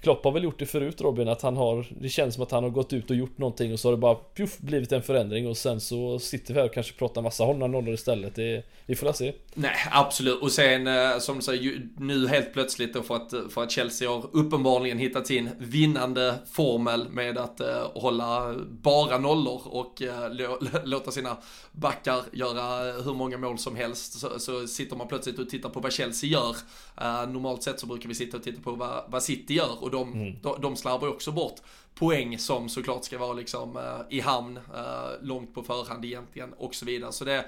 Klopp 0.00 0.24
har 0.24 0.32
väl 0.32 0.44
gjort 0.44 0.58
det 0.58 0.66
förut 0.66 1.00
Robin 1.00 1.28
att 1.28 1.42
han 1.42 1.56
har 1.56 1.86
Det 2.00 2.08
känns 2.08 2.34
som 2.34 2.42
att 2.42 2.50
han 2.50 2.62
har 2.62 2.70
gått 2.70 2.92
ut 2.92 3.10
och 3.10 3.16
gjort 3.16 3.38
någonting 3.38 3.72
och 3.72 3.80
så 3.80 3.88
har 3.88 3.92
det 3.92 3.98
bara 3.98 4.16
puff, 4.36 4.58
blivit 4.58 4.92
en 4.92 5.02
förändring 5.02 5.48
och 5.48 5.56
sen 5.56 5.80
så 5.80 6.18
sitter 6.18 6.54
vi 6.54 6.60
här 6.60 6.66
och 6.66 6.74
kanske 6.74 6.92
pratar 6.92 7.22
massa 7.22 7.44
hållna 7.44 7.66
nollor 7.66 7.94
istället. 7.94 8.34
Det, 8.34 8.62
Vi 8.86 8.96
får 8.96 9.06
la 9.06 9.12
se. 9.12 9.32
Nej 9.54 9.76
absolut. 9.90 10.42
Och 10.42 10.52
sen 10.52 10.86
eh, 10.86 11.18
som 11.18 11.36
du 11.36 11.42
säger 11.42 11.88
nu 11.98 12.28
helt 12.28 12.52
plötsligt 12.52 12.94
då 12.94 13.02
för 13.02 13.14
att, 13.14 13.34
för 13.50 13.62
att 13.62 13.70
Chelsea 13.70 14.10
har 14.10 14.24
uppenbarligen 14.32 14.98
hittat 14.98 15.26
sin 15.26 15.50
vinnande 15.58 16.34
formel 16.50 17.08
med 17.10 17.38
att 17.38 17.60
uh, 17.60 18.00
hålla 18.02 18.54
bara 18.68 19.18
nollor 19.18 19.60
och 19.64 20.02
uh, 20.02 20.84
låta 20.84 21.10
sina 21.10 21.36
backar 21.72 22.22
göra 22.32 22.92
hur 23.02 23.14
många 23.14 23.38
mål 23.38 23.58
som 23.58 23.76
helst. 23.76 24.20
Så, 24.20 24.38
så 24.38 24.66
sitter 24.66 24.96
man 24.96 25.08
plötsligt 25.08 25.38
och 25.38 25.48
tittar 25.48 25.68
på 25.68 25.80
vad 25.80 25.92
Chelsea 25.92 26.30
gör. 26.30 26.56
Uh, 27.00 27.32
Normalt 27.32 27.62
sett 27.62 27.80
så 27.80 27.86
brukar 27.86 28.08
vi 28.08 28.14
sitta 28.14 28.36
och 28.36 28.42
titta 28.42 28.62
på 28.62 28.72
vad, 28.72 29.04
vad 29.08 29.22
City 29.22 29.54
gör 29.54 29.84
och 29.88 29.92
de, 29.92 30.12
mm. 30.12 30.36
de, 30.42 30.60
de 30.60 30.76
slarvar 30.76 31.08
också 31.08 31.32
bort 31.32 31.60
poäng 31.94 32.38
som 32.38 32.68
såklart 32.68 33.04
ska 33.04 33.18
vara 33.18 33.32
liksom 33.32 33.76
uh, 33.76 34.00
i 34.10 34.20
hamn, 34.20 34.56
uh, 34.56 35.26
långt 35.26 35.54
på 35.54 35.62
förhand 35.62 36.04
egentligen 36.04 36.52
och 36.52 36.74
så 36.74 36.86
vidare. 36.86 37.12
Så 37.12 37.24
det, 37.24 37.44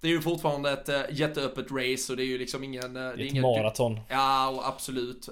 det 0.00 0.08
är 0.08 0.12
ju 0.12 0.20
fortfarande 0.20 0.70
ett 0.70 0.88
uh, 0.88 1.00
jätteöppet 1.10 1.66
race 1.70 2.12
och 2.12 2.16
det 2.16 2.22
är 2.22 2.26
ju 2.26 2.38
liksom 2.38 2.64
ingen... 2.64 2.94
Det 2.94 3.00
är 3.00 3.26
ett 3.26 3.42
maraton. 3.42 4.00
Ja, 4.08 4.62
absolut. 4.64 5.28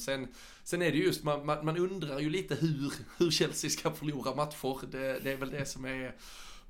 Sen, 0.00 0.28
sen 0.64 0.82
är 0.82 0.92
det 0.92 0.98
just, 0.98 1.24
man, 1.24 1.46
man, 1.46 1.64
man, 1.64 1.76
undrar 1.76 2.18
ju 2.18 2.30
lite 2.30 2.54
hur, 2.54 2.92
hur 3.18 3.30
Chelsea 3.30 3.70
ska 3.70 3.90
förlora 3.90 4.34
matcher. 4.34 4.78
Det, 4.90 5.18
det 5.24 5.32
är 5.32 5.36
väl 5.36 5.50
det 5.50 5.66
som 5.66 5.84
är 5.84 6.14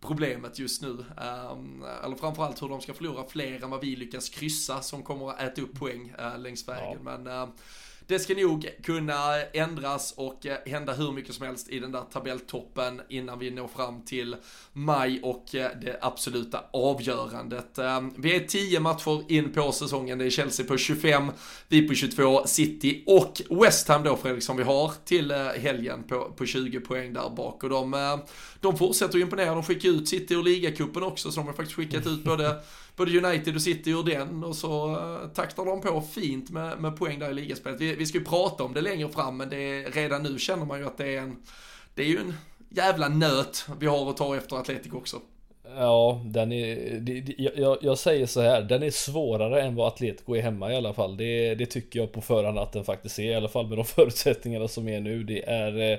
problemet 0.01 0.59
just 0.59 0.83
nu. 0.83 0.89
Um, 0.89 1.85
eller 2.05 2.17
framförallt 2.17 2.63
hur 2.63 2.69
de 2.69 2.81
ska 2.81 2.95
förlora 2.95 3.25
fler 3.29 3.65
än 3.65 3.71
vad 3.71 3.81
vi 3.81 3.97
lyckas 3.97 4.29
kryssa 4.29 4.83
som 4.83 5.03
kommer 5.03 5.31
att 5.31 5.41
äta 5.41 5.63
upp 5.63 5.79
poäng 5.79 6.15
uh, 6.21 6.39
längs 6.39 6.69
vägen. 6.69 6.99
Ja. 7.05 7.19
Men 7.19 7.27
uh, 7.27 7.49
det 8.07 8.19
ska 8.19 8.35
nog 8.35 8.69
kunna 8.83 9.43
ändras 9.53 10.15
och 10.17 10.47
eh, 10.47 10.57
hända 10.67 10.93
hur 10.93 11.13
mycket 11.13 11.35
som 11.35 11.47
helst 11.47 11.69
i 11.69 11.79
den 11.79 11.93
där 11.93 12.03
tabelltoppen 12.13 13.01
innan 13.09 13.39
vi 13.39 13.51
når 13.51 13.69
fram 13.69 14.03
till 14.03 14.37
maj 14.73 15.21
och 15.23 15.55
eh, 15.55 15.71
det 15.83 15.99
absoluta 16.01 16.65
avgörandet. 16.73 17.79
Eh, 17.79 18.01
vi 18.17 18.37
är 18.37 18.41
10 18.41 18.81
matcher 18.81 19.33
in 19.33 19.53
på 19.53 19.73
säsongen, 19.73 20.19
det 20.19 20.25
är 20.25 20.31
Chelsea 20.31 20.67
på 20.67 20.77
25, 20.77 21.31
vi 21.69 21.89
på 21.89 21.95
22, 21.95 22.47
City 22.47 23.05
och 23.07 23.43
West 23.51 23.89
Ham 23.89 24.03
då 24.03 24.17
Fredrik 24.17 24.43
som 24.43 24.57
vi 24.57 24.63
har 24.63 24.93
till 25.05 25.33
helgen 25.57 26.03
på, 26.03 26.33
på 26.37 26.47
20 26.47 26.81
poäng 26.81 27.13
där 27.13 27.31
bak 27.31 27.65
och 27.65 27.71
de, 27.71 28.19
de 28.61 28.77
fortsätter 28.79 29.19
att 29.19 29.23
imponera, 29.23 29.55
de 29.55 29.63
skickar 29.63 29.89
ut 29.89 30.09
City 30.09 30.35
ur 30.35 30.43
ligacupen 30.43 31.03
också 31.03 31.31
så 31.31 31.41
de 31.41 31.47
har 31.47 31.55
faktiskt 31.55 31.77
skickat 31.77 32.07
ut 32.07 32.25
både 32.25 32.57
både 32.97 33.19
United 33.19 33.55
och 33.55 33.63
City 33.63 33.91
ur 33.91 34.03
den 34.03 34.45
och 34.45 34.57
så 34.57 34.91
eh, 34.91 35.29
taktar 35.29 35.65
de 35.65 35.81
på 35.81 36.01
fint 36.01 36.51
med, 36.51 36.81
med 36.81 36.97
poäng 36.97 37.19
där 37.19 37.31
i 37.31 37.35
ligaspelet. 37.35 37.81
Vi, 37.81 37.95
vi 37.95 38.07
ska 38.07 38.19
ju 38.19 38.25
prata 38.25 38.65
om 38.65 38.75
det 38.75 38.81
längre 38.81 39.09
fram 39.09 39.37
men 39.37 39.49
det 39.49 39.57
är, 39.57 39.91
redan 39.91 40.23
nu 40.23 40.39
känner 40.39 40.65
man 40.65 40.79
ju 40.79 40.87
att 40.87 40.99
det 40.99 41.17
är 41.17 41.21
en, 41.21 41.37
det 41.95 42.03
är 42.03 42.07
ju 42.07 42.19
en 42.19 42.35
jävla 42.69 43.09
nöt 43.09 43.67
vi 43.79 43.87
har 43.87 44.11
att 44.11 44.17
ta 44.17 44.37
efter 44.37 44.57
Atletico 44.57 44.97
också. 44.97 45.21
Ja, 45.77 46.21
den 46.25 46.53
är, 46.53 47.01
det, 47.01 47.35
jag, 47.39 47.79
jag, 47.81 47.99
säger 47.99 48.27
så 48.27 48.41
här, 48.41 48.63
den 48.63 48.83
är 48.83 48.91
svårare 48.91 49.63
än 49.63 49.75
vad 49.75 49.87
Atletico 49.89 50.35
är 50.35 50.43
hemma 50.43 50.73
i 50.73 50.77
alla 50.77 50.95
fall. 50.95 51.17
Det, 51.17 51.55
det 51.55 51.67
tycker 51.67 52.01
jag 52.01 52.13
på 52.13 52.21
förhand 52.21 52.59
att 52.59 52.73
den 52.73 52.85
faktiskt 52.85 53.19
är, 53.19 53.23
i 53.23 53.35
alla 53.35 53.49
fall 53.49 53.67
med 53.69 53.79
de 53.79 53.85
förutsättningarna 53.97 54.69
som 54.69 54.89
är 54.89 55.01
nu. 55.01 55.25
Det 55.25 55.49
är 55.49 55.93
eh, 55.93 55.99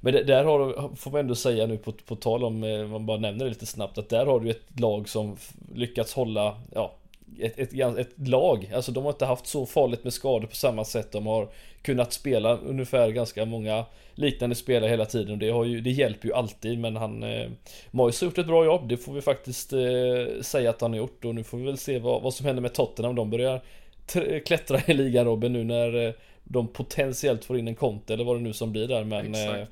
men 0.00 0.12
det, 0.12 0.24
där 0.24 0.44
har, 0.44 0.96
får 0.96 1.10
man 1.10 1.20
ändå 1.20 1.34
säga 1.34 1.66
nu 1.66 1.78
på, 1.78 1.92
på 1.92 2.16
tal 2.16 2.42
eh, 2.42 2.46
om, 2.46 2.90
man 2.90 3.06
bara 3.06 3.18
nämner 3.18 3.44
det 3.44 3.50
lite 3.50 3.66
snabbt, 3.66 3.98
att 3.98 4.08
där 4.08 4.26
har 4.26 4.40
du 4.40 4.50
ett 4.50 4.80
lag 4.80 5.08
som 5.08 5.36
lyckats 5.74 6.14
hålla, 6.14 6.56
ja, 6.74 6.94
ett, 7.40 7.58
ett, 7.58 7.98
ett, 7.98 8.28
lag, 8.28 8.70
alltså 8.74 8.92
de 8.92 9.04
har 9.04 9.12
inte 9.12 9.24
haft 9.24 9.46
så 9.46 9.66
farligt 9.66 10.04
med 10.04 10.12
skador 10.12 10.46
på 10.46 10.56
samma 10.56 10.84
sätt. 10.84 11.12
De 11.12 11.26
har 11.26 11.48
kunnat 11.82 12.12
spela 12.12 12.56
ungefär 12.56 13.10
ganska 13.10 13.44
många 13.44 13.84
liknande 14.14 14.56
spelare 14.56 14.90
hela 14.90 15.04
tiden 15.04 15.32
och 15.32 15.38
det, 15.38 15.50
har 15.50 15.64
ju, 15.64 15.80
det 15.80 15.90
hjälper 15.90 16.28
ju 16.28 16.34
alltid 16.34 16.78
men 16.78 16.96
han 16.96 17.22
eh, 17.22 17.50
Moise 17.90 18.24
har 18.24 18.30
gjort 18.30 18.38
ett 18.38 18.46
bra 18.46 18.64
jobb, 18.64 18.88
det 18.88 18.96
får 18.96 19.12
vi 19.12 19.20
faktiskt 19.20 19.72
eh, 19.72 20.40
säga 20.40 20.70
att 20.70 20.80
han 20.80 20.90
har 20.90 20.98
gjort 20.98 21.24
och 21.24 21.34
nu 21.34 21.44
får 21.44 21.58
vi 21.58 21.64
väl 21.64 21.78
se 21.78 21.98
vad, 21.98 22.22
vad 22.22 22.34
som 22.34 22.46
händer 22.46 22.62
med 22.62 22.74
Tottenham. 22.74 23.14
De 23.14 23.30
börjar 23.30 23.60
klättra 24.44 24.80
i 24.86 24.94
ligan 24.94 25.26
Robin 25.26 25.52
nu 25.52 25.64
när 25.64 26.06
eh, 26.06 26.12
de 26.52 26.68
potentiellt 26.68 27.44
får 27.44 27.58
in 27.58 27.68
en 27.68 27.74
konto 27.74 28.12
eller 28.12 28.24
vad 28.24 28.36
det 28.36 28.40
nu 28.40 28.52
som 28.52 28.72
blir 28.72 28.88
där 28.88 29.04
men 29.04 29.34
eh, 29.34 29.66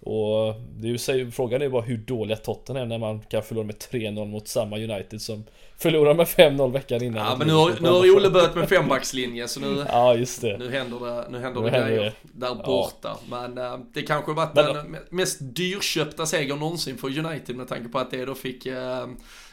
Och 0.00 0.54
det 0.76 1.08
är 1.08 1.14
ju, 1.14 1.30
frågan 1.30 1.62
är 1.62 1.68
bara 1.68 1.82
hur 1.82 1.96
dåliga 1.96 2.36
Tottenham 2.36 2.82
är 2.82 2.86
när 2.86 2.98
man 2.98 3.20
kan 3.20 3.42
förlora 3.42 3.64
med 3.64 3.76
3-0 3.76 4.26
mot 4.26 4.48
samma 4.48 4.76
United 4.78 5.22
som 5.22 5.44
förlorar 5.78 6.14
med 6.14 6.26
5-0 6.26 6.72
veckan 6.72 7.02
innan. 7.02 7.26
Ja 7.26 7.36
men 7.36 7.46
nu 7.46 7.52
har, 7.52 7.76
nu 7.80 7.88
har 7.88 8.16
Olle 8.16 8.30
börjat 8.30 8.54
med 8.54 8.68
fembackslinje 8.68 9.48
så 9.48 9.60
nu, 9.60 9.84
ja, 9.88 10.14
just 10.14 10.40
det. 10.40 10.58
nu 10.58 10.70
händer 10.70 11.00
det, 11.00 11.26
nu 11.30 11.38
händer 11.38 11.60
nu 11.60 11.70
det 11.70 11.78
grejer 11.80 12.14
det. 12.22 12.46
där 12.46 12.54
borta. 12.54 12.96
Ja. 13.02 13.18
Men 13.30 13.58
äh, 13.58 13.78
det 13.92 14.02
kanske 14.02 14.32
varit 14.32 14.54
men, 14.54 14.74
den 14.74 14.96
mest 15.10 15.38
dyrköpta 15.40 16.26
segern 16.26 16.58
någonsin 16.58 16.98
för 16.98 17.18
United 17.18 17.56
med 17.56 17.68
tanke 17.68 17.88
på 17.88 17.98
att 17.98 18.10
det 18.10 18.24
då 18.24 18.34
fick 18.34 18.66
äh, 18.66 19.06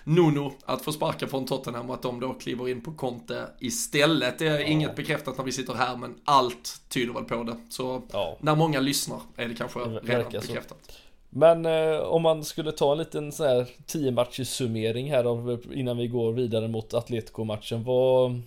Nuno 0.04 0.54
att 0.66 0.82
få 0.82 0.92
sparka 0.92 1.28
från 1.28 1.46
Tottenham 1.46 1.90
och 1.90 1.96
att 1.96 2.02
de 2.02 2.20
då 2.20 2.34
kliver 2.34 2.70
in 2.70 2.82
på 2.82 2.92
Conte 2.92 3.48
istället. 3.60 4.40
Det 4.40 4.48
är 4.48 4.60
ja. 4.60 4.66
inget 4.66 4.96
bekräftat 4.96 5.38
när 5.38 5.46
vi 5.46 5.52
sitter 5.52 5.74
här 5.74 5.98
men 5.98 6.16
allt 6.26 6.82
tyder 6.90 7.14
väl 7.14 7.24
på 7.24 7.44
det. 7.44 7.56
Så 7.70 8.02
ja. 8.12 8.38
när 8.42 8.56
många 8.56 8.80
lyssnar 8.80 9.20
är 9.36 9.48
det 9.48 9.56
kanske 9.56 9.80
redan 9.80 10.32
bekräftat. 10.32 10.78
Så. 10.88 10.94
Men 11.34 11.66
eh, 11.66 12.00
om 12.00 12.22
man 12.22 12.44
skulle 12.44 12.72
ta 12.72 12.92
en 12.92 12.98
liten 12.98 13.32
sån 13.32 13.48
här 13.48 13.68
10 13.86 14.12
matchers 14.12 14.48
summering 14.48 15.12
här 15.12 15.24
av, 15.24 15.62
innan 15.74 15.98
vi 15.98 16.08
går 16.08 16.34
vidare 16.34 16.68
mot 16.68 16.94
Atletico-matchen. 16.94 17.84
Vad, 17.84 18.42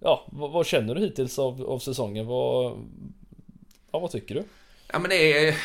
ja, 0.00 0.26
vad, 0.26 0.50
vad, 0.50 0.66
känner 0.66 0.94
du 0.94 1.00
hittills 1.00 1.38
av, 1.38 1.62
av 1.62 1.78
säsongen? 1.78 2.26
Vad, 2.26 2.78
ja, 3.92 3.98
vad 3.98 4.10
tycker 4.10 4.34
du? 4.34 4.44
Ja 4.92 4.98
men 4.98 5.08
det 5.08 5.48
är, 5.48 5.56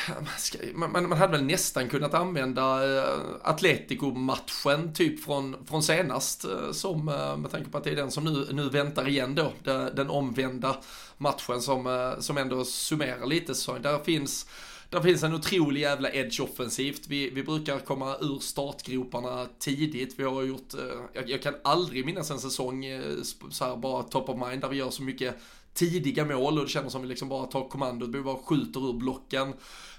man, 0.74 1.10
man, 1.10 1.18
hade 1.18 1.32
väl 1.32 1.44
nästan 1.44 1.90
kunnat 1.90 2.14
använda 2.14 2.98
eh, 2.98 3.20
Atletico-matchen 3.44 4.94
typ 4.94 5.24
från, 5.24 5.56
från 5.66 5.84
senast 5.84 6.46
eh, 6.46 6.72
som, 6.72 7.10
eh, 7.10 7.38
med 7.38 7.52
tanke 7.52 7.70
på 7.70 7.78
att 7.78 7.84
det 7.84 7.92
är 7.92 7.96
den 7.96 8.12
som 8.12 8.24
nu, 8.24 8.48
nu 8.52 8.70
väntar 8.70 9.08
igen 9.08 9.36
då, 9.36 9.52
den 9.94 10.10
omvända 10.10 10.76
matchen 11.18 11.62
som, 11.62 11.88
eh, 11.88 12.20
som 12.20 12.38
ändå 12.38 12.66
summerar 12.66 13.26
lite 13.26 13.56
så. 13.56 13.78
Där 13.78 14.00
finns 14.00 14.46
där 14.94 15.02
finns 15.02 15.24
en 15.24 15.34
otrolig 15.34 15.82
jävla 15.82 16.12
edge 16.12 16.40
offensivt. 16.40 17.08
Vi, 17.08 17.30
vi 17.30 17.44
brukar 17.44 17.80
komma 17.80 18.16
ur 18.22 18.40
startgroparna 18.40 19.48
tidigt. 19.60 20.20
Vi 20.20 20.24
har 20.24 20.44
gjort, 20.44 20.74
eh, 20.74 20.80
jag, 21.14 21.30
jag 21.30 21.42
kan 21.42 21.54
aldrig 21.64 22.06
minnas 22.06 22.32
en 22.32 22.40
säsong 22.40 22.86
eh, 22.86 23.02
så 23.50 23.66
här 23.66 23.78
bara 23.78 24.04
top 24.04 24.30
of 24.30 24.48
mind 24.48 24.62
där 24.62 24.70
vi 24.70 24.78
gör 24.78 24.90
så 24.90 25.04
mycket 25.04 25.36
tidiga 25.74 26.26
mål 26.26 26.58
och 26.58 26.64
det 26.64 26.70
känns 26.70 26.92
som 26.92 27.02
vi 27.02 27.08
liksom 27.08 27.30
bara 27.30 27.46
tar 27.46 27.70
kommandot, 27.70 28.10
vi 28.10 28.22
bara 28.22 28.36
skjuter 28.36 28.90
ur 28.90 28.94
blocken. 28.94 29.54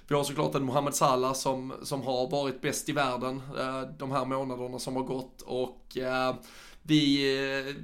Vi 0.07 0.15
har 0.15 0.23
såklart 0.23 0.55
en 0.55 0.63
Mohamed 0.63 0.95
Salah 0.95 1.33
som, 1.33 1.73
som 1.83 2.01
har 2.01 2.29
varit 2.29 2.61
bäst 2.61 2.89
i 2.89 2.91
världen 2.91 3.41
eh, 3.57 3.81
de 3.99 4.11
här 4.11 4.25
månaderna 4.25 4.79
som 4.79 4.95
har 4.95 5.03
gått 5.03 5.41
och 5.41 5.97
vi, 6.87 7.33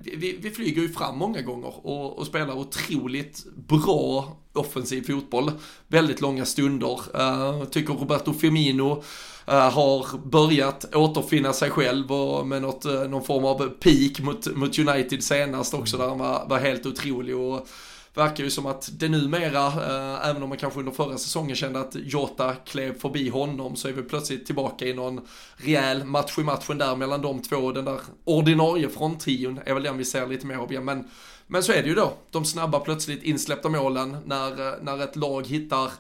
vi, 0.04 0.38
vi 0.42 0.52
flyger 0.52 0.82
ju 0.82 0.90
fram 0.90 1.18
många 1.18 1.42
gånger 1.42 1.88
och, 1.88 2.20
och, 2.20 2.28
spelar 2.28 2.58
otroligt 2.58 3.46
bra 3.56 4.38
offensiv 4.54 5.08
fotboll. 5.08 5.52
Väldigt 5.88 6.22
långa 6.22 6.46
stunder. 6.46 7.00
Uh, 7.16 7.66
tycker 7.66 7.94
Roberto 7.94 8.34
Firmino 8.34 9.04
uh, 9.48 9.54
har 9.54 10.18
börjat 10.28 10.96
återfinna 10.96 11.54
sig 11.54 11.70
själv 11.70 12.12
och 12.12 12.48
med 12.48 12.62
något, 12.62 12.86
uh, 12.86 13.10
någon 13.10 13.24
form 13.24 13.46
av 13.46 13.70
peak 13.70 14.20
mot, 14.20 14.56
mot 14.56 14.80
United 14.80 15.24
senast 15.24 15.74
också 15.74 15.98
där 15.98 16.08
han 16.08 16.20
var, 16.20 16.46
var 16.48 16.60
helt 16.60 16.86
otrolig. 16.86 17.36
Och, 17.36 17.68
verkar 18.14 18.44
ju 18.44 18.50
som 18.50 18.66
att 18.66 18.90
det 18.94 19.10
numera, 19.10 19.68
eh, 19.68 20.30
även 20.30 20.44
om 20.44 20.50
man 20.50 20.58
kanske 20.58 20.80
under 20.80 20.92
förra 20.92 21.18
säsongen 21.18 21.56
kände 21.56 21.80
att 21.80 21.96
Jota 21.96 22.56
klev 22.56 23.00
förbi 23.00 23.30
honom, 23.30 23.76
så 23.76 23.88
är 23.88 23.94
vi 23.94 24.04
plötsligt 24.04 24.46
tillbaka 24.46 24.86
i 24.86 24.94
någon 24.94 25.22
rejäl 25.56 26.04
match 26.04 26.38
i 26.38 26.44
matchen 26.44 26.78
där 26.78 26.96
mellan 26.96 27.22
de 27.22 27.42
två. 27.42 27.72
Den 27.72 27.86
där 27.86 28.00
ordinarie 28.24 28.90
fronttrion 28.90 29.60
är 29.66 29.74
väl 29.74 29.84
den 29.84 29.98
vi 29.98 30.06
ser 30.06 30.28
lite 30.28 30.46
mer 30.46 30.56
av 30.56 30.74
ja 30.74 30.82
Men, 30.82 31.08
men 31.52 31.64
så 31.64 31.72
är 31.72 31.82
det 31.82 31.90
ju 31.90 31.96
då, 31.96 32.14
de 32.30 32.46
snabba 32.46 32.80
plötsligt 32.80 33.24
insläppta 33.24 33.70
målen 33.70 34.18
när, 34.26 34.68
eh, 34.68 34.74
när 34.82 35.04
ett 35.04 35.16
lag 35.16 35.48
hittar 35.48 35.92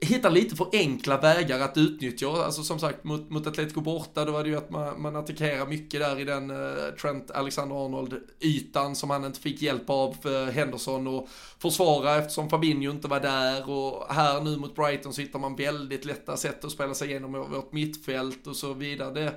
hittar 0.00 0.30
lite 0.30 0.56
för 0.56 0.68
enkla 0.72 1.18
vägar 1.18 1.60
att 1.60 1.76
utnyttja. 1.76 2.44
Alltså 2.44 2.62
som 2.62 2.78
sagt 2.78 3.04
mot, 3.04 3.30
mot 3.30 3.46
Atletico 3.46 3.80
borta, 3.80 4.24
då 4.24 4.32
var 4.32 4.42
det 4.42 4.48
ju 4.48 4.56
att 4.56 4.70
man, 4.70 5.02
man 5.02 5.16
attackerar 5.16 5.66
mycket 5.66 6.00
där 6.00 6.20
i 6.20 6.24
den 6.24 6.50
uh, 6.50 6.94
Trent 7.00 7.30
Alexander-Arnold 7.30 8.14
ytan 8.40 8.96
som 8.96 9.10
han 9.10 9.24
inte 9.24 9.40
fick 9.40 9.62
hjälp 9.62 9.90
av 9.90 10.16
uh, 10.26 10.44
Henderson 10.44 11.06
och 11.06 11.28
försvara 11.58 12.16
eftersom 12.16 12.50
Fabinho 12.50 12.90
inte 12.90 13.08
var 13.08 13.20
där 13.20 13.70
och 13.70 14.14
här 14.14 14.40
nu 14.40 14.56
mot 14.56 14.74
Brighton 14.74 15.12
så 15.12 15.20
hittar 15.20 15.38
man 15.38 15.56
väldigt 15.56 16.04
lätta 16.04 16.36
sätt 16.36 16.64
att 16.64 16.72
spela 16.72 16.94
sig 16.94 17.10
igenom 17.10 17.32
vårt 17.32 17.72
mittfält 17.72 18.46
och 18.46 18.56
så 18.56 18.72
vidare. 18.72 19.14
Det, 19.14 19.24
äh, 19.24 19.32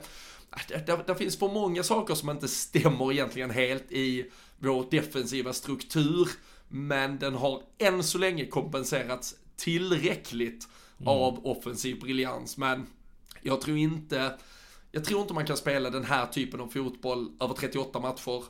det, 0.68 0.86
det, 0.86 1.04
det 1.08 1.16
finns 1.16 1.38
för 1.38 1.48
många 1.48 1.84
saker 1.84 2.16
som 2.16 2.30
inte 2.30 2.48
stämmer 2.48 3.12
egentligen 3.12 3.50
helt 3.50 3.92
i 3.92 4.32
vår 4.60 4.88
defensiva 4.92 5.54
struktur. 5.54 6.30
Men 6.68 7.20
den 7.20 7.36
har 7.36 7.62
än 7.78 8.04
så 8.04 8.18
länge 8.18 8.46
kompenserats 8.46 9.36
tillräckligt 9.56 10.68
mm. 10.98 11.08
av 11.08 11.46
offensiv 11.46 12.00
briljans. 12.00 12.58
Men 12.58 12.88
jag 13.42 13.62
tror 13.62 13.78
inte, 13.78 14.38
jag 14.92 15.06
tror 15.06 15.22
inte 15.22 15.34
man 15.34 15.46
kan 15.46 15.58
spela 15.58 15.90
den 15.90 16.06
här 16.06 16.26
typen 16.26 16.62
av 16.62 16.68
fotboll 16.68 17.32
över 17.40 17.54
38 17.54 18.00
matcher. 18.00 18.44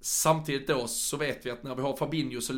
Samtidigt 0.00 0.68
då 0.68 0.86
så 0.86 1.16
vet 1.16 1.46
vi 1.46 1.50
att 1.50 1.62
när 1.62 1.74
vi 1.74 1.82
har 1.82 1.96
Fabinho 1.96 2.40
så 2.40 2.52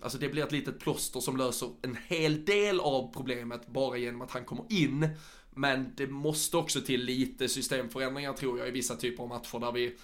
alltså 0.00 0.18
det 0.18 0.28
blir 0.28 0.42
ett 0.42 0.52
litet 0.52 0.80
plåster 0.80 1.20
som 1.20 1.36
löser 1.36 1.70
en 1.82 1.98
hel 2.06 2.44
del 2.44 2.80
av 2.80 3.12
problemet 3.12 3.66
bara 3.66 3.96
genom 3.96 4.22
att 4.22 4.30
han 4.30 4.44
kommer 4.44 4.64
in. 4.68 5.08
Men 5.50 5.92
det 5.96 6.06
måste 6.06 6.56
också 6.56 6.80
till 6.80 7.04
lite 7.04 7.48
systemförändringar 7.48 8.32
tror 8.32 8.58
jag 8.58 8.68
i 8.68 8.70
vissa 8.70 8.96
typer 8.96 9.22
av 9.22 9.28
matcher 9.28 9.58
där 9.58 9.72
vi 9.72 9.96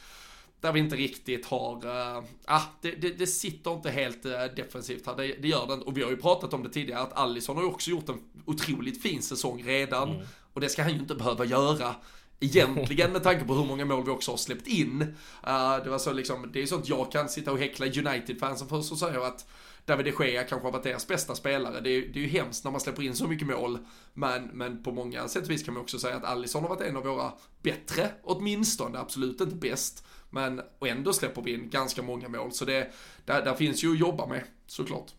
där 0.60 0.72
vi 0.72 0.80
inte 0.80 0.96
riktigt 0.96 1.46
har, 1.46 1.86
uh, 1.86 2.24
ah, 2.44 2.62
det, 2.80 2.90
det, 2.90 3.10
det, 3.10 3.26
sitter 3.26 3.74
inte 3.74 3.90
helt 3.90 4.26
uh, 4.26 4.32
defensivt 4.56 5.06
här, 5.06 5.16
det, 5.16 5.36
det, 5.42 5.48
gör 5.48 5.66
det 5.66 5.74
inte. 5.74 5.86
Och 5.86 5.96
vi 5.96 6.02
har 6.02 6.10
ju 6.10 6.16
pratat 6.16 6.54
om 6.54 6.62
det 6.62 6.68
tidigare, 6.68 7.00
att 7.00 7.12
Allison 7.12 7.56
har 7.56 7.62
ju 7.62 7.68
också 7.68 7.90
gjort 7.90 8.08
en 8.08 8.20
otroligt 8.44 9.02
fin 9.02 9.22
säsong 9.22 9.62
redan. 9.62 10.10
Mm. 10.10 10.26
Och 10.52 10.60
det 10.60 10.68
ska 10.68 10.82
han 10.82 10.92
ju 10.92 10.98
inte 10.98 11.14
behöva 11.14 11.44
göra. 11.44 11.94
Egentligen 12.40 13.12
med 13.12 13.22
tanke 13.22 13.44
på 13.44 13.54
hur 13.54 13.64
många 13.64 13.84
mål 13.84 14.04
vi 14.04 14.10
också 14.10 14.32
har 14.32 14.36
släppt 14.36 14.66
in. 14.66 15.02
Uh, 15.02 15.84
det 15.84 15.90
var 15.90 15.98
så 15.98 16.12
liksom, 16.12 16.50
det 16.52 16.62
är 16.62 16.66
sånt 16.66 16.88
jag 16.88 17.12
kan 17.12 17.28
sitta 17.28 17.52
och 17.52 17.58
häckla 17.58 17.86
United-fansen 17.86 18.68
för 18.68 18.80
så 18.80 18.96
säger 18.96 19.20
att 19.20 19.46
David 19.86 20.06
de 20.06 20.26
Gea 20.26 20.44
kanske 20.44 20.66
har 20.66 20.72
varit 20.72 20.82
deras 20.82 21.06
bästa 21.06 21.34
spelare. 21.34 21.80
Det 21.80 21.90
är, 21.90 22.00
det 22.00 22.18
är 22.18 22.22
ju 22.22 22.28
hemskt 22.28 22.64
när 22.64 22.70
man 22.70 22.80
släpper 22.80 23.02
in 23.02 23.16
så 23.16 23.28
mycket 23.28 23.46
mål. 23.46 23.78
Men, 24.14 24.44
men 24.44 24.82
på 24.82 24.92
många 24.92 25.28
sätt 25.28 25.44
och 25.44 25.50
vis 25.50 25.62
kan 25.62 25.74
man 25.74 25.82
också 25.82 25.98
säga 25.98 26.16
att 26.16 26.24
Allison 26.24 26.62
har 26.62 26.68
varit 26.68 26.80
en 26.80 26.96
av 26.96 27.04
våra 27.04 27.32
bättre, 27.62 28.10
åtminstone, 28.22 28.98
absolut 28.98 29.40
inte 29.40 29.56
bäst. 29.56 30.04
Men 30.36 30.60
och 30.78 30.88
ändå 30.88 31.12
släpper 31.12 31.42
vi 31.42 31.54
in 31.54 31.70
ganska 31.70 32.02
många 32.02 32.28
mål. 32.28 32.52
Så 32.52 32.64
det, 32.64 32.86
där, 33.24 33.44
där 33.44 33.54
finns 33.54 33.84
ju 33.84 33.92
att 33.92 34.00
jobba 34.00 34.26
med 34.26 34.42
såklart. 34.66 35.12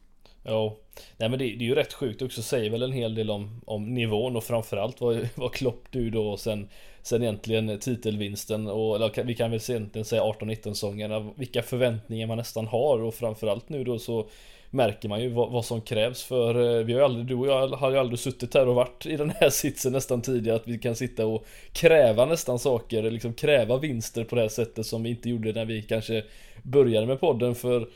Ja, 0.44 0.78
nej 1.18 1.30
men 1.30 1.40
det, 1.40 1.46
det, 1.46 1.64
är 1.66 1.68
ju 1.68 1.76
rätt 1.76 1.94
sjukt 1.94 2.22
också, 2.22 2.42
säger 2.42 2.72
väl 2.72 2.84
en 2.84 2.92
hel 2.92 3.16
del 3.16 3.30
om, 3.30 3.62
om 3.66 3.94
nivån 3.94 4.36
och 4.36 4.44
framförallt 4.44 5.02
vad, 5.02 5.30
vad 5.36 5.54
Klopp 5.54 5.92
du 5.92 6.10
då 6.10 6.30
och 6.30 6.40
sen, 6.40 6.70
sen 7.02 7.24
egentligen 7.24 7.80
titelvinsten 7.80 8.68
och 8.68 8.96
eller 8.96 9.24
vi 9.24 9.36
kan 9.36 9.52
väl 9.52 9.60
egentligen 9.70 10.06
säga 10.06 10.22
18-19 10.22 10.64
säsongerna, 10.64 11.32
vilka 11.36 11.64
förväntningar 11.64 12.28
man 12.28 12.38
nästan 12.38 12.68
har 12.68 13.02
och 13.02 13.16
framförallt 13.16 13.70
nu 13.70 13.84
då 13.84 14.00
så 14.00 14.30
märker 14.70 15.10
man 15.10 15.22
ju 15.22 15.30
vad, 15.30 15.52
vad, 15.52 15.66
som 15.66 15.82
krävs 15.82 16.24
för 16.24 16.80
eh, 16.80 16.86
vi 16.86 16.94
har 16.94 17.00
ju 17.00 17.06
aldrig, 17.06 17.26
du 17.26 17.36
och 17.36 17.48
jag 17.48 17.68
har 17.68 17.92
ju 17.92 17.98
aldrig 17.98 18.20
suttit 18.20 18.54
här 18.54 18.68
och 18.68 18.76
varit 18.76 19.06
i 19.06 19.18
den 19.18 19.30
här 19.30 19.50
sitsen 19.50 19.92
nästan 19.92 20.22
tidigare 20.22 20.56
att 20.56 20.68
vi 20.68 20.78
kan 20.78 20.96
sitta 20.96 21.26
och 21.26 21.46
kräva 21.72 22.26
nästan 22.26 22.60
saker, 22.60 23.12
liksom 23.12 23.34
kräva 23.34 23.78
vinster 23.78 24.24
på 24.24 24.36
det 24.36 24.42
här 24.42 24.50
sättet 24.50 24.86
som 24.86 25.04
vi 25.04 25.10
inte 25.10 25.30
gjorde 25.30 25.54
när 25.54 25.66
vi 25.66 25.82
kanske 25.82 26.24
började 26.64 27.08
med 27.08 27.20
podden 27.20 27.56
för 27.56 27.88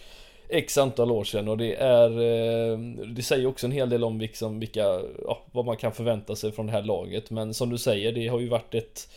X 0.49 0.77
antal 0.77 1.11
år 1.11 1.23
sedan. 1.23 1.47
Och 1.47 1.57
det 1.57 1.75
är 1.75 2.09
eh, 2.09 2.79
Det 3.07 3.23
säger 3.23 3.45
också 3.45 3.67
en 3.67 3.71
hel 3.71 3.89
del 3.89 4.03
om 4.03 4.19
liksom 4.19 4.59
vilka, 4.59 5.01
ja, 5.25 5.41
vad 5.51 5.65
man 5.65 5.77
kan 5.77 5.91
förvänta 5.91 6.35
sig 6.35 6.51
från 6.51 6.65
det 6.65 6.71
här 6.71 6.83
laget. 6.83 7.29
Men 7.29 7.53
som 7.53 7.69
du 7.69 7.77
säger 7.77 8.11
det 8.11 8.27
har 8.27 8.39
ju 8.39 8.47
varit 8.47 8.75
ett 8.75 9.07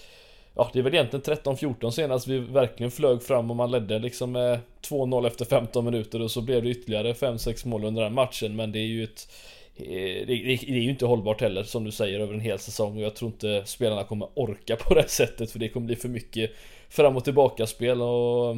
Ja, 0.57 0.71
det 0.73 0.79
är 0.79 0.83
väl 0.83 0.95
egentligen 0.95 1.23
13-14 1.23 1.91
senast 1.91 2.27
vi 2.27 2.39
verkligen 2.39 2.91
flög 2.91 3.23
fram 3.23 3.51
och 3.51 3.57
man 3.57 3.71
ledde 3.71 3.99
liksom 3.99 4.37
eh, 4.37 4.43
med 4.43 4.59
2-0 4.83 5.27
efter 5.27 5.45
15 5.45 5.85
minuter 5.85 6.23
och 6.23 6.31
så 6.31 6.41
blev 6.41 6.63
det 6.63 6.69
ytterligare 6.69 7.13
5-6 7.13 7.69
mål 7.69 7.85
under 7.85 8.03
den 8.03 8.15
matchen. 8.15 8.57
Men 8.57 8.73
det 8.73 8.79
är 8.79 8.87
ju 8.87 9.05
ett 9.05 9.29
eh, 9.77 10.27
det, 10.27 10.33
är 10.33 10.69
ju 10.69 10.91
inte 10.91 11.07
hållbart 11.07 11.41
heller 11.41 11.63
som 11.63 11.85
du 11.85 11.91
säger 11.91 12.21
över 12.21 12.35
en 12.35 12.41
hel 12.41 12.59
säsong. 12.59 12.97
Och 12.97 13.03
jag 13.03 13.17
tror 13.17 13.31
inte 13.31 13.63
spelarna 13.67 14.05
kommer 14.05 14.29
orka 14.35 14.77
på 14.77 14.95
det 14.95 15.09
sättet 15.09 15.51
för 15.51 15.59
det 15.59 15.69
kommer 15.69 15.87
bli 15.87 15.97
för 15.97 16.09
mycket 16.09 16.51
fram 16.89 17.17
och 17.17 17.25
tillbaka 17.25 17.67
spel 17.67 18.03
och 18.03 18.57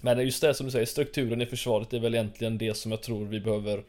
Men 0.00 0.20
just 0.20 0.42
det 0.42 0.54
som 0.54 0.66
du 0.66 0.72
säger, 0.72 0.86
strukturen 0.86 1.42
i 1.42 1.46
försvaret 1.46 1.92
är 1.92 2.00
väl 2.00 2.14
egentligen 2.14 2.58
det 2.58 2.76
som 2.76 2.90
jag 2.90 3.02
tror 3.02 3.24
vi 3.24 3.40
behöver 3.40 3.84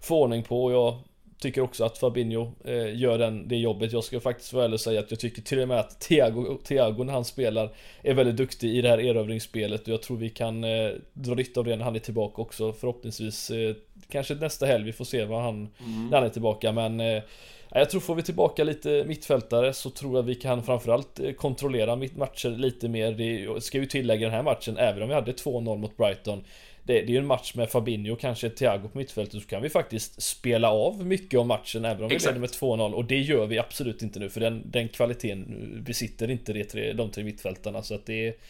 få 0.00 0.22
ordning 0.22 0.42
på. 0.42 0.64
Och 0.64 0.72
jag 0.72 0.98
tycker 1.38 1.60
också 1.60 1.84
att 1.84 1.98
Fabinho 1.98 2.52
eh, 2.64 2.98
gör 2.98 3.18
den, 3.18 3.48
det 3.48 3.56
jobbet. 3.56 3.92
Jag 3.92 4.04
ska 4.04 4.20
faktiskt 4.20 4.52
vara 4.52 4.64
ärlig 4.64 4.74
och 4.74 4.80
säga 4.80 5.00
att 5.00 5.10
jag 5.10 5.20
tycker 5.20 5.42
till 5.42 5.60
och 5.60 5.68
med 5.68 5.80
att 5.80 6.00
Thiago, 6.00 6.58
Thiago 6.64 7.04
när 7.04 7.12
han 7.12 7.24
spelar 7.24 7.70
är 8.02 8.14
väldigt 8.14 8.36
duktig 8.36 8.76
i 8.76 8.82
det 8.82 8.88
här 8.88 9.00
erövringsspelet 9.00 9.82
och 9.82 9.88
jag 9.88 10.02
tror 10.02 10.16
vi 10.16 10.30
kan 10.30 10.64
eh, 10.64 10.90
dra 11.12 11.34
nytta 11.34 11.60
av 11.60 11.66
det 11.66 11.76
när 11.76 11.84
han 11.84 11.94
är 11.94 12.00
tillbaka 12.00 12.42
också 12.42 12.72
förhoppningsvis 12.72 13.50
eh, 13.50 13.74
kanske 14.08 14.34
nästa 14.34 14.66
helg. 14.66 14.84
Vi 14.84 14.92
får 14.92 15.04
se 15.04 15.24
vad 15.24 15.42
han, 15.42 15.54
mm. 15.54 16.08
när 16.10 16.16
han 16.16 16.26
är 16.26 16.30
tillbaka 16.30 16.72
men 16.72 17.00
eh, 17.00 17.22
jag 17.70 17.90
tror 17.90 18.00
får 18.00 18.14
vi 18.14 18.22
tillbaka 18.22 18.64
lite 18.64 19.04
mittfältare 19.06 19.72
så 19.72 19.90
tror 19.90 20.16
jag 20.16 20.22
vi 20.22 20.34
kan 20.34 20.62
framförallt 20.62 21.20
eh, 21.20 21.32
kontrollera 21.32 21.96
matcher 21.96 22.48
lite 22.48 22.88
mer. 22.88 23.12
Det 23.12 23.60
ska 23.60 23.78
ju 23.78 23.86
tillägga 23.86 24.26
den 24.26 24.34
här 24.34 24.42
matchen, 24.42 24.76
även 24.76 25.02
om 25.02 25.08
vi 25.08 25.14
hade 25.14 25.32
2-0 25.32 25.78
mot 25.78 25.96
Brighton 25.96 26.44
det, 26.86 26.98
är 26.98 27.06
ju 27.06 27.18
en 27.18 27.26
match 27.26 27.54
med 27.54 27.70
Fabinho 27.70 28.12
och 28.12 28.20
kanske 28.20 28.50
Thiago 28.50 28.88
på 28.88 28.98
mittfältet 28.98 29.42
så 29.42 29.48
kan 29.48 29.62
vi 29.62 29.68
faktiskt 29.70 30.22
spela 30.22 30.70
av 30.70 31.06
mycket 31.06 31.40
av 31.40 31.46
matchen 31.46 31.84
även 31.84 32.04
om 32.04 32.10
Exakt. 32.10 32.36
vi 32.36 32.40
leder 32.40 32.40
med 32.40 32.50
2-0 32.50 32.92
och 32.92 33.04
det 33.04 33.18
gör 33.18 33.46
vi 33.46 33.58
absolut 33.58 34.02
inte 34.02 34.18
nu 34.18 34.28
för 34.28 34.40
den, 34.40 34.62
den 34.70 34.88
kvaliteten 34.88 35.82
besitter 35.86 36.30
inte 36.30 36.52
de 36.52 36.64
tre, 36.64 36.92
de 36.92 37.10
tre 37.10 37.24
mittfältarna 37.24 37.82
så 37.82 37.94
att 37.94 38.06
det, 38.06 38.40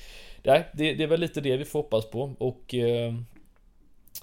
det, 0.43 0.67
det, 0.73 0.95
det 0.95 1.03
är 1.03 1.07
väl 1.07 1.21
lite 1.21 1.41
det 1.41 1.57
vi 1.57 1.65
får 1.65 1.79
hoppas 1.79 2.11
på 2.11 2.35
och 2.39 2.75
eh, 2.75 3.15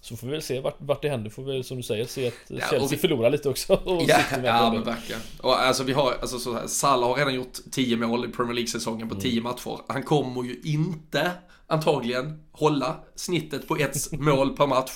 så 0.01 0.17
får 0.17 0.27
vi 0.27 0.33
väl 0.33 0.41
se 0.41 0.59
vart, 0.59 0.75
vart 0.77 1.01
det 1.01 1.09
händer, 1.09 1.29
får 1.29 1.43
vi 1.43 1.51
väl 1.51 1.63
som 1.63 1.77
du 1.77 1.83
säger 1.83 2.05
se 2.05 2.27
att 2.27 2.33
ja, 2.47 2.67
Chelsea 2.69 2.87
vi... 2.91 2.97
förlorar 2.97 3.29
lite 3.29 3.49
också. 3.49 3.81
ja, 4.07 4.21
ja 4.43 4.71
men 4.73 4.83
verkligen. 4.83 5.21
Och 5.41 5.61
alltså 5.61 5.83
vi 5.83 5.93
har, 5.93 6.13
alltså 6.21 6.39
så 6.39 6.53
här, 6.53 6.67
Salah 6.67 7.09
har 7.09 7.15
redan 7.15 7.33
gjort 7.33 7.57
10 7.71 7.97
mål 7.97 8.25
i 8.25 8.27
Premier 8.27 8.53
League-säsongen 8.53 9.09
på 9.09 9.15
10 9.15 9.31
mm. 9.31 9.43
matcher. 9.43 9.79
Han 9.87 10.03
kommer 10.03 10.43
ju 10.43 10.61
inte 10.63 11.31
antagligen 11.67 12.43
hålla 12.51 12.97
snittet 13.15 13.67
på 13.67 13.75
ett 13.77 14.11
mål 14.19 14.55
per 14.57 14.67
match. 14.67 14.91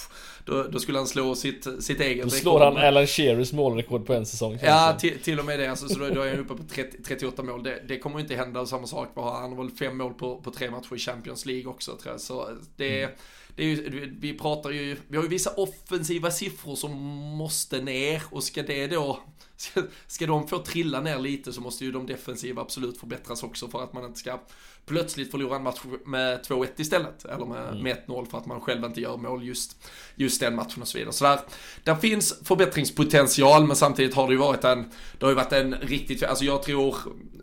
Då, 0.46 0.64
då, 0.64 0.80
skulle 0.80 0.98
han 0.98 1.08
slå 1.08 1.36
sitt, 1.36 1.68
sitt 1.84 2.02
eget 2.02 2.18
rekord. 2.18 2.24
Då 2.26 2.30
slår 2.30 2.60
han 2.60 2.78
Alan 2.78 3.08
Shearers 3.08 3.54
målrekord 3.54 4.06
på 4.06 4.14
en 4.14 4.26
säsong. 4.26 4.60
Ja, 4.64 4.98
till, 5.00 5.20
till 5.20 5.40
och 5.40 5.46
med 5.46 5.60
det. 5.60 5.68
Alltså, 5.68 5.88
så 5.88 6.00
då, 6.00 6.10
då 6.10 6.22
är 6.22 6.30
han 6.30 6.40
uppe 6.40 6.56
på 6.56 6.64
30, 6.64 7.04
38 7.04 7.44
mål. 7.44 7.64
Det, 7.64 7.84
det 7.88 8.00
kommer 8.00 8.20
inte 8.20 8.36
hända. 8.36 8.66
Samma 8.66 8.88
sak, 8.88 9.12
han 9.16 9.52
har 9.52 9.64
väl 9.64 9.72
fem 9.72 9.98
mål 9.98 10.14
på, 10.14 10.42
på 10.42 10.52
tre 10.52 10.72
matcher 10.72 10.96
i 10.96 11.00
Champions 11.00 11.46
League 11.46 11.66
också 11.66 11.92
tror 11.92 12.14
jag. 12.14 12.22
Så 12.22 12.50
det, 12.76 13.04
mm. 13.04 13.16
Ju, 13.64 14.16
vi 14.20 14.38
pratar 14.38 14.70
ju, 14.70 14.98
vi 15.08 15.18
har 15.18 15.24
ju 15.24 15.30
vissa 15.30 15.54
offensiva 15.54 16.32
siffror 16.32 16.76
som 16.76 16.92
måste 17.38 17.82
ner 17.82 18.24
och 18.30 18.44
ska 18.44 18.64
det 18.64 18.88
då 18.88 19.20
Ska, 19.60 19.82
ska 20.08 20.26
de 20.26 20.48
få 20.48 20.60
trilla 20.60 21.02
ner 21.02 21.20
lite 21.20 21.54
så 21.54 21.62
måste 21.62 21.86
ju 21.86 21.92
de 21.92 22.06
defensiva 22.06 22.62
absolut 22.62 22.98
förbättras 22.98 23.44
också 23.44 23.68
för 23.68 23.84
att 23.84 23.94
man 23.94 24.06
inte 24.06 24.20
ska 24.20 24.40
plötsligt 24.86 25.32
förlora 25.32 25.56
en 25.56 25.64
match 25.64 25.80
med 26.06 26.42
2-1 26.46 26.68
istället. 26.78 27.26
Eller 27.26 27.46
med, 27.46 27.70
mm. 27.70 27.84
med 27.84 27.98
1-0 28.08 28.30
för 28.30 28.38
att 28.38 28.46
man 28.46 28.62
själv 28.62 28.86
inte 28.86 29.02
gör 29.02 29.18
mål 29.18 29.44
just, 29.44 29.88
just 30.16 30.40
den 30.40 30.56
matchen 30.56 30.82
och 30.82 30.88
så 30.88 30.98
vidare. 30.98 31.14
Så 31.14 31.24
där, 31.24 31.40
där 31.84 31.96
finns 31.96 32.40
förbättringspotential 32.44 33.68
men 33.68 33.76
samtidigt 33.76 34.16
har 34.16 34.28
det 34.28 34.34
ju 34.34 34.40
varit 34.40 34.64
en, 34.64 34.92
det 35.18 35.26
har 35.26 35.30
ju 35.30 35.36
varit 35.36 35.54
en 35.54 35.74
riktigt, 35.76 36.24
alltså 36.24 36.46
jag 36.46 36.64
tror, 36.64 36.96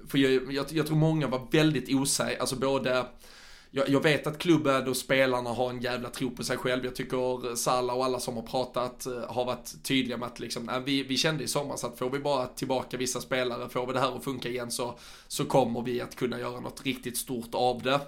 för 0.08 0.18
jag, 0.18 0.52
jag, 0.52 0.66
jag 0.70 0.86
tror 0.86 0.96
många 0.96 1.26
var 1.26 1.46
väldigt 1.50 1.94
osäkra, 1.94 2.40
alltså 2.40 2.56
både 2.56 3.06
jag, 3.76 3.88
jag, 3.88 4.00
vet 4.00 4.26
att 4.26 4.38
klubben 4.38 4.88
och 4.88 4.96
spelarna 4.96 5.50
har 5.50 5.70
en 5.70 5.80
jävla 5.80 6.10
tro 6.10 6.30
på 6.30 6.44
sig 6.44 6.56
själv. 6.56 6.84
Jag 6.84 6.96
tycker 6.96 7.54
Salah 7.54 7.96
och 7.96 8.04
alla 8.04 8.20
som 8.20 8.36
har 8.36 8.42
pratat 8.42 9.06
eh, 9.06 9.30
har 9.30 9.44
varit 9.44 9.82
tydliga 9.82 10.16
med 10.16 10.26
att 10.26 10.40
liksom, 10.40 10.64
nej, 10.64 10.82
vi, 10.84 11.02
vi 11.02 11.16
kände 11.16 11.44
i 11.44 11.48
somras 11.48 11.84
att 11.84 11.98
får 11.98 12.10
vi 12.10 12.18
bara 12.18 12.46
tillbaka 12.46 12.96
vissa 12.96 13.20
spelare, 13.20 13.68
får 13.68 13.86
vi 13.86 13.92
det 13.92 14.00
här 14.00 14.16
att 14.16 14.24
funka 14.24 14.48
igen 14.48 14.70
så, 14.70 14.98
så 15.28 15.44
kommer 15.44 15.82
vi 15.82 16.00
att 16.00 16.16
kunna 16.16 16.40
göra 16.40 16.60
något 16.60 16.84
riktigt 16.84 17.16
stort 17.16 17.54
av 17.54 17.82
det. 17.82 18.00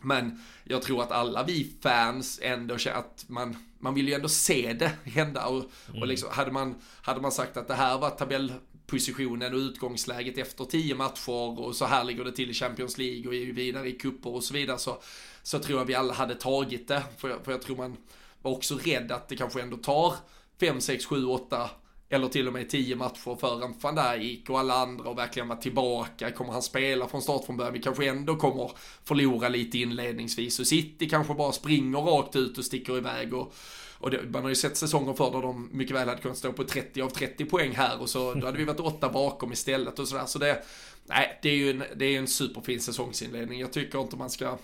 Men 0.00 0.40
jag 0.64 0.82
tror 0.82 1.02
att 1.02 1.12
alla 1.12 1.42
vi 1.42 1.72
fans 1.82 2.38
ändå 2.42 2.78
känner 2.78 2.98
att 2.98 3.24
man, 3.28 3.56
man 3.78 3.94
vill 3.94 4.08
ju 4.08 4.14
ändå 4.14 4.28
se 4.28 4.72
det 4.72 5.10
hända. 5.10 5.46
Och, 5.46 5.64
mm. 5.88 6.00
och 6.00 6.06
liksom, 6.06 6.28
hade, 6.32 6.50
man, 6.50 6.74
hade 7.02 7.20
man 7.20 7.32
sagt 7.32 7.56
att 7.56 7.68
det 7.68 7.74
här 7.74 7.98
var 7.98 8.10
tabell 8.10 8.52
positionen 8.86 9.54
och 9.54 9.58
utgångsläget 9.58 10.38
efter 10.38 10.64
tio 10.64 10.94
matcher 10.94 11.60
och 11.60 11.76
så 11.76 11.84
här 11.84 12.04
ligger 12.04 12.24
det 12.24 12.32
till 12.32 12.50
i 12.50 12.54
Champions 12.54 12.98
League 12.98 13.28
och 13.28 13.34
är 13.34 13.52
vidare 13.52 13.88
i 13.88 13.92
kupper 13.92 14.30
och 14.30 14.44
så 14.44 14.54
vidare 14.54 14.78
så, 14.78 15.02
så 15.42 15.58
tror 15.58 15.78
jag 15.78 15.84
vi 15.84 15.94
alla 15.94 16.14
hade 16.14 16.34
tagit 16.34 16.88
det. 16.88 17.02
För 17.18 17.28
jag, 17.28 17.44
för 17.44 17.52
jag 17.52 17.62
tror 17.62 17.76
man 17.76 17.96
var 18.42 18.52
också 18.52 18.78
rädd 18.78 19.12
att 19.12 19.28
det 19.28 19.36
kanske 19.36 19.62
ändå 19.62 19.76
tar 19.76 20.14
5, 20.60 20.80
6, 20.80 21.06
7, 21.06 21.24
8 21.24 21.70
eller 22.12 22.28
till 22.28 22.46
och 22.46 22.52
med 22.52 22.70
10 22.70 22.96
matcher 22.96 23.36
för 23.40 23.64
en 23.64 23.74
van 23.80 23.94
Dijk 23.94 24.50
och 24.50 24.58
alla 24.58 24.74
andra 24.74 25.10
och 25.10 25.18
verkligen 25.18 25.48
vara 25.48 25.58
tillbaka. 25.58 26.30
Kommer 26.30 26.52
han 26.52 26.62
spela 26.62 27.08
från 27.08 27.22
start 27.22 27.44
från 27.44 27.56
början? 27.56 27.72
Vi 27.72 27.82
kanske 27.82 28.08
ändå 28.08 28.36
kommer 28.36 28.70
förlora 29.04 29.48
lite 29.48 29.78
inledningsvis 29.78 30.60
och 30.60 30.66
City 30.66 31.08
kanske 31.08 31.34
bara 31.34 31.52
springer 31.52 31.98
rakt 31.98 32.36
ut 32.36 32.58
och 32.58 32.64
sticker 32.64 32.96
iväg 32.96 33.34
och 33.34 33.54
och 34.02 34.10
det, 34.10 34.22
man 34.30 34.42
har 34.42 34.48
ju 34.48 34.54
sett 34.54 34.76
säsonger 34.76 35.12
för 35.12 35.30
där 35.30 35.42
de 35.42 35.68
mycket 35.72 35.96
väl 35.96 36.08
hade 36.08 36.20
kunnat 36.20 36.38
stå 36.38 36.52
på 36.52 36.64
30 36.64 37.02
av 37.02 37.08
30 37.08 37.44
poäng 37.44 37.72
här 37.72 38.00
och 38.00 38.10
så 38.10 38.34
då 38.34 38.46
hade 38.46 38.58
vi 38.58 38.64
varit 38.64 38.80
åtta 38.80 39.08
bakom 39.08 39.52
istället 39.52 39.98
och 39.98 40.08
sådär. 40.08 40.26
Så 40.26 40.38
det, 40.38 40.62
nej, 41.04 41.38
det 41.42 41.48
är 41.48 41.54
ju 41.54 41.70
en, 41.70 41.84
det 41.96 42.04
är 42.04 42.18
en 42.18 42.26
superfin 42.26 42.80
säsongsinledning. 42.80 43.60
Jag 43.60 43.72
tycker 43.72 44.00
inte 44.00 44.16
man 44.16 44.30
ska 44.30 44.58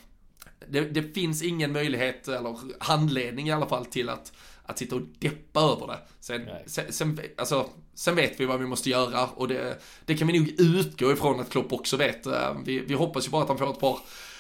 det, 0.69 0.81
det, 0.81 1.03
finns 1.03 1.43
ingen 1.43 1.73
möjlighet, 1.73 2.29
eller 2.29 2.59
handledning 2.79 3.49
i 3.49 3.53
alla 3.53 3.67
fall, 3.67 3.87
till 3.87 4.09
att, 4.09 4.33
att 4.63 4.79
sitta 4.79 4.97
och 4.97 5.03
deppa 5.19 5.61
över 5.61 5.87
det. 5.87 5.99
Sen, 6.21 6.49
sen, 6.67 6.93
sen, 6.93 7.21
alltså, 7.37 7.71
sen 7.95 8.17
vet 8.17 8.41
vi 8.41 8.45
vad 8.45 8.61
vi 8.61 8.67
måste 8.67 8.91
göra 8.91 9.27
och 9.27 9.49
det, 9.49 9.83
det 10.05 10.17
kan 10.17 10.29
vi 10.29 10.39
nog 10.39 10.55
utgå 10.59 11.13
ifrån 11.13 11.41
att 11.41 11.51
Klopp 11.51 11.73
också 11.73 11.97
vet. 11.97 12.27
Vi, 12.65 12.79
vi 12.79 12.95
hoppas 12.95 13.27
ju 13.27 13.31
bara 13.31 13.43
att 13.43 13.49
han 13.49 13.59
får 13.59 13.71
ett 13.71 13.81
par 13.81 13.99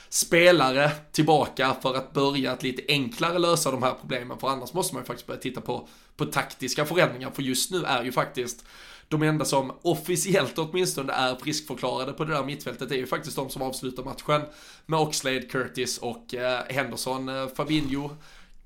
spelare 0.08 0.90
tillbaka 1.12 1.76
för 1.82 1.94
att 1.94 2.12
börja 2.12 2.52
att 2.52 2.62
lite 2.62 2.82
enklare 2.88 3.38
lösa 3.38 3.70
de 3.70 3.82
här 3.82 3.94
problemen. 4.00 4.38
För 4.38 4.48
annars 4.48 4.72
måste 4.72 4.94
man 4.94 5.02
ju 5.02 5.06
faktiskt 5.06 5.26
börja 5.26 5.40
titta 5.40 5.60
på, 5.60 5.88
på 6.16 6.24
taktiska 6.24 6.84
förändringar. 6.84 7.30
För 7.30 7.42
just 7.42 7.70
nu 7.70 7.84
är 7.84 8.04
ju 8.04 8.12
faktiskt 8.12 8.64
de 9.08 9.22
enda 9.22 9.44
som 9.44 9.72
officiellt 9.82 10.58
åtminstone 10.58 11.12
är 11.12 11.36
friskförklarade 11.36 12.12
på 12.12 12.24
det 12.24 12.32
där 12.32 12.44
mittfältet 12.44 12.90
är 12.90 12.96
ju 12.96 13.06
faktiskt 13.06 13.36
de 13.36 13.50
som 13.50 13.62
avslutar 13.62 14.04
matchen 14.04 14.42
med 14.86 15.00
Oxlade, 15.00 15.40
Curtis 15.40 15.98
och 15.98 16.34
eh, 16.34 16.62
Henderson. 16.68 17.28
Eh, 17.28 17.46
Fabinho 17.56 18.10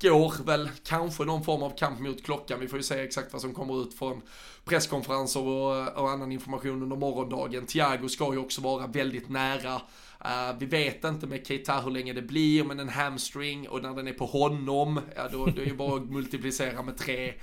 går 0.02 0.44
väl 0.44 0.68
kanske 0.84 1.24
någon 1.24 1.44
form 1.44 1.62
av 1.62 1.78
kamp 1.78 2.00
mot 2.00 2.24
klockan. 2.24 2.60
Vi 2.60 2.68
får 2.68 2.78
ju 2.78 2.82
se 2.82 3.00
exakt 3.00 3.32
vad 3.32 3.42
som 3.42 3.54
kommer 3.54 3.82
ut 3.82 3.94
från 3.94 4.22
presskonferenser 4.64 5.40
och, 5.40 5.76
eh, 5.76 5.86
och 5.86 6.10
annan 6.10 6.32
information 6.32 6.82
under 6.82 6.96
morgondagen. 6.96 7.66
Thiago 7.66 8.08
ska 8.08 8.32
ju 8.32 8.38
också 8.38 8.60
vara 8.60 8.86
väldigt 8.86 9.28
nära 9.28 9.80
Uh, 10.24 10.58
vi 10.58 10.66
vet 10.66 11.04
inte 11.04 11.26
med 11.26 11.46
Keita 11.46 11.80
hur 11.80 11.90
länge 11.90 12.12
det 12.12 12.22
blir, 12.22 12.64
men 12.64 12.80
en 12.80 12.88
hamstring 12.88 13.68
och 13.68 13.82
när 13.82 13.94
den 13.94 14.08
är 14.08 14.12
på 14.12 14.26
honom, 14.26 15.00
ja 15.16 15.28
då, 15.32 15.46
då 15.46 15.62
är 15.62 15.66
det 15.66 15.74
bara 15.74 15.96
att 15.96 16.10
multiplicera 16.10 16.82
med 16.82 16.98
tre 16.98 17.34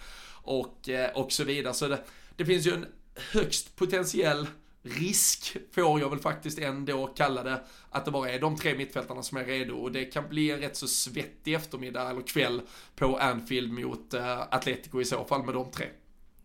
och, 0.44 0.90
uh, 0.90 1.22
och 1.22 1.32
så 1.32 1.44
vidare. 1.44 1.74
Så 1.74 1.88
det, 1.88 2.04
det 2.36 2.46
finns 2.46 2.68
ju 2.68 2.74
en 2.74 2.86
högst 3.34 3.76
potentiell 3.76 4.48
risk, 4.82 5.58
får 5.72 6.00
jag 6.00 6.10
väl 6.10 6.20
faktiskt 6.20 6.60
ändå 6.60 7.08
kalla 7.08 7.44
det, 7.44 7.62
att 7.90 8.06
det 8.06 8.12
bara 8.12 8.30
är 8.30 8.40
de 8.40 8.56
tre 8.56 8.76
mittfältarna 8.76 9.24
som 9.24 9.38
är 9.38 9.46
redo 9.46 9.76
och 9.76 9.92
det 9.92 10.06
kan 10.06 10.30
bli 10.30 10.52
en 10.52 10.60
rätt 10.60 10.76
så 10.76 10.88
svettig 10.88 11.54
eftermiddag 11.54 12.10
eller 12.10 12.22
kväll 12.22 12.62
på 12.96 13.18
Anfield 13.18 13.72
mot 13.72 14.14
uh, 14.14 14.42
Atletico 14.54 15.02
i 15.02 15.06
så 15.06 15.26
fall 15.26 15.46
med 15.46 15.54
de 15.54 15.72
tre. 15.72 15.86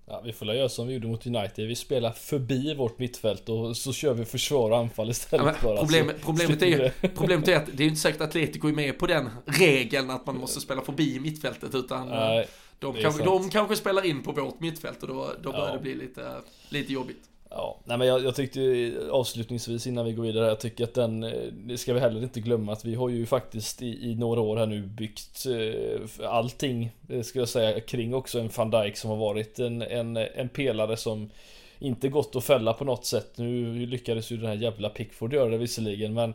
Ja, 0.06 0.20
vi 0.24 0.32
får 0.32 0.54
göra 0.54 0.68
som 0.68 0.86
vi 0.86 0.94
gjorde 0.94 1.06
mot 1.06 1.26
United. 1.26 1.68
Vi 1.68 1.74
spelar 1.74 2.10
förbi 2.12 2.74
vårt 2.74 2.98
mittfält 2.98 3.48
och 3.48 3.76
så 3.76 3.92
kör 3.92 4.14
vi 4.14 4.24
försvar 4.24 4.70
och 4.70 4.78
anfall 4.78 5.10
istället. 5.10 5.56
Ja, 5.62 5.76
problem, 5.76 6.08
alltså, 6.08 6.24
problemet, 6.24 6.62
är 6.62 6.66
ju, 6.66 6.90
problemet 7.08 7.48
är 7.48 7.56
att 7.56 7.68
det 7.72 7.84
är 7.84 7.88
inte 7.88 8.00
säkert 8.00 8.20
att 8.20 8.28
Atletico 8.28 8.68
är 8.68 8.72
med 8.72 8.98
på 8.98 9.06
den 9.06 9.30
regeln 9.46 10.10
att 10.10 10.26
man 10.26 10.36
måste 10.36 10.60
spela 10.60 10.82
förbi 10.82 11.20
mittfältet 11.20 11.74
utan 11.74 12.08
Nej, 12.08 12.48
de, 12.78 12.94
kanske, 12.94 13.24
de 13.24 13.50
kanske 13.50 13.76
spelar 13.76 14.06
in 14.06 14.22
på 14.22 14.32
vårt 14.32 14.60
mittfält 14.60 15.02
och 15.02 15.08
då, 15.08 15.32
då 15.42 15.52
börjar 15.52 15.66
ja. 15.66 15.72
det 15.72 15.82
bli 15.82 15.94
lite, 15.94 16.40
lite 16.68 16.92
jobbigt. 16.92 17.28
Ja, 17.56 17.80
nej 17.84 17.98
men 17.98 18.08
jag, 18.08 18.24
jag, 18.24 18.34
tyckte 18.34 18.92
avslutningsvis 19.10 19.86
innan 19.86 20.04
vi 20.04 20.12
går 20.12 20.22
vidare, 20.22 20.46
jag 20.46 20.60
tycker 20.60 20.84
att 20.84 20.94
den, 20.94 21.22
eh, 21.22 21.30
det 21.52 21.78
ska 21.78 21.94
vi 21.94 22.00
heller 22.00 22.22
inte 22.22 22.40
glömma 22.40 22.72
att 22.72 22.84
vi 22.84 22.94
har 22.94 23.08
ju 23.08 23.26
faktiskt 23.26 23.82
i, 23.82 24.10
i 24.10 24.14
några 24.14 24.40
år 24.40 24.56
här 24.56 24.66
nu 24.66 24.82
byggt 24.82 25.46
eh, 25.46 26.30
allting, 26.30 26.90
eh, 27.08 27.22
ska 27.22 27.38
jag 27.38 27.48
säga, 27.48 27.80
kring 27.80 28.14
också 28.14 28.40
en 28.40 28.50
van 28.56 28.70
Dijk 28.70 28.96
som 28.96 29.10
har 29.10 29.16
varit 29.16 29.58
en, 29.58 29.82
en, 29.82 30.16
en 30.16 30.48
pelare 30.48 30.96
som 30.96 31.30
inte 31.78 32.08
gått 32.08 32.36
att 32.36 32.44
fälla 32.44 32.72
på 32.72 32.84
något 32.84 33.04
sätt. 33.04 33.38
Nu 33.38 33.86
lyckades 33.86 34.30
ju 34.30 34.36
den 34.36 34.46
här 34.46 34.54
jävla 34.54 34.88
Pickford 34.88 35.34
göra 35.34 35.50
det 35.50 35.58
visserligen, 35.58 36.14
men 36.14 36.34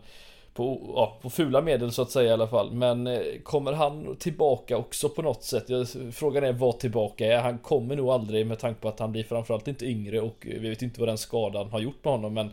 på, 0.59 0.93
ja, 0.95 1.17
på 1.21 1.29
fula 1.29 1.61
medel 1.61 1.91
så 1.91 2.01
att 2.01 2.11
säga 2.11 2.29
i 2.29 2.33
alla 2.33 2.47
fall. 2.47 2.71
Men 2.71 3.07
eh, 3.07 3.19
kommer 3.43 3.73
han 3.73 4.15
tillbaka 4.15 4.77
också 4.77 5.09
på 5.09 5.21
något 5.21 5.43
sätt? 5.43 5.65
Frågan 6.13 6.43
är 6.43 6.53
vad 6.53 6.79
tillbaka 6.79 7.25
är. 7.25 7.41
Han 7.41 7.57
kommer 7.57 7.95
nog 7.95 8.09
aldrig 8.09 8.47
med 8.47 8.59
tanke 8.59 8.81
på 8.81 8.87
att 8.87 8.99
han 8.99 9.11
blir 9.11 9.23
framförallt 9.23 9.67
inte 9.67 9.85
yngre 9.85 10.21
och 10.21 10.35
vi 10.39 10.69
vet 10.69 10.81
inte 10.81 10.99
vad 10.99 11.09
den 11.09 11.17
skadan 11.17 11.71
har 11.71 11.79
gjort 11.79 12.03
med 12.03 12.13
honom. 12.13 12.33
Men 12.33 12.51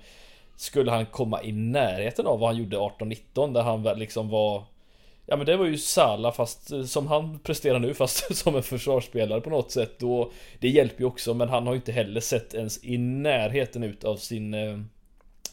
skulle 0.56 0.90
han 0.90 1.06
komma 1.06 1.42
i 1.42 1.52
närheten 1.52 2.26
av 2.26 2.38
vad 2.38 2.48
han 2.48 2.58
gjorde 2.58 2.76
18-19 2.76 3.52
där 3.52 3.62
han 3.62 3.82
väl 3.82 3.98
liksom 3.98 4.28
var 4.28 4.62
Ja 5.26 5.36
men 5.36 5.46
det 5.46 5.56
var 5.56 5.66
ju 5.66 5.78
Sala 5.78 6.32
fast 6.32 6.72
eh, 6.72 6.82
som 6.82 7.06
han 7.06 7.38
presterar 7.38 7.78
nu 7.78 7.94
fast 7.94 8.36
som 8.36 8.56
en 8.56 8.62
försvarsspelare 8.62 9.40
på 9.40 9.50
något 9.50 9.70
sätt 9.70 9.98
då 9.98 10.30
Det 10.60 10.68
hjälper 10.68 11.00
ju 11.00 11.06
också 11.06 11.34
men 11.34 11.48
han 11.48 11.66
har 11.66 11.74
ju 11.74 11.76
inte 11.76 11.92
heller 11.92 12.20
sett 12.20 12.54
ens 12.54 12.84
i 12.84 12.98
närheten 12.98 13.82
ut 13.82 14.04
av 14.04 14.16
sin 14.16 14.54
eh, 14.54 14.78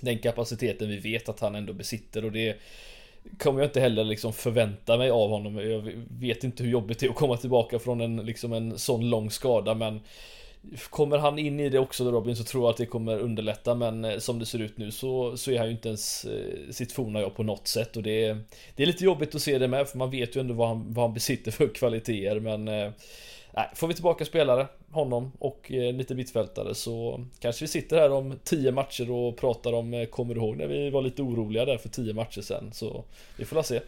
den 0.01 0.19
kapaciteten 0.19 0.89
vi 0.89 0.97
vet 0.97 1.29
att 1.29 1.39
han 1.39 1.55
ändå 1.55 1.73
besitter 1.73 2.25
och 2.25 2.31
det 2.31 2.57
Kommer 3.37 3.59
jag 3.59 3.67
inte 3.67 3.79
heller 3.79 4.03
liksom 4.03 4.33
förvänta 4.33 4.97
mig 4.97 5.09
av 5.09 5.29
honom. 5.29 5.57
Jag 5.57 5.91
vet 6.19 6.43
inte 6.43 6.63
hur 6.63 6.69
jobbigt 6.69 6.99
det 6.99 7.05
är 7.05 7.09
att 7.09 7.15
komma 7.15 7.37
tillbaka 7.37 7.79
från 7.79 8.01
en 8.01 8.15
liksom 8.15 8.53
en 8.53 8.79
sån 8.79 9.09
lång 9.09 9.31
skada 9.31 9.73
men 9.73 9.99
Kommer 10.89 11.17
han 11.17 11.39
in 11.39 11.59
i 11.59 11.69
det 11.69 11.79
också 11.79 12.11
Robin 12.11 12.35
så 12.35 12.43
tror 12.43 12.63
jag 12.63 12.69
att 12.69 12.77
det 12.77 12.85
kommer 12.85 13.19
underlätta 13.19 13.75
men 13.75 14.05
eh, 14.05 14.17
som 14.17 14.39
det 14.39 14.45
ser 14.45 14.59
ut 14.59 14.77
nu 14.77 14.91
så, 14.91 15.37
så 15.37 15.51
är 15.51 15.57
han 15.57 15.67
ju 15.67 15.73
inte 15.73 15.87
ens 15.87 16.25
eh, 16.25 16.71
sitt 16.71 16.91
forna 16.91 17.19
jag 17.19 17.35
på 17.35 17.43
något 17.43 17.67
sätt 17.67 17.97
och 17.97 18.03
det 18.03 18.25
är, 18.25 18.37
det 18.75 18.83
är 18.83 18.87
lite 18.87 19.03
jobbigt 19.03 19.35
att 19.35 19.41
se 19.41 19.57
det 19.57 19.67
med 19.67 19.87
för 19.87 19.97
man 19.97 20.11
vet 20.11 20.35
ju 20.35 20.39
ändå 20.41 20.53
vad 20.53 20.67
han, 20.67 20.93
vad 20.93 21.05
han 21.05 21.13
besitter 21.13 21.51
för 21.51 21.67
kvaliteter 21.67 22.39
men 22.39 22.67
eh, 22.67 22.91
Nej, 23.55 23.69
får 23.75 23.87
vi 23.87 23.93
tillbaka 23.93 24.25
spelare, 24.25 24.67
honom 24.91 25.31
och 25.39 25.71
eh, 25.71 25.93
lite 25.93 26.15
mittfältare 26.15 26.75
så 26.75 27.25
kanske 27.39 27.63
vi 27.63 27.67
sitter 27.67 27.97
här 27.97 28.11
om 28.11 28.39
10 28.43 28.71
matcher 28.71 29.11
och 29.11 29.37
pratar 29.37 29.73
om, 29.73 29.93
eh, 29.93 30.05
kommer 30.05 30.33
du 30.33 30.41
ihåg 30.41 30.57
när 30.57 30.67
vi 30.67 30.89
var 30.89 31.01
lite 31.01 31.21
oroliga 31.21 31.65
där 31.65 31.77
för 31.77 31.89
10 31.89 32.13
matcher 32.13 32.41
sen? 32.41 32.71
Så 32.73 33.03
vi 33.37 33.45
får 33.45 33.55
la 33.55 33.63
se. 33.63 33.79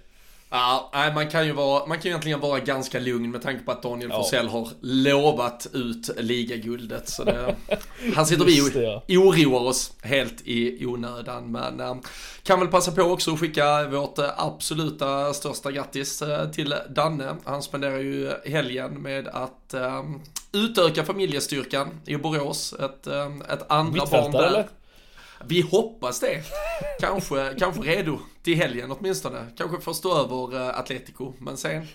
Ja, 0.50 0.90
nej, 0.94 1.14
man 1.14 1.30
kan 1.30 1.46
ju 1.46 1.52
vara, 1.52 1.86
man 1.86 1.98
kan 1.98 2.04
ju 2.04 2.10
egentligen 2.10 2.40
vara 2.40 2.60
ganska 2.60 3.00
lugn 3.00 3.32
med 3.32 3.42
tanke 3.42 3.64
på 3.64 3.72
att 3.72 3.84
Daniel 3.84 4.10
ja. 4.10 4.18
Forsell 4.18 4.48
har 4.48 4.70
lovat 4.82 5.68
ut 5.74 6.10
ligaguldet. 6.18 7.10
Så 7.10 7.24
det, 7.24 7.56
han 8.16 8.26
sitter 8.26 8.46
vi 8.46 8.62
och 8.62 9.04
oroar 9.10 9.62
oss 9.62 9.94
helt 10.02 10.42
i 10.44 10.86
onödan. 10.86 11.52
Men 11.52 11.80
äh, 11.80 11.96
kan 12.44 12.60
väl 12.60 12.68
passa 12.68 12.92
på 12.92 13.02
också 13.02 13.34
att 13.34 13.40
skicka 13.40 13.88
vårt 13.88 14.18
äh, 14.18 14.30
absoluta 14.38 15.34
största 15.34 15.72
grattis 15.72 16.22
äh, 16.22 16.52
till 16.52 16.76
Danne. 16.90 17.36
Han 17.44 17.62
spenderar 17.62 18.00
ju 18.00 18.32
helgen 18.46 19.02
med 19.02 19.28
att 19.28 19.74
äh, 19.74 20.04
utöka 20.52 21.04
familjestyrkan 21.04 21.88
i 22.06 22.18
Borås. 22.18 22.74
Ett, 22.74 23.08
ett 23.50 23.72
andra 23.72 24.06
barn 24.06 24.32
där. 24.32 24.48
Eller? 24.48 24.68
Vi 25.46 25.62
hoppas 25.62 26.20
det. 26.20 26.44
Kanske, 27.00 27.54
kanske 27.60 27.82
redo 27.82 28.20
till 28.46 28.58
helgen 28.58 28.92
åtminstone. 28.92 29.46
Kanske 29.58 29.82
får 29.82 29.94
stå 29.94 30.18
över 30.18 30.56
uh, 30.56 30.80
Atletico, 30.80 31.34
men 31.40 31.58
sen, 31.58 31.88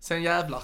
sen 0.00 0.22
jävlar. 0.22 0.62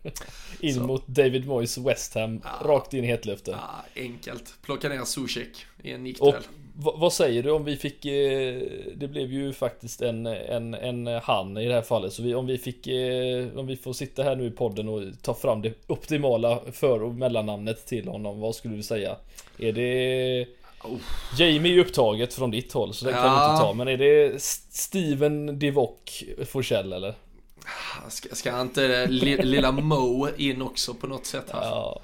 in 0.60 0.74
Så. 0.74 0.80
mot 0.80 1.06
David 1.06 1.46
Moyes 1.46 1.78
West 1.78 2.14
Ham, 2.14 2.40
ja. 2.44 2.68
rakt 2.68 2.94
in 2.94 3.04
i 3.04 3.06
hetluften. 3.06 3.54
Ja, 3.58 4.02
enkelt. 4.02 4.54
Plocka 4.62 4.88
ner 4.88 5.04
Zuzek 5.04 5.66
i 5.82 5.90
en 5.90 6.04
nickduell. 6.04 6.42
Vad 6.78 7.12
säger 7.12 7.42
du 7.42 7.50
om 7.50 7.64
vi 7.64 7.76
fick, 7.76 8.04
eh, 8.04 8.62
det 8.96 9.08
blev 9.08 9.32
ju 9.32 9.52
faktiskt 9.52 10.02
en, 10.02 10.26
en, 10.26 10.74
en 10.74 11.06
han 11.06 11.56
i 11.56 11.66
det 11.66 11.74
här 11.74 11.82
fallet. 11.82 12.12
Så 12.12 12.22
vi, 12.22 12.34
om 12.34 12.46
vi 12.46 12.58
fick, 12.58 12.86
eh, 12.86 13.58
om 13.58 13.66
vi 13.66 13.76
får 13.76 13.92
sitta 13.92 14.22
här 14.22 14.36
nu 14.36 14.46
i 14.46 14.50
podden 14.50 14.88
och 14.88 15.02
ta 15.22 15.34
fram 15.34 15.62
det 15.62 15.72
optimala 15.86 16.60
för 16.72 17.02
och 17.02 17.14
mellannamnet 17.14 17.86
till 17.86 18.08
honom. 18.08 18.40
Vad 18.40 18.54
skulle 18.54 18.76
du 18.76 18.82
säga? 18.82 19.16
Är 19.58 19.72
det 19.72 20.46
Oh. 20.86 20.98
Jamie 21.38 21.74
är 21.74 21.78
upptaget 21.78 22.34
från 22.34 22.50
ditt 22.50 22.72
håll 22.72 22.94
så 22.94 23.04
det 23.04 23.10
ja. 23.10 23.16
kan 23.16 23.32
vi 23.32 23.50
inte 23.50 23.62
ta. 23.62 23.72
Men 23.72 23.88
är 23.88 23.96
det 23.96 24.42
Steven 24.42 25.58
Divock 25.58 26.24
Forsell 26.50 26.92
eller? 26.92 27.14
Ska, 28.08 28.34
ska 28.34 28.60
inte 28.60 29.06
lilla 29.06 29.72
Mo 29.72 30.28
in 30.36 30.62
också 30.62 30.94
på 30.94 31.06
något 31.06 31.26
sätt 31.26 31.50
här? 31.52 31.62
Ja. 31.62 32.00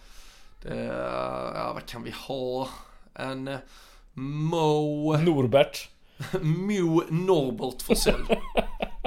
Det, 0.62 0.85
ja, 1.55 1.72
vad 1.74 1.87
kan 1.87 2.03
vi 2.03 2.11
ha? 2.26 2.68
En 3.14 3.57
Mo... 4.12 5.16
Norbert. 5.16 5.89
Mo 6.41 7.03
Norbert 7.09 7.83
Forsell. 7.83 8.26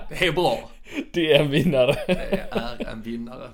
Det 0.10 0.28
är 0.28 0.32
bra. 0.32 0.70
Det 1.12 1.34
är 1.34 1.40
en 1.40 1.52
vinnare. 1.52 1.96
Det 2.08 2.48
är 2.52 2.88
en 2.92 3.02
vinnare. 3.02 3.50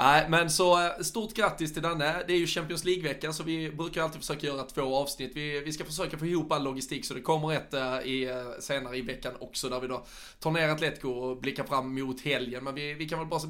Nej, 0.00 0.26
men 0.28 0.50
så 0.50 0.84
eh, 0.84 1.00
stort 1.00 1.34
grattis 1.34 1.72
till 1.72 1.82
Danne. 1.82 2.24
Det 2.26 2.32
är 2.32 2.38
ju 2.38 2.46
Champions 2.46 2.84
League-vecka 2.84 3.32
så 3.32 3.42
vi 3.42 3.70
brukar 3.70 4.02
alltid 4.02 4.20
försöka 4.20 4.46
göra 4.46 4.62
två 4.62 4.96
avsnitt. 4.96 5.32
Vi, 5.34 5.60
vi 5.60 5.72
ska 5.72 5.84
försöka 5.84 6.18
få 6.18 6.26
ihop 6.26 6.52
all 6.52 6.64
logistik 6.64 7.04
så 7.04 7.14
det 7.14 7.20
kommer 7.20 7.52
ett 7.52 7.74
eh, 7.74 7.98
i, 8.04 8.24
eh, 8.24 8.60
senare 8.60 8.96
i 8.96 9.00
veckan 9.00 9.32
också 9.40 9.68
där 9.68 9.80
vi 9.80 9.88
då 9.88 10.06
tar 10.38 10.50
ner 10.50 10.68
Atletico 10.68 11.08
och 11.08 11.40
blickar 11.40 11.64
fram 11.64 11.94
mot 11.94 12.20
helgen. 12.20 12.64
Men 12.64 12.74
vi, 12.74 12.94
vi 12.94 13.08
kan 13.08 13.18
väl 13.18 13.28
bara 13.28 13.40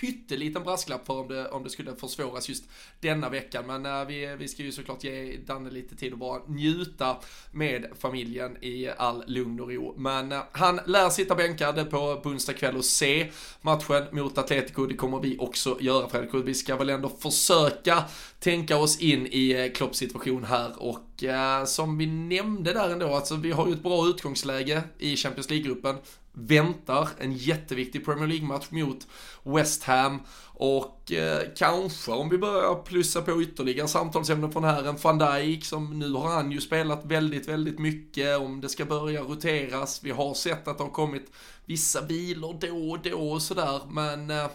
pytteliten 0.00 0.62
brasklapp 0.62 1.06
för 1.06 1.20
om 1.20 1.28
det, 1.28 1.48
om 1.48 1.64
det 1.64 1.70
skulle 1.70 1.96
försvåras 1.96 2.48
just 2.48 2.64
denna 3.00 3.28
veckan. 3.28 3.66
Men 3.66 4.06
vi, 4.06 4.36
vi 4.38 4.48
ska 4.48 4.62
ju 4.62 4.72
såklart 4.72 5.04
ge 5.04 5.36
Danne 5.36 5.70
lite 5.70 5.96
tid 5.96 6.12
att 6.12 6.18
bara 6.18 6.42
njuta 6.46 7.16
med 7.52 7.86
familjen 7.98 8.64
i 8.64 8.88
all 8.96 9.24
lugn 9.26 9.60
och 9.60 9.70
ro. 9.70 9.94
Men 9.96 10.34
han 10.52 10.80
lär 10.86 11.10
sitta 11.10 11.34
bänkad 11.34 11.90
på 11.90 12.20
onsdag 12.24 12.52
kväll 12.52 12.76
och 12.76 12.84
se 12.84 13.30
matchen 13.60 14.04
mot 14.10 14.38
Atletico. 14.38 14.86
Det 14.86 14.94
kommer 14.94 15.20
vi 15.20 15.38
också 15.38 15.76
göra 15.80 15.95
göra 15.96 16.08
Fredrik. 16.08 16.46
Vi 16.46 16.54
ska 16.54 16.76
väl 16.76 16.90
ändå 16.90 17.08
försöka 17.08 18.04
tänka 18.38 18.76
oss 18.76 19.00
in 19.00 19.26
i 19.26 19.50
eh, 19.50 19.72
Klopps 19.72 19.98
situation 19.98 20.44
här 20.44 20.82
och 20.82 21.24
eh, 21.24 21.64
som 21.64 21.98
vi 21.98 22.06
nämnde 22.06 22.72
där 22.72 22.90
ändå, 22.90 23.14
alltså 23.14 23.36
vi 23.36 23.52
har 23.52 23.66
ju 23.66 23.72
ett 23.72 23.82
bra 23.82 24.06
utgångsläge 24.06 24.82
i 24.98 25.16
Champions 25.16 25.50
League-gruppen. 25.50 25.96
Väntar 26.38 27.08
en 27.18 27.32
jätteviktig 27.32 28.04
Premier 28.04 28.26
League-match 28.26 28.66
mot 28.70 29.06
West 29.42 29.84
Ham 29.84 30.20
och 30.44 31.12
eh, 31.12 31.42
kanske 31.56 32.12
om 32.12 32.28
vi 32.28 32.38
börjar 32.38 32.74
plussa 32.74 33.22
på 33.22 33.42
ytterligare 33.42 33.88
samtalsämnen 33.88 34.52
från 34.52 34.64
här, 34.64 34.84
en 34.84 34.96
van 35.02 35.18
Dijk 35.18 35.64
som 35.64 35.98
nu 35.98 36.12
har 36.12 36.28
han 36.28 36.52
ju 36.52 36.60
spelat 36.60 37.04
väldigt, 37.04 37.48
väldigt 37.48 37.78
mycket 37.78 38.38
om 38.38 38.60
det 38.60 38.68
ska 38.68 38.84
börja 38.84 39.20
roteras. 39.20 40.00
Vi 40.02 40.10
har 40.10 40.34
sett 40.34 40.68
att 40.68 40.78
det 40.78 40.84
har 40.84 40.90
kommit 40.90 41.32
vissa 41.64 42.00
vilor 42.00 42.56
då 42.60 42.90
och 42.90 42.98
då 43.02 43.30
och 43.30 43.42
sådär, 43.42 43.80
men 43.90 44.30
eh, 44.30 44.46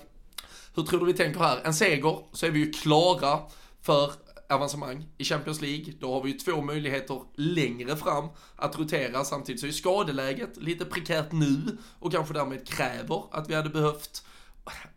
hur 0.76 0.84
tror 0.84 1.00
du 1.00 1.06
vi 1.06 1.14
tänker 1.14 1.40
här? 1.40 1.62
En 1.64 1.74
seger 1.74 2.20
så 2.34 2.46
är 2.46 2.52
vi 2.52 2.60
ju 2.60 2.72
klara 2.72 3.40
för 3.82 4.12
avancemang 4.50 5.08
i 5.18 5.24
Champions 5.24 5.62
League. 5.62 5.94
Då 6.00 6.14
har 6.14 6.24
vi 6.24 6.32
ju 6.32 6.38
två 6.38 6.62
möjligheter 6.62 7.22
längre 7.36 7.98
fram 7.98 8.28
att 8.56 8.80
rotera. 8.80 9.24
Samtidigt 9.24 9.62
så 9.62 9.68
är 9.68 9.72
skadeläget 9.72 10.58
lite 10.58 10.86
prekärt 10.86 11.32
nu 11.32 11.78
och 12.00 12.12
kanske 12.12 12.34
därmed 12.34 12.68
kräver 12.68 13.24
att 13.32 13.50
vi 13.50 13.56
hade 13.56 13.70
behövt 13.70 14.26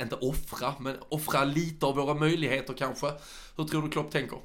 inte 0.01 0.17
offra, 0.17 0.75
men 0.81 0.97
offra 1.09 1.45
lite 1.45 1.87
av 1.87 1.97
våra 1.97 2.15
möjligheter 2.15 2.75
kanske. 2.75 3.13
Hur 3.57 3.65
tror 3.65 3.83
du 3.83 3.91
Klopp 3.91 4.11
tänker? 4.11 4.39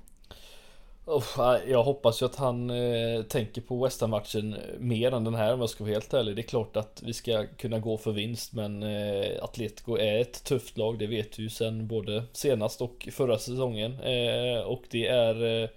Jag 1.68 1.84
hoppas 1.84 2.22
ju 2.22 2.26
att 2.26 2.36
han 2.36 2.70
eh, 2.70 3.22
tänker 3.24 3.62
på 3.62 3.84
West 3.84 4.08
matchen 4.08 4.56
mer 4.80 5.14
än 5.14 5.24
den 5.24 5.36
här 5.36 5.54
om 5.54 5.60
jag 5.60 5.70
ska 5.70 5.84
vara 5.84 5.94
helt 5.94 6.14
ärlig. 6.14 6.36
Det 6.36 6.42
är 6.42 6.44
klart 6.44 6.78
att 6.78 7.02
vi 7.06 7.14
ska 7.14 7.46
kunna 7.58 7.80
gå 7.80 7.98
för 7.98 8.12
vinst 8.12 8.54
men 8.54 8.84
eh, 8.84 9.44
Atletico 9.44 9.98
är 9.98 10.20
ett 10.20 10.44
tufft 10.44 10.78
lag, 10.78 11.00
det 11.00 11.08
vet 11.08 11.40
vi 11.40 11.44
ju 11.44 11.50
sen 11.50 11.88
både 11.88 12.24
senast 12.32 12.82
och 12.82 13.10
förra 13.12 13.40
säsongen. 13.40 13.94
Eh, 14.00 14.60
och 14.60 14.84
det 14.90 15.08
är 15.08 15.64
eh, 15.64 15.70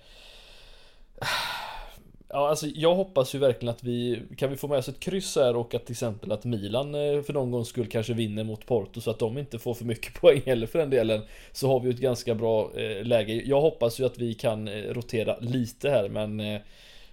Ja, 2.34 2.48
alltså 2.48 2.66
jag 2.74 2.94
hoppas 2.94 3.34
ju 3.34 3.38
verkligen 3.38 3.74
att 3.74 3.84
vi 3.84 4.22
kan 4.36 4.50
vi 4.50 4.56
få 4.56 4.68
med 4.68 4.78
oss 4.78 4.88
ett 4.88 5.00
kryss 5.00 5.36
här 5.36 5.56
och 5.56 5.74
att 5.74 5.86
till 5.86 5.92
exempel 5.92 6.32
att 6.32 6.44
Milan 6.44 6.94
eh, 6.94 7.22
för 7.22 7.32
någon 7.32 7.50
gång 7.50 7.64
skull 7.64 7.86
kanske 7.86 8.12
vinner 8.12 8.44
mot 8.44 8.66
Porto 8.66 9.00
så 9.00 9.10
att 9.10 9.18
de 9.18 9.38
inte 9.38 9.58
får 9.58 9.74
för 9.74 9.84
mycket 9.84 10.14
poäng 10.20 10.42
heller 10.46 10.66
för 10.66 10.78
den 10.78 10.90
delen. 10.90 11.22
Så 11.52 11.68
har 11.68 11.80
vi 11.80 11.90
ett 11.90 11.98
ganska 11.98 12.34
bra 12.34 12.70
eh, 12.76 13.04
läge. 13.04 13.42
Jag 13.46 13.60
hoppas 13.60 14.00
ju 14.00 14.06
att 14.06 14.18
vi 14.18 14.34
kan 14.34 14.68
eh, 14.68 14.74
rotera 14.74 15.36
lite 15.40 15.90
här 15.90 16.08
men 16.08 16.60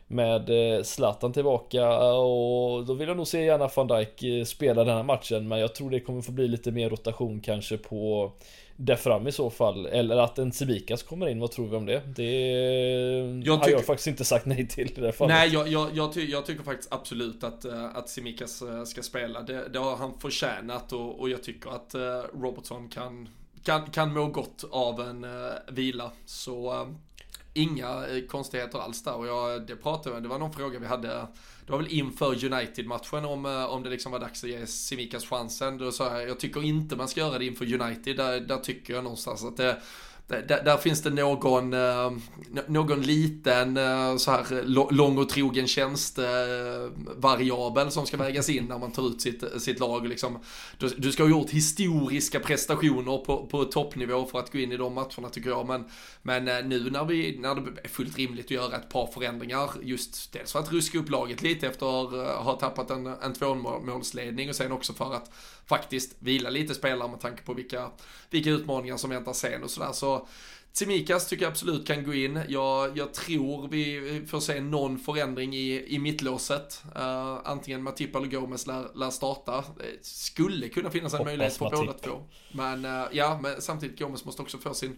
med 0.08 0.50
Zlatan 0.86 1.34
tillbaka 1.34 1.90
och 2.14 2.86
då 2.86 2.94
vill 2.94 3.08
jag 3.08 3.18
nog 3.18 3.28
se 3.28 3.44
gärna 3.44 3.70
van 3.76 3.88
Dijk 3.88 4.48
spela 4.48 4.84
den 4.84 4.96
här 4.96 5.04
matchen 5.04 5.48
men 5.48 5.60
jag 5.60 5.76
tror 5.76 5.90
det 5.90 6.00
kommer 6.00 6.22
få 6.22 6.32
bli 6.32 6.48
lite 6.48 6.72
mer 6.72 6.90
rotation 6.90 7.42
kanske 7.42 7.78
på 7.78 8.32
där 8.82 8.96
fram 8.96 9.28
i 9.28 9.32
så 9.32 9.50
fall. 9.50 9.86
Eller 9.86 10.18
att 10.18 10.40
en 10.40 10.52
Sibikas 10.52 11.04
kommer 11.04 11.30
in, 11.30 11.40
vad 11.40 11.52
tror 11.52 11.68
vi 11.68 11.76
om 11.76 11.86
det? 11.86 12.02
Det 12.16 12.24
jag 13.46 13.58
har 13.58 13.70
jag 13.70 13.86
faktiskt 13.86 14.08
inte 14.08 14.26
sagt 14.26 14.46
nej 14.46 14.68
till 14.68 14.92
i 14.98 15.02
det 15.02 15.12
fallet. 15.12 15.36
Nej, 15.36 15.50
jag, 15.50 15.68
jag, 15.68 15.98
jag, 15.98 16.14
ty 16.14 16.26
jag 16.26 16.46
tycker 16.46 16.64
faktiskt 16.64 16.94
absolut 16.94 17.44
att, 17.44 17.66
eh, 17.66 17.96
att 17.96 18.10
Simikas 18.10 18.62
eh, 18.62 18.84
ska 18.84 19.02
spela. 19.02 19.42
Det, 19.42 19.70
det 19.70 19.80
har 19.80 19.96
han 19.96 20.20
förtjänat 20.20 20.94
och, 20.94 21.20
och 21.20 21.30
jag 21.30 21.44
tycker 21.44 21.70
att 21.70 21.94
eh, 21.94 22.02
Robertson 22.42 22.90
kan, 22.90 23.30
kan, 23.64 23.90
kan 23.92 24.14
må 24.14 24.28
gott 24.28 24.64
av 24.72 25.02
en 25.02 25.24
uh, 25.24 25.52
vila. 25.68 26.12
Så 26.26 26.82
uh, 26.82 26.88
inga 27.54 28.06
konstigheter 28.30 28.80
alls 28.80 29.04
där. 29.04 29.16
Och 29.16 29.28
jag, 29.28 29.68
det 29.68 29.76
pratade 29.76 30.20
det 30.20 30.28
var 30.28 30.40
någon 30.40 30.54
fråga 30.54 30.80
vi 30.80 30.88
hade 30.88 31.28
det 31.70 31.74
var 31.74 31.82
väl 31.82 31.94
inför 31.94 32.46
United-matchen 32.54 33.26
om, 33.26 33.46
eh, 33.46 33.66
om 33.66 33.84
det 33.84 33.90
liksom 33.90 34.12
var 34.12 34.20
dags 34.20 34.44
att 34.44 34.50
ge 34.50 34.68
Simikas 34.68 35.26
chansen. 35.26 35.78
Då 35.78 35.92
sa 35.92 36.20
jag, 36.20 36.30
jag 36.30 36.40
tycker 36.40 36.64
inte 36.64 36.96
man 36.96 37.08
ska 37.08 37.20
göra 37.20 37.38
det 37.38 37.46
inför 37.46 37.82
United. 37.82 38.18
Där, 38.18 38.40
där 38.40 38.58
tycker 38.58 38.94
jag 38.94 39.04
någonstans 39.04 39.44
att 39.44 39.58
det 39.58 39.78
Eh, 40.32 40.40
där, 40.48 40.64
där, 40.64 40.78
finns 40.78 41.02
det 41.02 41.10
någon, 41.10 41.74
eh, 41.74 42.12
någon 42.68 43.02
liten 43.02 43.78
eh, 43.78 44.18
så 44.18 44.32
här 44.32 44.64
lång 44.92 45.18
och 45.18 45.30
trogen 45.30 45.68
tjänstevariabel 45.68 47.92
som 47.92 48.06
ska 48.06 48.18
vägas 48.18 48.50
in 48.50 48.66
när 48.66 48.78
man 48.78 48.92
tar 48.92 49.08
ut 49.08 49.22
sitt, 49.22 49.62
sitt 49.62 49.80
lag. 49.80 50.08
Liksom. 50.08 50.40
Du, 50.78 50.88
du 50.88 51.12
ska 51.12 51.24
ha 51.24 51.30
gjort 51.30 51.50
historiska 51.50 52.40
prestationer 52.40 53.26
på, 53.26 53.46
på 53.46 53.66
toppnivå 53.66 54.26
för 54.26 54.40
att 54.40 54.52
gå 54.52 54.60
in 54.60 54.72
i 54.72 54.78
de 54.78 54.94
matcherna 54.94 55.30
tycker 55.32 55.50
jag. 55.50 55.68
Men, 55.68 55.86
men 56.22 56.70
nu 56.70 56.90
när, 56.90 57.06
vi, 57.06 57.38
när 57.40 57.56
det 57.56 57.62
är 57.84 57.88
fullt 57.88 58.18
rimligt 58.18 58.46
att 58.46 58.52
göra 58.52 58.76
ett 58.76 58.90
par 58.90 59.08
förändringar, 59.08 59.70
just 59.82 60.34
dels 60.34 60.52
för 60.52 60.60
att 60.60 60.72
ruska 60.72 60.98
upp 60.98 61.10
laget 61.10 61.42
lite 61.42 61.68
efter 61.68 62.04
att 62.04 62.12
ha 62.46 62.58
tappat 62.60 62.90
en, 62.90 63.08
en 63.08 63.34
tvåmålsledning 63.34 64.50
och 64.50 64.56
sen 64.56 64.72
också 64.72 64.94
för 64.94 65.14
att 65.14 65.32
faktiskt 65.70 66.16
vila 66.20 66.50
lite 66.50 66.76
spelare 66.76 67.10
med 67.10 67.20
tanke 67.20 67.44
på 67.44 67.54
vilka, 67.54 67.90
vilka 68.30 68.50
utmaningar 68.50 68.98
som 68.98 69.10
väntar 69.10 69.34
sen 69.34 69.64
och 69.64 69.70
sådär. 69.70 69.92
Så 69.92 70.28
Tsimikas 70.74 71.28
tycker 71.28 71.44
jag 71.44 71.52
absolut 71.52 71.88
kan 71.88 72.04
gå 72.04 72.14
in. 72.14 72.40
Jag, 72.48 72.98
jag 72.98 73.14
tror 73.14 73.68
vi 73.68 74.26
får 74.28 74.40
se 74.40 74.62
någon 74.62 75.00
förändring 75.00 75.56
i, 75.56 75.96
i 75.96 76.00
mittlåset. 76.00 76.84
Uh, 76.96 77.38
antingen 77.44 77.84
Matip 77.84 78.16
eller 78.16 78.28
Gomes 78.28 78.68
lär, 78.68 78.88
lär 78.96 79.10
starta. 79.10 79.64
Det 79.78 80.06
skulle 80.06 80.70
kunna 80.70 80.92
finnas 80.92 81.14
en 81.14 81.18
Hoppas 81.18 81.30
möjlighet 81.30 81.58
för 81.58 81.70
båda 81.70 81.94
två. 81.94 82.24
Men 82.52 82.86
uh, 82.86 83.08
ja, 83.12 83.40
men 83.44 83.62
samtidigt 83.62 84.00
Gomes 84.00 84.26
måste 84.26 84.42
också 84.42 84.58
få 84.58 84.74
sin 84.74 84.98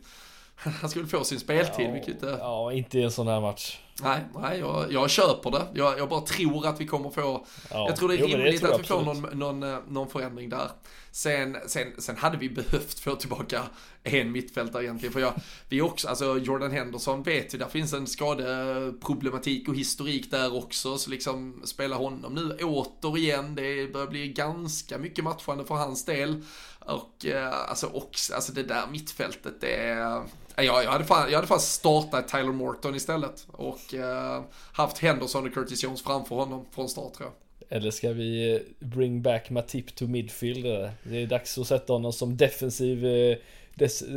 han 0.81 0.89
skulle 0.89 1.07
få 1.07 1.23
sin 1.23 1.39
speltid, 1.39 1.85
ja, 1.85 1.91
vilket... 1.91 2.21
Ja, 2.21 2.73
inte 2.73 2.99
i 2.99 3.03
en 3.03 3.11
sån 3.11 3.27
här 3.27 3.41
match. 3.41 3.79
Nej, 4.03 4.21
nej 4.35 4.59
jag, 4.59 4.91
jag 4.91 5.09
köper 5.09 5.51
det. 5.51 5.67
Jag, 5.73 5.99
jag 5.99 6.09
bara 6.09 6.21
tror 6.21 6.67
att 6.67 6.81
vi 6.81 6.87
kommer 6.87 7.09
få... 7.09 7.45
Ja, 7.71 7.87
jag 7.87 7.95
tror 7.95 8.09
det 8.09 8.15
är 8.15 8.19
jo, 8.19 8.27
rimligt 8.27 8.63
att 8.63 8.79
vi 8.79 8.83
får 8.83 9.01
någon, 9.01 9.21
någon, 9.21 9.63
eh, 9.63 9.79
någon 9.87 10.09
förändring 10.09 10.49
där. 10.49 10.71
Sen, 11.11 11.57
sen, 11.67 11.93
sen 11.97 12.17
hade 12.17 12.37
vi 12.37 12.49
behövt 12.49 12.99
få 12.99 13.15
tillbaka 13.15 13.63
en 14.03 14.31
mittfältare 14.31 14.83
egentligen. 14.83 15.13
För 15.13 15.19
jag, 15.19 15.33
vi 15.69 15.81
också, 15.81 16.07
alltså 16.07 16.37
Jordan 16.37 16.71
Henderson 16.71 17.23
vet 17.23 17.53
ju, 17.53 17.57
där 17.57 17.67
finns 17.67 17.93
en 17.93 18.07
skadeproblematik 18.07 19.67
och 19.67 19.75
historik 19.75 20.31
där 20.31 20.55
också. 20.55 20.97
Så 20.97 21.09
liksom 21.09 21.61
spela 21.65 21.95
honom 21.95 22.33
nu 22.33 22.57
återigen, 22.63 23.55
det 23.55 23.93
börjar 23.93 24.07
bli 24.07 24.27
ganska 24.27 24.97
mycket 24.97 25.23
matchande 25.23 25.65
för 25.65 25.75
hans 25.75 26.05
del. 26.05 26.43
Och 26.79 27.25
eh, 27.25 27.69
alltså 27.69 27.87
också, 27.87 28.33
alltså 28.33 28.53
det 28.53 28.63
där 28.63 28.87
mittfältet, 28.91 29.61
det 29.61 29.75
är 29.75 30.23
jag, 30.65 30.83
jag, 30.83 30.91
hade 30.91 31.03
fan, 31.03 31.31
jag 31.31 31.37
hade 31.37 31.47
fan 31.47 31.59
startat 31.59 32.27
Tyler 32.27 32.51
Morton 32.51 32.95
istället 32.95 33.47
och 33.51 33.93
uh, 33.93 34.43
haft 34.73 34.97
Henderson 34.97 35.47
och 35.47 35.53
Curtis 35.53 35.83
Jones 35.83 36.03
framför 36.03 36.35
honom 36.35 36.65
från 36.71 36.89
start 36.89 37.13
tror 37.13 37.29
jag. 37.29 37.77
Eller 37.77 37.91
ska 37.91 38.13
vi 38.13 38.53
eh, 38.53 38.87
bring 38.87 39.21
back 39.21 39.49
Matip 39.49 39.95
to 39.95 40.07
midfield? 40.07 40.63
Det 41.03 41.17
är 41.17 41.27
dags 41.27 41.57
att 41.57 41.67
sätta 41.67 41.93
honom 41.93 42.13
som 42.13 42.37
defensiv 42.37 43.05
eh, 43.05 43.37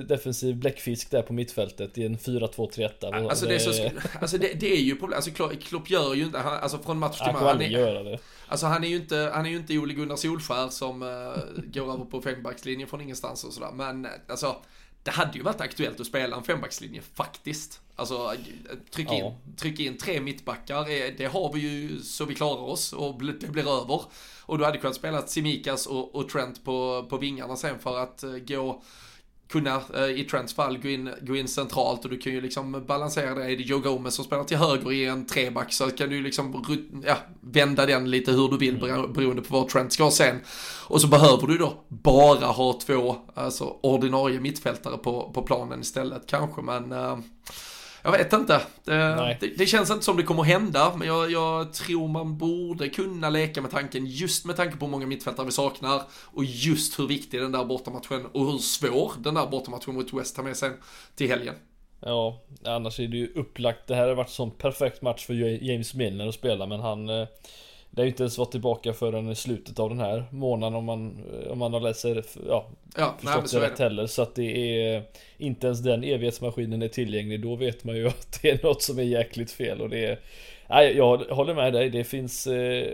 defensiv 0.08 0.56
bläckfisk 0.56 1.10
där 1.10 1.22
på 1.22 1.32
mittfältet 1.32 1.98
i 1.98 2.06
en 2.06 2.18
4-2-3-1. 2.18 3.28
Alltså, 3.28 3.46
det 3.46 3.54
är, 3.54 3.58
så, 3.58 3.90
alltså 4.20 4.38
det, 4.38 4.60
det 4.60 4.72
är 4.72 4.80
ju 4.80 4.96
problem, 4.96 5.16
alltså 5.16 5.30
Klopp 5.60 5.90
gör 5.90 6.14
ju 6.14 6.24
inte, 6.24 6.38
alltså 6.38 6.78
från 6.78 6.98
match 6.98 7.18
till 7.18 7.32
match. 7.32 7.42
Han 7.42 7.62
är, 7.62 7.68
göra 7.68 8.02
det. 8.02 8.18
Alltså 8.46 8.66
han 8.66 8.84
är 8.84 8.88
ju 8.88 8.96
inte, 8.96 9.30
han 9.34 9.46
är 9.46 9.50
ju 9.50 9.56
inte 9.56 9.78
Ole 9.78 9.94
Gunnar 9.94 10.16
Solskär 10.16 10.68
som 10.68 11.02
uh, 11.02 11.08
går 11.64 11.92
över 11.92 12.04
på 12.04 12.22
fembackslinjen 12.22 12.88
från 12.88 13.00
ingenstans 13.00 13.44
och 13.44 13.52
sådär. 13.52 13.70
Men 13.74 14.06
alltså, 14.28 14.56
det 15.04 15.10
hade 15.10 15.38
ju 15.38 15.42
varit 15.42 15.60
aktuellt 15.60 16.00
att 16.00 16.06
spela 16.06 16.36
en 16.36 16.42
fembackslinje 16.42 17.02
faktiskt. 17.14 17.80
Alltså 17.96 18.34
tryck 18.90 19.12
in, 19.12 19.18
ja. 19.18 19.36
tryck 19.56 19.80
in 19.80 19.98
tre 19.98 20.20
mittbackar, 20.20 20.84
det 21.18 21.26
har 21.26 21.52
vi 21.52 21.60
ju 21.60 22.02
så 22.02 22.24
vi 22.24 22.34
klarar 22.34 22.62
oss 22.62 22.92
och 22.92 23.24
det 23.24 23.48
blir 23.48 23.82
över. 23.82 24.02
Och 24.40 24.58
du 24.58 24.64
hade 24.64 24.78
kunnat 24.78 24.96
spela 24.96 25.26
Simikas 25.26 25.86
och, 25.86 26.14
och 26.14 26.28
Trent 26.28 26.64
på, 26.64 27.06
på 27.10 27.16
vingarna 27.16 27.56
sen 27.56 27.78
för 27.78 27.98
att 27.98 28.22
eh, 28.22 28.30
gå 28.30 28.82
kunna 29.54 29.82
eh, 29.94 30.20
i 30.20 30.24
Trents 30.24 30.54
fall 30.54 30.78
gå 30.78 30.88
in, 30.88 31.10
gå 31.20 31.36
in 31.36 31.48
centralt 31.48 32.04
och 32.04 32.10
du 32.10 32.18
kan 32.18 32.32
ju 32.32 32.40
liksom 32.40 32.84
balansera 32.86 33.34
det. 33.34 33.44
Är 33.44 33.56
det 33.56 33.62
Joe 33.62 33.78
Gomez 33.78 34.14
som 34.14 34.24
spelar 34.24 34.44
till 34.44 34.56
höger 34.56 34.92
i 34.92 35.04
en 35.04 35.26
treback 35.26 35.72
så 35.72 35.90
kan 35.90 36.10
du 36.10 36.22
liksom 36.22 36.64
ja, 37.06 37.16
vända 37.40 37.86
den 37.86 38.10
lite 38.10 38.32
hur 38.32 38.48
du 38.48 38.56
vill 38.56 38.78
beroende 39.14 39.42
på 39.42 39.54
var 39.54 39.68
Trent 39.68 39.92
ska 39.92 40.10
sen. 40.10 40.40
Och 40.86 41.00
så 41.00 41.06
behöver 41.06 41.46
du 41.46 41.58
då 41.58 41.84
bara 41.88 42.46
ha 42.46 42.80
två 42.86 43.16
alltså, 43.34 43.76
ordinarie 43.82 44.40
mittfältare 44.40 44.98
på, 44.98 45.30
på 45.34 45.42
planen 45.42 45.80
istället 45.80 46.26
kanske 46.26 46.62
men 46.62 46.92
uh, 46.92 47.18
jag 48.04 48.12
vet 48.12 48.32
inte. 48.32 48.60
Det, 48.84 49.36
det, 49.40 49.46
det, 49.58 49.66
känns 49.66 49.90
inte 49.90 50.04
som 50.04 50.16
det 50.16 50.22
kommer 50.22 50.42
hända, 50.42 50.92
men 50.96 51.08
jag, 51.08 51.30
jag, 51.30 51.72
tror 51.72 52.08
man 52.08 52.38
borde 52.38 52.88
kunna 52.88 53.30
leka 53.30 53.60
med 53.60 53.70
tanken, 53.70 54.06
just 54.06 54.44
med 54.44 54.56
tanke 54.56 54.76
på 54.76 54.84
hur 54.84 54.90
många 54.90 55.06
mittfältare 55.06 55.46
vi 55.46 55.52
saknar 55.52 56.02
och 56.26 56.44
just 56.44 56.98
hur 56.98 57.06
viktig 57.06 57.40
den 57.40 57.52
där 57.52 57.64
bortamatchen 57.64 58.26
och 58.26 58.52
hur 58.52 58.58
svår 58.58 59.12
den 59.18 59.34
där 59.34 59.46
bortamatchen 59.46 59.94
mot 59.94 60.12
West 60.12 60.36
har 60.36 60.44
med 60.44 60.56
sig 60.56 60.70
till 61.16 61.28
helgen. 61.28 61.54
Ja, 62.00 62.42
annars 62.64 63.00
är 63.00 63.08
det 63.08 63.16
ju 63.16 63.32
upplagt. 63.34 63.86
Det 63.86 63.94
här 63.94 64.08
har 64.08 64.14
varit 64.14 64.28
en 64.28 64.32
sån 64.32 64.50
perfekt 64.50 65.02
match 65.02 65.26
för 65.26 65.34
James 65.64 65.94
Milner 65.94 66.28
att 66.28 66.34
spela, 66.34 66.66
men 66.66 66.80
han 66.80 67.08
eh, 67.08 67.28
det 67.94 68.02
har 68.02 68.04
ju 68.04 68.10
inte 68.10 68.22
ens 68.22 68.38
varit 68.38 68.50
tillbaka 68.50 68.92
förrän 68.92 69.30
i 69.30 69.34
slutet 69.34 69.78
av 69.78 69.88
den 69.88 70.00
här 70.00 70.24
månaden 70.30 70.74
om 70.74 70.84
man, 70.84 71.24
om 71.50 71.58
man 71.58 71.72
har 71.72 71.80
läst 71.80 72.04
ja, 72.48 72.66
ja 72.96 73.14
förstått 73.18 73.52
nej, 73.52 73.60
det 73.60 73.66
rätt 73.66 73.78
heller. 73.78 74.06
Så 74.06 74.22
att 74.22 74.34
det 74.34 74.80
är 74.82 75.02
inte 75.38 75.66
ens 75.66 75.80
den 75.80 76.04
evighetsmaskinen 76.04 76.82
är 76.82 76.88
tillgänglig. 76.88 77.42
Då 77.42 77.56
vet 77.56 77.84
man 77.84 77.96
ju 77.96 78.06
att 78.08 78.38
det 78.42 78.50
är 78.50 78.62
något 78.62 78.82
som 78.82 78.98
är 78.98 79.02
jäkligt 79.02 79.50
fel 79.50 79.80
och 79.80 79.90
det 79.90 80.06
är 80.06 80.18
Nej, 80.68 80.96
jag 80.96 81.16
håller 81.16 81.54
med 81.54 81.72
dig. 81.72 81.90
Det 81.90 82.04
finns 82.04 82.46
eh, 82.46 82.86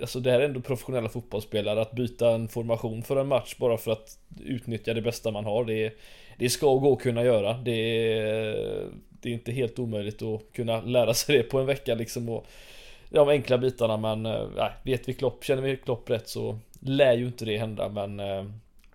Alltså 0.00 0.20
det 0.20 0.30
här 0.30 0.40
är 0.40 0.44
ändå 0.44 0.60
professionella 0.60 1.08
fotbollsspelare 1.08 1.82
Att 1.82 1.92
byta 1.92 2.30
en 2.30 2.48
formation 2.48 3.02
för 3.02 3.16
en 3.16 3.28
match 3.28 3.54
bara 3.58 3.76
för 3.76 3.92
att 3.92 4.18
utnyttja 4.44 4.94
det 4.94 5.02
bästa 5.02 5.30
man 5.30 5.44
har 5.44 5.64
Det, 5.64 5.92
det 6.38 6.50
ska 6.50 6.74
gå 6.74 6.92
att 6.92 7.02
kunna 7.02 7.24
göra 7.24 7.52
Det 7.52 7.72
är, 7.72 8.86
det 9.10 9.28
är 9.28 9.32
inte 9.32 9.52
helt 9.52 9.78
omöjligt 9.78 10.22
att 10.22 10.52
kunna 10.52 10.80
lära 10.80 11.14
sig 11.14 11.36
det 11.36 11.42
på 11.42 11.58
en 11.58 11.66
vecka 11.66 11.94
liksom 11.94 12.28
och 12.28 12.46
de 13.10 13.28
enkla 13.28 13.58
bitarna 13.58 13.96
men 13.96 14.26
äh, 14.26 14.70
vet 14.82 15.08
vi 15.08 15.14
Klopp, 15.14 15.44
känner 15.44 15.62
vi 15.62 15.76
Klopp 15.76 16.10
rätt 16.10 16.28
så 16.28 16.58
lär 16.80 17.12
ju 17.12 17.26
inte 17.26 17.44
det 17.44 17.58
hända 17.58 17.88
men 17.88 18.20
äh, 18.20 18.44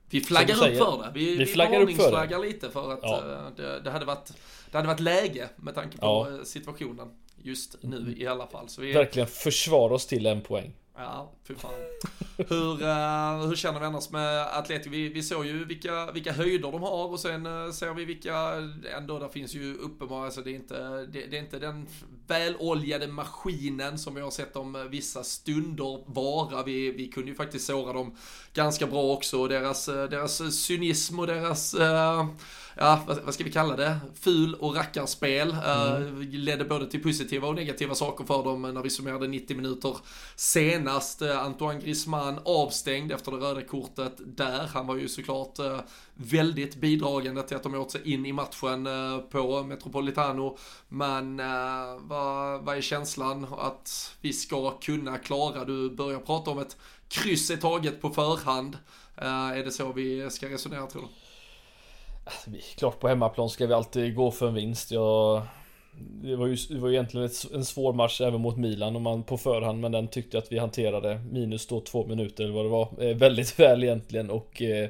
Vi 0.10 0.22
flaggar 0.22 0.56
upp 0.56 0.78
för 0.78 1.04
det. 1.04 1.12
Vi, 1.14 1.36
vi, 1.36 1.46
flaggar 1.46 1.82
upp 1.82 1.96
för 1.96 2.28
det. 2.28 2.38
lite 2.38 2.70
för 2.70 2.94
att 2.94 3.00
ja. 3.02 3.18
äh, 3.18 3.56
det, 3.56 3.80
det, 3.80 3.92
hade 3.92 4.06
varit, 4.06 4.34
det 4.72 4.78
hade 4.78 4.88
varit 4.88 5.00
läge 5.00 5.50
med 5.56 5.76
tanke 5.76 5.98
på 5.98 6.28
ja. 6.38 6.46
situationen 6.46 7.08
just 7.44 7.76
nu 7.82 8.16
i 8.18 8.28
alla 8.28 8.48
fall. 8.48 8.70
Så 8.70 8.82
vi 8.82 8.94
Verkligen 8.94 9.28
försvara 9.28 9.94
oss 9.94 10.08
till 10.08 10.26
en 10.26 10.42
poäng. 10.42 10.74
Ja, 10.96 11.34
fy 11.48 11.56
fan. 11.56 11.72
hur, 12.38 12.82
uh, 12.82 13.48
hur 13.48 13.56
känner 13.56 13.80
vi 13.80 13.86
annars 13.86 14.10
med 14.10 14.58
Atletico? 14.58 14.90
Vi, 14.90 15.10
vi 15.10 15.24
såg 15.24 15.46
ju 15.46 15.66
vilka, 15.66 16.12
vilka 16.12 16.32
höjder 16.32 16.72
de 16.72 16.82
har 16.82 17.08
och 17.08 17.20
sen 17.20 17.46
uh, 17.46 17.72
ser 17.72 17.94
vi 17.94 18.06
vilka, 18.06 18.36
ändå 18.98 19.20
där 19.20 19.30
finns 19.30 19.56
ju 19.56 19.76
uppenbara, 19.76 20.26
alltså 20.26 20.42
det 20.42 20.52
är 20.52 20.56
inte, 20.56 21.06
det, 21.06 21.26
det, 21.26 21.38
är 21.38 21.42
inte 21.42 21.60
den 21.60 21.88
väloljade 22.28 23.08
maskinen 23.08 24.00
som 24.00 24.16
vi 24.16 24.22
har 24.22 24.32
sett 24.32 24.54
dem 24.54 24.88
vissa 24.92 25.24
stunder 25.24 26.14
vara. 26.14 26.64
Vi, 26.64 26.92
vi 26.92 27.08
kunde 27.08 27.30
ju 27.30 27.36
faktiskt 27.36 27.66
såra 27.66 27.94
dem 27.94 28.16
ganska 28.54 28.88
bra 28.88 29.14
också, 29.14 29.48
deras, 29.48 29.90
eh, 29.90 30.10
deras 30.10 30.66
cynism 30.68 31.20
och 31.20 31.28
deras 31.28 31.74
uh, 31.76 32.26
ja, 32.78 33.04
vad, 33.24 33.34
ska 33.34 33.44
vi 33.44 33.52
kalla 33.52 33.76
det, 33.76 33.98
ful 34.22 34.56
och 34.56 34.76
rackarspel. 34.76 35.52
Eh, 35.52 35.96
mm. 35.96 36.22
Ledde 36.32 36.66
både 36.66 36.88
till 36.88 37.04
positiva 37.04 37.48
och 37.48 37.56
negativa 37.56 37.96
saker 37.96 38.26
för 38.26 38.44
dem 38.44 38.62
när 38.62 38.82
vi 38.82 38.90
summerade 38.90 39.28
90 39.28 39.56
minuter 39.56 39.98
senast. 40.36 41.22
Uh, 41.22 41.40
Antoine 41.40 41.80
Griezmann 41.80 42.40
avstängd 42.46 43.12
efter 43.12 43.32
det 43.32 43.38
röda 43.38 43.62
kortet 43.62 44.14
där. 44.18 44.68
Han 44.74 44.88
var 44.88 44.96
ju 44.96 45.08
såklart 45.08 45.60
uh, 45.60 45.80
väldigt 46.14 46.76
bidragande 46.76 47.44
till 47.44 47.58
att 47.58 47.64
de 47.64 47.76
åt 47.76 47.92
sig 47.92 48.14
in 48.14 48.26
i 48.26 48.34
matchen 48.34 48.88
på 49.32 49.64
Metropolitano. 49.64 50.58
Men 50.90 51.38
vad, 52.00 52.64
vad 52.64 52.78
är 52.78 52.82
känslan 52.82 53.48
att 53.58 54.16
vi 54.22 54.34
ska 54.34 54.72
kunna 54.72 55.18
klara? 55.18 55.66
Du 55.66 55.90
börjar 55.90 56.20
prata 56.20 56.52
om 56.52 56.60
ett 56.60 56.78
kryss 57.08 57.50
är 57.50 57.58
taget 57.58 58.02
på 58.02 58.10
förhand. 58.10 58.78
är 59.16 59.64
det 59.64 59.72
så 59.72 59.94
vi 59.94 60.30
ska 60.30 60.50
resonera 60.50 60.88
tror 60.88 61.02
du? 61.02 61.23
Alltså, 62.24 62.50
klart 62.78 63.00
på 63.00 63.08
hemmaplan 63.08 63.50
ska 63.50 63.68
vi 63.68 63.74
alltid 63.74 64.16
gå 64.16 64.32
för 64.32 64.48
en 64.48 64.54
vinst. 64.54 64.92
Jag, 64.92 65.42
det, 65.98 66.36
var 66.36 66.48
ju, 66.48 66.56
det 66.70 66.80
var 66.80 66.88
ju 66.88 66.94
egentligen 66.94 67.26
ett, 67.26 67.52
en 67.54 67.66
svår 67.66 67.94
match 67.94 68.22
även 68.22 68.42
mot 68.42 68.58
Milan 68.58 68.96
om 68.96 69.04
man 69.04 69.24
på 69.24 69.38
förhand 69.38 69.80
men 69.80 69.92
den 69.92 70.08
tyckte 70.08 70.38
att 70.38 70.52
vi 70.52 70.60
hanterade 70.60 71.22
minus 71.32 71.68
då 71.68 71.80
två 71.80 72.06
minuter 72.06 72.44
eller 72.44 72.54
vad 72.54 72.66
det 72.66 72.70
var 72.70 72.90
eh, 73.00 73.16
väldigt 73.16 73.60
väl 73.60 73.84
egentligen 73.84 74.30
och 74.30 74.62
eh, 74.62 74.90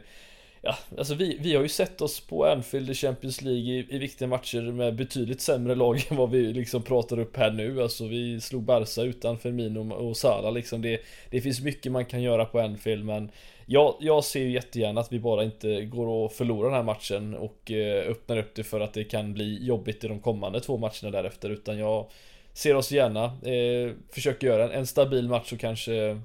Ja, 0.65 0.77
alltså 0.97 1.15
vi, 1.15 1.37
vi 1.41 1.55
har 1.55 1.61
ju 1.63 1.69
sett 1.69 2.01
oss 2.01 2.19
på 2.19 2.45
Anfield 2.45 2.89
i 2.89 2.93
Champions 2.93 3.41
League 3.41 3.61
i, 3.61 3.87
i 3.89 3.97
viktiga 3.97 4.27
matcher 4.27 4.61
med 4.61 4.95
betydligt 4.95 5.41
sämre 5.41 5.75
lag 5.75 6.07
än 6.09 6.17
vad 6.17 6.31
vi 6.31 6.53
liksom 6.53 6.81
pratar 6.83 7.19
upp 7.19 7.37
här 7.37 7.51
nu. 7.51 7.81
Alltså 7.81 8.07
vi 8.07 8.41
slog 8.41 8.63
Barca 8.63 9.01
utan 9.01 9.39
Firmino 9.39 9.93
och 9.93 10.17
Salah 10.17 10.53
liksom. 10.53 10.81
Det, 10.81 11.01
det 11.29 11.41
finns 11.41 11.61
mycket 11.61 11.91
man 11.91 12.05
kan 12.05 12.21
göra 12.21 12.45
på 12.45 12.59
Anfield 12.59 13.05
men 13.05 13.31
jag, 13.65 13.95
jag 13.99 14.23
ser 14.23 14.39
ju 14.39 14.51
jättegärna 14.51 15.01
att 15.01 15.11
vi 15.11 15.19
bara 15.19 15.43
inte 15.43 15.85
går 15.85 16.07
och 16.07 16.31
förlorar 16.31 16.69
den 16.69 16.77
här 16.77 16.83
matchen 16.83 17.35
och 17.35 17.71
eh, 17.71 18.09
öppnar 18.11 18.37
upp 18.37 18.55
det 18.55 18.63
för 18.63 18.79
att 18.79 18.93
det 18.93 19.03
kan 19.03 19.33
bli 19.33 19.65
jobbigt 19.65 20.03
i 20.03 20.07
de 20.07 20.19
kommande 20.19 20.59
två 20.59 20.77
matcherna 20.77 21.11
därefter 21.11 21.49
utan 21.49 21.77
jag 21.77 22.09
ser 22.53 22.75
oss 22.75 22.91
gärna 22.91 23.23
eh, 23.25 23.91
försöker 24.11 24.47
göra 24.47 24.63
en, 24.63 24.71
en 24.71 24.87
stabil 24.87 25.29
match 25.29 25.53
och 25.53 25.59
kanske 25.59 26.21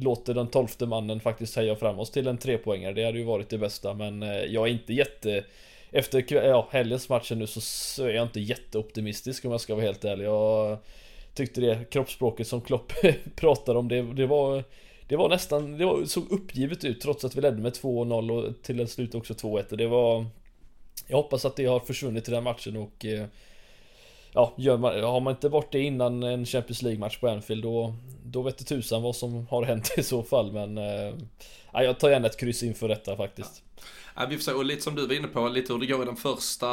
låter 0.00 0.34
den 0.34 0.46
tolfte 0.46 0.86
mannen 0.86 1.20
faktiskt 1.20 1.56
heja 1.56 1.76
fram 1.76 1.98
oss 1.98 2.10
till 2.10 2.26
en 2.26 2.38
trepoängare. 2.38 2.92
Det 2.92 3.04
hade 3.04 3.18
ju 3.18 3.24
varit 3.24 3.48
det 3.48 3.58
bästa 3.58 3.94
men 3.94 4.22
eh, 4.22 4.44
jag 4.44 4.68
är 4.68 4.72
inte 4.72 4.94
jätte 4.94 5.44
efter 5.90 6.32
ja, 6.32 6.68
helgens 6.70 7.08
matchen 7.08 7.38
nu 7.38 7.46
så, 7.46 7.60
så 7.60 8.04
är 8.04 8.10
jag 8.10 8.24
inte 8.24 8.40
jätteoptimistisk 8.40 9.44
om 9.44 9.50
jag 9.50 9.60
ska 9.60 9.74
vara 9.74 9.84
helt 9.84 10.04
ärlig. 10.04 10.24
Jag 10.24 10.78
tyckte 11.34 11.60
det 11.60 11.90
kroppsspråket 11.90 12.46
som 12.46 12.60
Klopp 12.60 12.92
pratade 13.36 13.78
om 13.78 13.88
det, 13.88 14.02
det 14.02 14.26
var 14.26 14.64
det 15.08 15.16
var 15.16 15.28
nästan, 15.28 15.78
det 15.78 15.84
var, 15.84 16.04
såg 16.04 16.32
uppgivet 16.32 16.84
ut 16.84 17.00
trots 17.00 17.24
att 17.24 17.36
vi 17.36 17.40
ledde 17.40 17.62
med 17.62 17.72
2-0 17.72 18.30
och 18.30 18.62
till 18.62 18.80
en 18.80 18.88
slut 18.88 19.14
också 19.14 19.34
2-1 19.34 19.76
det 19.76 19.86
var 19.86 20.26
Jag 21.06 21.16
hoppas 21.16 21.44
att 21.44 21.56
det 21.56 21.66
har 21.66 21.80
försvunnit 21.80 22.28
i 22.28 22.30
den 22.30 22.44
matchen 22.44 22.76
och 22.76 23.04
eh, 23.04 23.26
Ja, 24.32 24.52
gör 24.56 24.76
man, 24.76 25.02
har 25.02 25.20
man 25.20 25.34
inte 25.34 25.48
varit 25.48 25.72
det 25.72 25.80
innan 25.80 26.22
en 26.22 26.46
Champions 26.46 26.82
League-match 26.82 27.18
på 27.18 27.28
Anfield 27.28 27.62
då 27.62 27.94
Då 28.24 28.42
vet 28.42 28.58
det 28.58 28.64
tusan 28.64 29.02
vad 29.02 29.16
som 29.16 29.46
har 29.46 29.62
hänt 29.62 29.94
i 29.96 30.02
så 30.02 30.22
fall 30.22 30.52
men 30.52 30.78
eh, 30.78 31.14
Jag 31.72 32.00
tar 32.00 32.10
gärna 32.10 32.26
ett 32.26 32.40
kryss 32.40 32.62
inför 32.62 32.88
detta 32.88 33.16
faktiskt. 33.16 33.62
Ja, 34.20 34.26
vi 34.26 34.36
får 34.36 34.42
se, 34.42 34.52
och 34.52 34.64
lite 34.64 34.82
som 34.82 34.94
du 34.94 35.06
var 35.06 35.14
inne 35.14 35.28
på, 35.28 35.48
lite 35.48 35.72
hur 35.72 35.80
det 35.80 35.86
går 35.86 36.02
i 36.02 36.04
den 36.04 36.16
första 36.16 36.66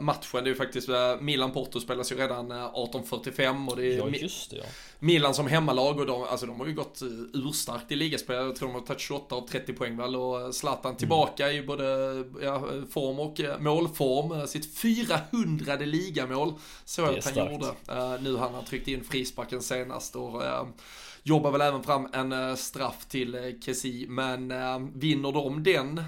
matchen. 0.00 0.30
Det 0.32 0.40
är 0.40 0.46
ju 0.46 0.54
faktiskt, 0.54 0.88
eh, 0.88 1.20
Milan-Porto 1.20 1.80
spelas 1.80 2.12
ju 2.12 2.16
redan 2.16 2.52
18.45 2.52 3.42
eh, 3.42 3.68
och 3.68 3.76
det 3.76 3.86
är 3.86 3.98
ja, 3.98 4.08
just 4.08 4.50
det, 4.50 4.56
ja. 4.56 4.64
Milan 4.98 5.34
som 5.34 5.46
hemmalag 5.46 6.00
och 6.00 6.06
de, 6.06 6.22
alltså 6.22 6.46
de 6.46 6.60
har 6.60 6.66
ju 6.66 6.74
gått 6.74 7.02
eh, 7.02 7.08
urstarkt 7.32 7.92
i 7.92 7.96
ligaspel. 7.96 8.36
Jag 8.36 8.56
tror 8.56 8.68
de 8.68 8.74
har 8.74 8.80
tagit 8.80 9.00
28 9.00 9.34
av 9.34 9.48
30 9.48 9.72
poäng 9.72 9.96
väl 9.96 10.16
och 10.16 10.54
Zlatan 10.54 10.90
mm. 10.90 10.98
tillbaka 10.98 11.50
mm. 11.50 11.64
i 11.64 11.66
både 11.66 11.84
ja, 12.42 12.64
form 12.90 13.20
och 13.20 13.40
målform. 13.62 14.46
Sitt 14.46 14.78
400 14.78 15.76
ligamål 15.76 16.54
såg 16.84 17.06
jag 17.06 17.18
att 17.18 17.24
han 17.24 17.32
starkt. 17.32 17.52
gjorde. 17.52 17.66
Uh, 17.66 18.22
nu 18.22 18.36
han 18.36 18.54
har 18.54 18.62
tryckt 18.62 18.88
in 18.88 19.04
frisparken 19.04 19.62
senast 19.62 20.16
och 20.16 20.42
uh, 20.42 20.64
jobbar 21.22 21.50
väl 21.50 21.60
även 21.60 21.82
fram 21.82 22.08
en 22.12 22.32
eh, 22.32 22.54
straff 22.54 23.04
till 23.08 23.34
eh, 23.34 23.40
Kessi. 23.60 24.06
Men 24.08 24.50
eh, 24.50 24.78
vinner 24.94 25.32
de 25.32 25.62
den 25.62 26.02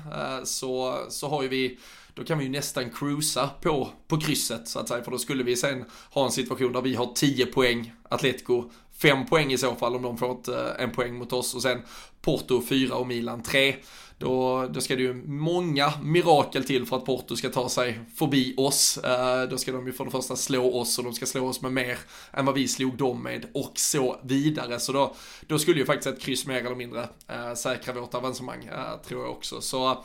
så, 0.44 0.98
så 1.08 1.28
har 1.28 1.42
ju 1.42 1.48
vi 1.48 1.78
då 2.14 2.24
kan 2.24 2.38
vi 2.38 2.44
ju 2.44 2.50
nästan 2.50 2.90
cruisa 2.90 3.50
på, 3.60 3.88
på 4.08 4.20
krysset 4.20 4.68
så 4.68 4.78
att 4.78 4.88
säga. 4.88 5.04
För 5.04 5.10
då 5.10 5.18
skulle 5.18 5.44
vi 5.44 5.56
sen 5.56 5.84
ha 6.10 6.24
en 6.24 6.30
situation 6.30 6.72
där 6.72 6.82
vi 6.82 6.94
har 6.94 7.12
10 7.14 7.46
poäng, 7.46 7.92
Atletico 8.08 8.70
fem 8.97 9.26
poäng 9.26 9.53
i 9.53 9.59
så 9.59 9.74
fall 9.74 9.97
om 9.97 10.03
de 10.03 10.18
får 10.18 10.32
ett, 10.32 10.49
eh, 10.49 10.84
en 10.84 10.90
poäng 10.90 11.14
mot 11.14 11.32
oss 11.32 11.55
och 11.55 11.62
sen 11.62 11.82
Porto 12.22 12.62
fyra 12.62 12.97
och 12.97 13.07
Milan 13.07 13.42
tre. 13.42 13.74
Då, 14.18 14.66
då 14.66 14.80
ska 14.80 14.97
det 14.97 15.03
ju 15.03 15.14
många 15.26 15.92
mirakel 16.03 16.64
till 16.64 16.86
för 16.86 16.97
att 16.97 17.05
Porto 17.05 17.36
ska 17.36 17.49
ta 17.49 17.68
sig 17.68 18.01
förbi 18.16 18.55
oss. 18.57 18.99
Eh, 18.99 19.42
då 19.42 19.59
ska 19.59 19.72
de 19.72 19.86
ju 19.86 19.92
för 19.92 20.05
det 20.05 20.11
första 20.11 20.36
slå 20.36 20.80
oss 20.80 20.99
och 20.99 21.05
de 21.05 21.12
ska 21.12 21.26
slå 21.26 21.49
oss 21.49 21.62
med 21.62 21.72
mer 21.72 21.99
än 22.32 22.45
vad 22.45 22.55
vi 22.55 22.68
slog 22.68 22.97
dem 22.97 23.22
med 23.22 23.47
och 23.55 23.72
så 23.74 24.20
vidare. 24.22 24.80
Så 24.80 24.92
då, 24.92 25.14
då 25.47 25.59
skulle 25.59 25.80
ju 25.80 25.86
faktiskt 25.86 26.07
ett 26.07 26.22
kryss 26.22 26.47
mer 26.47 26.61
eller 26.61 26.76
mindre 26.76 27.09
eh, 27.28 27.55
säkra 27.55 27.95
vårt 27.95 28.14
avancemang, 28.14 28.70
tror 29.09 29.22
jag 29.22 29.30
också. 29.30 29.61
Så 29.61 30.05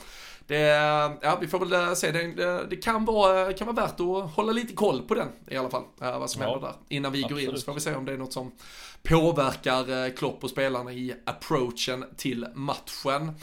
det, 0.49 0.57
ja, 1.21 1.37
vi 1.41 1.47
får 1.47 1.59
väl 1.59 1.73
eh, 1.73 1.93
se. 1.93 2.11
Det, 2.11 2.65
det, 2.69 2.75
kan, 2.75 3.05
vara, 3.05 3.53
kan 3.53 3.67
vara 3.67 3.75
värt 3.87 3.99
att 3.99 4.35
hålla 4.35 4.51
lite 4.51 4.73
koll 4.73 5.01
på 5.01 5.13
den 5.13 5.27
i 5.47 5.57
alla 5.57 5.69
fall. 5.69 5.83
Eh, 6.01 6.19
vad 6.19 6.29
som 6.29 6.41
ja, 6.41 6.49
händer 6.49 6.67
där. 6.67 6.75
Innan 6.87 7.11
vi 7.11 7.23
absolut. 7.23 7.45
går 7.45 7.53
in 7.53 7.59
så 7.59 7.65
får 7.65 7.73
vi 7.73 7.79
se 7.79 7.95
om 7.95 8.05
det 8.05 8.13
är 8.13 8.17
något 8.17 8.33
som 8.33 8.51
påverkar 9.03 10.05
eh, 10.05 10.13
Klopp 10.13 10.43
och 10.43 10.49
spelarna 10.49 10.91
i 10.91 11.13
approachen 11.25 12.05
till 12.17 12.45
matchen. 12.53 13.33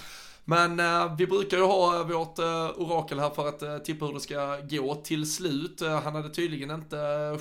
Men 0.49 0.81
eh, 0.81 1.17
vi 1.19 1.27
brukar 1.27 1.57
ju 1.57 1.63
ha 1.63 2.03
vårt 2.03 2.39
eh, 2.39 2.71
orakel 2.77 3.19
här 3.19 3.31
för 3.31 3.49
att 3.49 3.63
eh, 3.63 3.79
tippa 3.79 4.07
hur 4.07 4.13
det 4.13 4.21
ska 4.21 4.57
gå 4.57 4.95
till 4.95 5.33
slut. 5.33 5.81
han 5.81 6.15
hade 6.15 6.31
tydligen 6.31 6.71
inte 6.71 6.97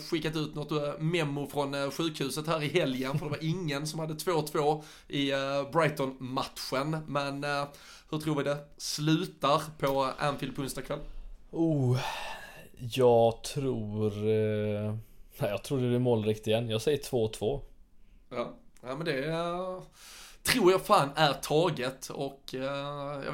skickat 0.10 0.36
ut 0.36 0.56
något 0.56 1.00
memo 1.00 1.48
från 1.48 1.92
sjukhuset 1.92 2.48
här 2.48 2.64
i 2.64 2.68
helgen 2.68 3.20
för 3.20 3.26
det 3.26 3.32
var 3.32 3.44
ingen 3.44 3.88
som 3.88 4.00
hade 4.00 4.14
2-2 4.14 4.84
i 5.08 5.32
Brighton-matchen. 5.74 6.98
Men 7.08 7.46
hur 8.16 8.22
tror 8.22 8.36
vi 8.36 8.44
det 8.44 8.58
slutar 8.78 9.62
på 9.80 10.10
Anfield 10.18 10.56
på 10.56 10.62
onsdag 10.62 10.82
kväll? 10.82 11.00
Oh, 11.52 12.00
jag 12.78 13.44
tror... 13.44 14.28
Eh, 14.28 14.96
jag 15.38 15.64
tror 15.64 15.82
det 15.82 15.96
är 15.96 16.00
målrikt 16.00 16.48
igen. 16.48 16.70
Jag 16.70 16.82
säger 16.82 16.98
2-2. 16.98 17.62
Ja, 18.30 18.54
ja 18.82 18.96
men 18.96 19.06
det 19.06 19.26
är 19.26 19.82
tror 20.46 20.72
jag 20.72 20.86
fan 20.86 21.10
är 21.16 21.34
taget 21.34 22.10
och 22.10 22.54
uh, 22.54 22.62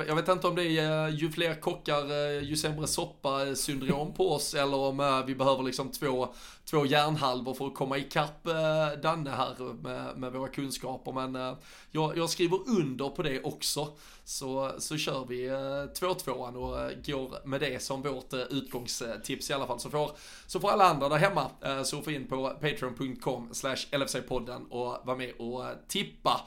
jag, 0.07 0.15
vet 0.15 0.27
inte 0.27 0.47
om 0.47 0.55
det 0.55 0.63
är 0.63 1.09
ju 1.09 1.31
fler 1.31 1.61
kockar 1.61 2.31
ju 2.41 2.57
sämre 2.57 2.87
soppa 2.87 3.55
syndrom 3.55 4.13
på 4.13 4.31
oss 4.31 4.53
eller 4.53 4.77
om 4.77 5.23
vi 5.27 5.35
behöver 5.35 5.63
liksom 5.63 5.91
två, 5.91 6.33
två 6.65 6.85
järnhalvor 6.85 7.53
för 7.53 7.67
att 7.67 7.73
komma 7.73 7.97
ikapp 7.97 8.47
eh, 8.47 9.01
Danne 9.03 9.29
här 9.29 9.73
med, 9.73 10.17
med 10.17 10.33
våra 10.33 10.47
kunskaper 10.47 11.11
men 11.11 11.35
eh, 11.35 11.57
jag, 11.91 12.17
jag 12.17 12.29
skriver 12.29 12.59
under 12.69 13.09
på 13.09 13.23
det 13.23 13.43
också 13.43 13.87
så, 14.23 14.71
så 14.77 14.97
kör 14.97 15.25
vi 15.25 15.47
eh, 15.47 15.53
2-2an 15.53 16.55
och 16.55 16.81
eh, 16.81 16.97
går 17.05 17.47
med 17.47 17.59
det 17.59 17.81
som 17.81 18.01
vårt 18.01 18.33
utgångstips 18.33 19.49
i 19.49 19.53
alla 19.53 19.67
fall 19.67 19.79
så 19.79 19.89
får, 19.89 20.11
så 20.47 20.59
får 20.59 20.71
alla 20.71 20.85
andra 20.85 21.09
där 21.09 21.17
hemma 21.17 21.49
surfa 21.83 22.11
in 22.11 22.27
på 22.27 22.49
patreon.com 22.49 23.49
slash 23.53 23.75
LFC-podden 23.91 24.67
och 24.69 24.97
vara 25.05 25.17
med 25.17 25.31
och 25.31 25.63
tippa 25.87 26.41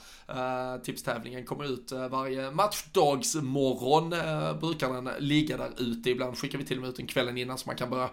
tipstävlingen 0.84 1.44
kommer 1.44 1.64
ut 1.64 1.92
eh, 1.92 2.08
varje 2.08 2.50
matchdagsmorgon. 2.50 4.12
Eh, 4.12 4.58
brukar 4.60 4.92
den 4.92 5.10
ligga 5.18 5.56
där 5.56 5.70
ute. 5.76 6.10
Ibland 6.10 6.38
skickar 6.38 6.58
vi 6.58 6.64
till 6.64 6.76
och 6.76 6.82
med 6.82 6.90
ut 6.90 6.96
den 6.96 7.06
kvällen 7.06 7.38
innan 7.38 7.58
så 7.58 7.66
man 7.66 7.76
kan 7.76 7.90
börja, 7.90 8.10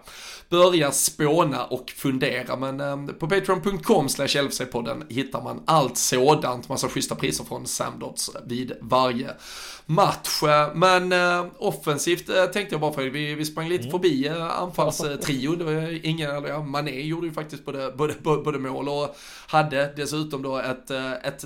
börja 0.48 0.92
spåna 0.92 1.64
och 1.64 1.91
fundera. 1.96 2.56
Men 2.56 2.80
eh, 2.80 3.14
på 3.14 3.28
patreon.com 3.28 4.08
slash 4.08 4.36
podden 4.72 5.04
hittar 5.08 5.42
man 5.42 5.62
allt 5.66 5.98
sådant. 5.98 6.68
Massa 6.68 6.88
schyssta 6.88 7.14
priser 7.14 7.44
från 7.44 7.66
Samdots 7.66 8.30
vid 8.46 8.72
varje 8.80 9.30
match. 9.86 10.42
Men 10.74 11.12
offensivt 11.58 12.26
tänkte 12.26 12.74
jag 12.74 12.80
bara 12.80 12.92
för 12.92 13.02
vi, 13.02 13.34
vi 13.34 13.44
sprang 13.44 13.68
lite 13.68 13.88
mm. 13.88 13.90
förbi 13.90 14.28
anfallstrio. 14.28 15.56
Det 15.56 15.64
var 15.64 16.06
ingen, 16.06 16.30
eller 16.30 16.48
ja, 16.48 16.62
Mané 16.62 17.00
gjorde 17.00 17.26
ju 17.26 17.32
faktiskt 17.32 17.64
både, 17.64 17.92
både, 17.96 18.14
både 18.22 18.58
mål 18.58 18.88
och 18.88 19.16
hade 19.46 19.92
dessutom 19.96 20.42
då 20.42 20.58
ett, 20.58 20.90
ett, 20.90 21.44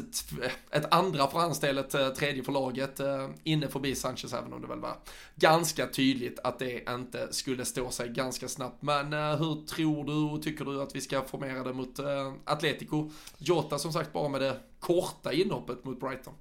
ett, 0.70 0.94
andra 0.94 1.26
för 1.26 1.38
hans 1.38 1.60
del, 1.60 1.78
ett 1.78 1.94
eh, 1.94 2.08
tredje 2.08 2.42
för 2.42 2.52
laget, 2.52 3.00
eh, 3.00 3.28
inne 3.44 3.68
förbi 3.68 3.94
Sanchez, 3.94 4.32
även 4.32 4.52
om 4.52 4.60
det 4.60 4.66
väl 4.66 4.80
var 4.80 4.96
ganska 5.34 5.86
tydligt 5.86 6.38
att 6.44 6.58
det 6.58 6.90
inte 6.90 7.32
skulle 7.32 7.64
stå 7.64 7.90
sig 7.90 8.08
ganska 8.08 8.48
snabbt. 8.48 8.82
Men 8.82 9.12
eh, 9.12 9.36
hur 9.36 9.66
tror 9.66 10.04
du 10.04 10.34
och 10.34 10.42
tycker 10.42 10.64
du 10.64 10.82
att 10.82 10.96
vi 10.96 11.00
ska 11.00 11.22
formera 11.22 11.64
det 11.64 11.72
mot 11.72 12.00
Atletico? 12.44 13.10
Jota 13.38 13.78
som 13.78 13.92
sagt 13.92 14.12
bara 14.12 14.28
med 14.28 14.40
det 14.40 14.56
korta 14.80 15.32
inhoppet 15.32 15.84
mot 15.84 16.00
Brighton. 16.00 16.34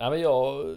Nej 0.00 0.10
men 0.10 0.20
jag 0.20 0.74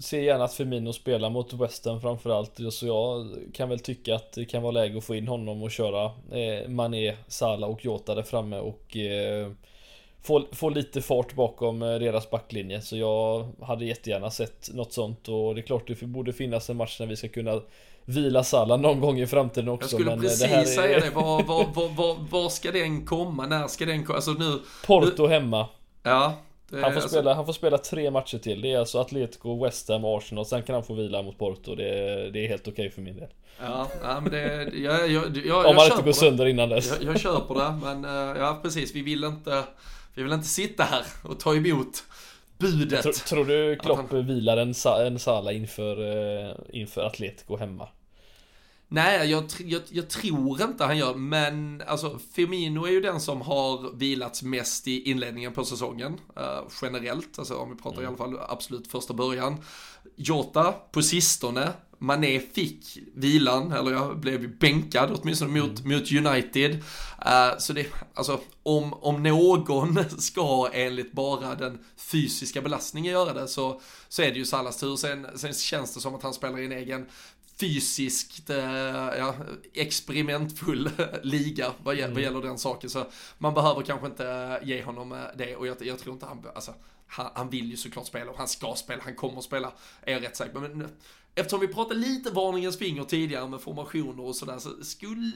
ser 0.00 0.20
gärna 0.20 0.44
att 0.44 0.54
Firmino 0.54 0.92
spelar 0.92 1.30
mot 1.30 1.52
Western 1.52 2.00
framförallt 2.00 2.60
Så 2.70 2.86
jag 2.86 3.28
kan 3.54 3.68
väl 3.68 3.78
tycka 3.78 4.14
att 4.14 4.32
det 4.32 4.44
kan 4.44 4.62
vara 4.62 4.72
läge 4.72 4.98
att 4.98 5.04
få 5.04 5.14
in 5.14 5.28
honom 5.28 5.62
och 5.62 5.70
köra 5.70 6.04
eh, 6.30 6.68
Mané, 6.68 7.16
Salah 7.26 7.70
och 7.70 7.84
Jota 7.84 8.14
där 8.14 8.22
framme 8.22 8.58
och 8.58 8.96
eh, 8.96 9.50
få, 10.22 10.44
få 10.52 10.70
lite 10.70 11.02
fart 11.02 11.34
bakom 11.34 11.82
eh, 11.82 11.98
deras 11.98 12.30
backlinje. 12.30 12.80
Så 12.80 12.96
jag 12.96 13.46
hade 13.62 13.84
jättegärna 13.84 14.30
sett 14.30 14.70
något 14.74 14.92
sånt 14.92 15.28
och 15.28 15.54
det 15.54 15.60
är 15.60 15.62
klart 15.62 15.86
det 15.86 16.02
borde 16.02 16.32
finnas 16.32 16.70
en 16.70 16.76
match 16.76 17.00
när 17.00 17.06
vi 17.06 17.16
ska 17.16 17.28
kunna 17.28 17.60
vila 18.04 18.44
Salah 18.44 18.80
någon 18.80 19.00
gång 19.00 19.20
i 19.20 19.26
framtiden 19.26 19.68
också. 19.68 19.84
Jag 19.84 19.90
skulle 19.90 20.10
men 20.10 20.20
precis 20.20 20.40
det 20.40 20.46
här 20.46 20.62
är... 20.62 20.64
säga 20.64 21.00
det. 21.00 21.10
Var, 21.10 21.42
var, 21.46 21.66
var, 21.74 21.88
var, 21.88 22.16
var 22.30 22.48
ska 22.48 22.70
den 22.72 23.06
komma? 23.06 23.46
När 23.46 23.68
ska 23.68 23.86
den 23.86 24.04
komma? 24.04 24.16
Alltså 24.16 24.32
nu... 24.32 24.58
Porto 24.86 25.22
nu... 25.22 25.28
hemma. 25.28 25.68
Ja. 26.02 26.34
Han 26.72 26.80
får, 26.80 26.86
alltså... 26.86 27.08
spela, 27.08 27.34
han 27.34 27.46
får 27.46 27.52
spela 27.52 27.78
tre 27.78 28.10
matcher 28.10 28.38
till. 28.38 28.60
Det 28.60 28.72
är 28.72 28.78
alltså 28.78 28.98
Atletico, 28.98 29.64
West 29.64 29.88
Ham, 29.88 30.04
Arsenal. 30.04 30.46
Sen 30.46 30.62
kan 30.62 30.74
han 30.74 30.84
få 30.84 30.94
vila 30.94 31.22
mot 31.22 31.38
Porto. 31.38 31.74
Det 31.74 31.88
är, 31.88 32.30
det 32.30 32.44
är 32.44 32.48
helt 32.48 32.68
okej 32.68 32.72
okay 32.72 32.90
för 32.90 33.02
min 33.02 33.16
del. 33.16 33.28
Ja, 33.60 33.88
ja 34.02 34.20
men 34.20 34.32
det... 34.32 34.72
Jag, 34.74 35.10
jag, 35.10 35.36
jag, 35.44 35.66
Om 35.66 35.76
han 35.76 35.86
inte 35.86 36.02
går 36.02 36.12
sönder 36.12 36.46
innan 36.46 36.68
dess. 36.68 37.00
Jag, 37.00 37.14
jag 37.14 37.20
köper 37.20 37.54
det, 37.54 37.78
men 37.82 38.04
eh, 38.04 38.40
ja 38.40 38.58
precis. 38.62 38.94
Vi 38.94 39.02
vill 39.02 39.24
inte... 39.24 39.62
Vi 40.14 40.22
vill 40.22 40.32
inte 40.32 40.48
sitta 40.48 40.84
här 40.84 41.04
och 41.24 41.40
ta 41.40 41.54
emot 41.54 42.04
budet. 42.58 43.02
Tror, 43.02 43.12
tror 43.12 43.44
du 43.44 43.76
Klopp 43.76 44.10
han... 44.10 44.26
vilar 44.26 44.56
en, 44.56 44.74
en 45.06 45.18
Sala 45.18 45.52
inför, 45.52 46.00
uh, 46.00 46.54
inför 46.72 47.02
Atletico 47.02 47.56
hemma? 47.56 47.88
Nej, 48.92 49.30
jag, 49.30 49.44
jag, 49.58 49.82
jag, 49.88 50.10
tror 50.10 50.62
inte 50.62 50.84
han 50.84 50.98
gör, 50.98 51.14
men 51.14 51.82
alltså 51.86 52.18
Firmino 52.32 52.86
är 52.86 52.90
ju 52.90 53.00
den 53.00 53.20
som 53.20 53.40
har 53.40 53.96
vilats 53.96 54.42
mest 54.42 54.88
i 54.88 55.10
inledningen 55.10 55.52
på 55.52 55.64
säsongen. 55.64 56.12
Uh, 56.12 56.68
generellt, 56.82 57.38
alltså 57.38 57.56
om 57.56 57.70
vi 57.70 57.76
pratar 57.76 57.98
mm. 57.98 58.04
i 58.04 58.06
alla 58.06 58.16
fall 58.16 58.40
absolut 58.48 58.88
första 58.88 59.14
början. 59.14 59.56
Jota 60.16 60.72
på 60.72 61.02
sistone 61.02 61.72
Mané 61.98 62.40
fick 62.40 62.98
vilan, 63.14 63.72
eller 63.72 63.90
jag 63.90 64.18
blev 64.20 64.58
bänkad 64.58 65.18
åtminstone 65.22 65.60
mot, 65.60 65.80
mm. 65.80 65.98
mot 65.98 66.12
United. 66.12 66.74
Uh, 66.74 67.58
så 67.58 67.72
det, 67.72 67.86
alltså 68.14 68.40
om, 68.62 68.94
om 68.94 69.22
någon 69.22 69.98
ska 70.18 70.70
enligt 70.72 71.12
bara 71.12 71.54
den 71.54 71.78
fysiska 71.96 72.62
belastningen 72.62 73.12
göra 73.12 73.32
det 73.32 73.48
så, 73.48 73.80
så 74.08 74.22
är 74.22 74.30
det 74.30 74.38
ju 74.38 74.44
Salas 74.44 74.76
tur. 74.76 74.96
Sen, 74.96 75.26
sen 75.34 75.52
känns 75.52 75.94
det 75.94 76.00
som 76.00 76.14
att 76.14 76.22
han 76.22 76.34
spelar 76.34 76.58
i 76.58 76.64
en 76.64 76.72
egen 76.72 77.06
fysiskt 77.62 78.50
eh, 78.50 79.18
ja, 79.18 79.34
experimentfull 79.74 80.90
liga 81.22 81.72
vad, 81.82 81.98
mm. 81.98 82.14
vad 82.14 82.22
gäller 82.22 82.42
den 82.42 82.58
saken. 82.58 82.90
Så 82.90 83.06
man 83.38 83.54
behöver 83.54 83.82
kanske 83.82 84.06
inte 84.06 84.60
ge 84.64 84.82
honom 84.82 85.26
det 85.36 85.56
och 85.56 85.66
jag, 85.66 85.76
jag 85.80 85.98
tror 85.98 86.14
inte 86.14 86.26
han, 86.26 86.46
alltså, 86.54 86.74
han, 87.06 87.30
han, 87.34 87.50
vill 87.50 87.70
ju 87.70 87.76
såklart 87.76 88.06
spela 88.06 88.30
och 88.30 88.38
han 88.38 88.48
ska 88.48 88.74
spela, 88.76 89.02
han 89.02 89.14
kommer 89.14 89.38
att 89.38 89.44
spela, 89.44 89.72
är 90.02 90.12
jag 90.12 90.22
rätt 90.22 90.36
säker 90.36 90.58
Men 90.58 90.88
eftersom 91.34 91.60
vi 91.60 91.68
pratade 91.68 92.00
lite 92.00 92.30
varningens 92.30 92.78
finger 92.78 93.04
tidigare 93.04 93.48
med 93.48 93.60
formationer 93.60 94.24
och 94.24 94.36
sådär 94.36 94.58
så 94.58 94.84
skulle, 94.84 95.32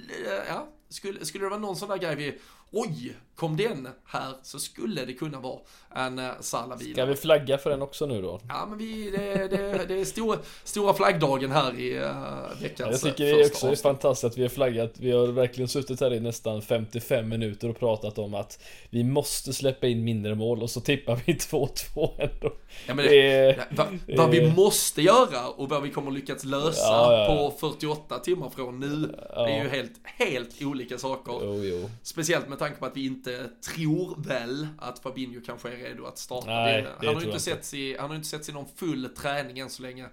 ja, 0.49 0.69
skulle, 0.89 1.25
skulle 1.25 1.45
det 1.45 1.49
vara 1.49 1.61
någon 1.61 1.77
sån 1.77 1.89
där 1.89 1.97
grej 1.99 2.17
vi 2.17 2.39
oj, 2.71 3.17
kom 3.37 3.57
den 3.57 3.89
här 4.05 4.33
så 4.43 4.59
skulle 4.59 5.05
det 5.05 5.13
kunna 5.13 5.41
vara 5.41 5.59
en 5.95 6.19
uh, 6.19 6.31
Salah-bil. 6.41 6.93
Ska 6.93 7.05
vi 7.05 7.15
flagga 7.15 7.59
för 7.59 7.71
den 7.71 7.83
också 7.83 8.07
nu 8.07 8.23
då? 8.23 8.41
Ja, 8.49 8.67
men 8.69 8.79
vi, 8.79 9.11
det, 9.11 9.49
det, 9.49 9.85
det 9.89 10.01
är 10.01 10.05
stor, 10.05 10.39
stora 10.65 10.95
flaggdagen 10.95 11.53
här 11.53 11.81
i 11.81 11.99
uh, 11.99 12.63
veckans 12.63 12.91
Jag 12.91 13.01
tycker 13.01 13.25
det 13.25 13.43
är 13.43 13.47
också 13.47 13.67
avsnitt. 13.67 13.83
fantastiskt 13.83 14.25
att 14.25 14.39
vi 14.39 14.43
har 14.43 14.49
flaggat. 14.49 14.93
Vi 14.97 15.13
har 15.13 15.27
verkligen 15.27 15.69
suttit 15.69 16.01
här 16.01 16.15
i 16.15 16.21
nästan 16.21 16.63
55 16.63 17.29
minuter 17.29 17.69
och 17.69 17.79
pratat 17.79 18.19
om 18.19 18.35
att 18.35 18.63
vi 18.91 19.05
måste 19.05 19.53
släppa 19.53 19.87
in 19.87 20.05
mindre 20.05 20.35
mål 20.35 20.63
och 20.63 20.71
så 20.71 20.81
tippar 20.81 21.21
vi 21.27 21.33
2-2 21.35 22.11
ändå. 22.19 22.53
Ja, 22.87 22.95
men 22.95 23.05
det, 23.05 23.59
vad, 23.71 23.99
vad 24.17 24.31
vi 24.31 24.53
måste 24.53 25.03
göra 25.03 25.49
och 25.49 25.69
vad 25.69 25.83
vi 25.83 25.91
kommer 25.91 26.11
lyckas 26.11 26.45
lösa 26.45 26.83
ja, 26.83 27.27
ja. 27.29 27.51
på 27.51 27.69
48 27.69 28.19
timmar 28.19 28.51
från 28.51 28.81
nu, 28.81 29.17
det 29.29 29.53
är 29.53 29.63
ju 29.63 29.69
helt, 29.69 29.93
helt 30.05 30.63
olika 30.63 30.99
saker. 30.99 31.33
Jo, 31.43 31.65
jo. 31.65 31.91
Speciellt 32.03 32.49
med 32.49 32.59
tanke 32.59 32.77
på 32.77 32.87
att 32.87 32.97
vi 32.97 33.07
inte 33.07 33.26
tror 33.75 34.23
väl 34.29 34.69
att 34.79 34.99
Fabinho 34.99 35.41
kanske 35.47 35.69
är 35.69 35.77
redo 35.77 36.05
att 36.05 36.19
starta. 36.19 36.47
Nej, 36.47 36.83
det, 36.83 37.07
han, 37.07 37.15
har 37.17 37.25
inte 37.25 37.41
setts 37.41 37.75
i, 37.75 37.97
han 37.99 38.09
har 38.09 38.17
inte 38.17 38.29
setts 38.29 38.49
i 38.49 38.53
någon 38.53 38.69
full 38.77 39.09
träning 39.09 39.59
än 39.59 39.71
så 39.71 39.83
länge. 39.83 40.07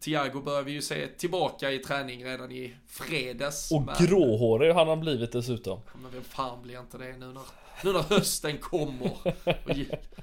Thiago 0.00 0.40
börjar 0.40 0.62
vi 0.62 0.72
ju 0.72 0.82
se 0.82 1.06
tillbaka 1.06 1.72
i 1.72 1.78
träning 1.78 2.24
redan 2.24 2.52
i 2.52 2.74
fredags. 2.86 3.72
Och 3.72 3.82
men... 3.82 3.94
gråhårig 4.06 4.72
han 4.72 4.88
har 4.88 4.96
blivit 4.96 5.32
dessutom. 5.32 5.80
Men 6.02 6.10
vem 6.12 6.24
fan 6.24 6.62
blir 6.62 6.80
inte 6.80 6.98
det 6.98 7.16
nu 7.16 7.26
när, 7.26 7.42
nu 7.84 7.92
när 7.92 8.02
hösten 8.02 8.58
kommer 8.58 9.10
och 9.24 9.76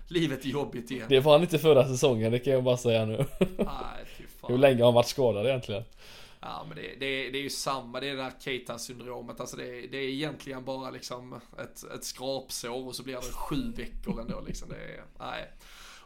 livet 0.07 0.45
är 0.45 0.49
jobbigt 0.49 0.91
igen. 0.91 1.05
Det 1.09 1.19
var 1.19 1.31
han 1.31 1.41
inte 1.41 1.59
förra 1.59 1.87
säsongen, 1.87 2.31
det 2.31 2.39
kan 2.39 2.53
jag 2.53 2.63
bara 2.63 2.77
säga 2.77 3.05
nu. 3.05 3.25
Nej, 3.39 4.05
fy 4.17 4.23
fan. 4.41 4.51
Hur 4.51 4.57
länge 4.57 4.77
har 4.77 4.85
han 4.85 4.93
varit 4.93 5.07
skadad 5.07 5.45
egentligen? 5.45 5.83
Ja 6.47 6.65
men 6.67 6.75
det, 6.75 6.81
det, 6.81 7.29
det 7.29 7.37
är 7.37 7.41
ju 7.41 7.49
samma, 7.49 7.99
det 7.99 8.07
är 8.07 8.15
det 8.15 8.21
där 8.21 8.33
Keita-syndromet. 8.39 9.39
Alltså 9.39 9.57
det, 9.57 9.63
det 9.63 9.97
är 9.97 10.09
egentligen 10.09 10.65
bara 10.65 10.89
liksom 10.89 11.33
ett, 11.33 11.83
ett 11.83 12.03
skrapsår 12.03 12.87
och 12.87 12.95
så 12.95 13.03
blir 13.03 13.15
det 13.15 13.21
sju 13.21 13.71
veckor 13.75 14.21
ändå 14.21 14.43
liksom. 14.47 14.69
Det 14.69 14.75
är, 14.75 15.03
nej. 15.19 15.51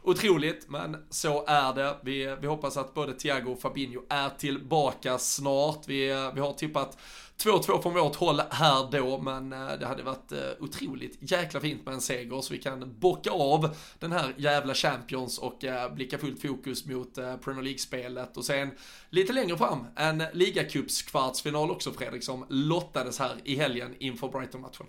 Otroligt, 0.02 0.68
men 0.68 0.96
så 1.10 1.44
är 1.46 1.74
det. 1.74 1.96
Vi, 2.02 2.36
vi 2.40 2.46
hoppas 2.46 2.76
att 2.76 2.94
både 2.94 3.12
Thiago 3.12 3.52
och 3.52 3.60
Fabinho 3.60 4.02
är 4.08 4.28
tillbaka 4.28 5.18
snart. 5.18 5.88
Vi, 5.88 6.06
vi 6.34 6.40
har 6.40 6.52
tippat 6.52 6.98
2-2 7.44 7.82
från 7.82 7.94
vårt 7.94 8.16
håll 8.16 8.40
här 8.50 8.90
då, 8.90 9.18
men 9.18 9.52
eh, 9.52 9.72
det 9.80 9.86
hade 9.86 10.02
varit 10.02 10.32
eh, 10.32 10.38
otroligt 10.60 11.32
jäkla 11.32 11.60
fint 11.60 11.84
med 11.84 11.94
en 11.94 12.00
seger 12.00 12.40
så 12.40 12.52
vi 12.52 12.58
kan 12.58 12.98
bocka 12.98 13.30
av 13.30 13.76
den 13.98 14.12
här 14.12 14.34
jävla 14.36 14.74
Champions 14.74 15.38
och 15.38 15.64
eh, 15.64 15.94
blicka 15.94 16.18
fullt 16.18 16.42
fokus 16.42 16.86
mot 16.86 17.14
Premier 17.14 17.62
League-spelet 17.62 18.36
och 18.36 18.44
sen 18.44 18.70
lite 19.10 19.32
längre 19.32 19.56
fram 19.56 19.86
en 19.96 20.22
ligacups-kvartsfinal 20.22 21.70
också 21.70 21.92
Fredrik 21.92 22.24
som 22.24 22.46
lottades 22.48 23.18
här 23.18 23.36
i 23.44 23.56
helgen 23.56 23.94
inför 23.98 24.28
Brighton-matchen. 24.28 24.86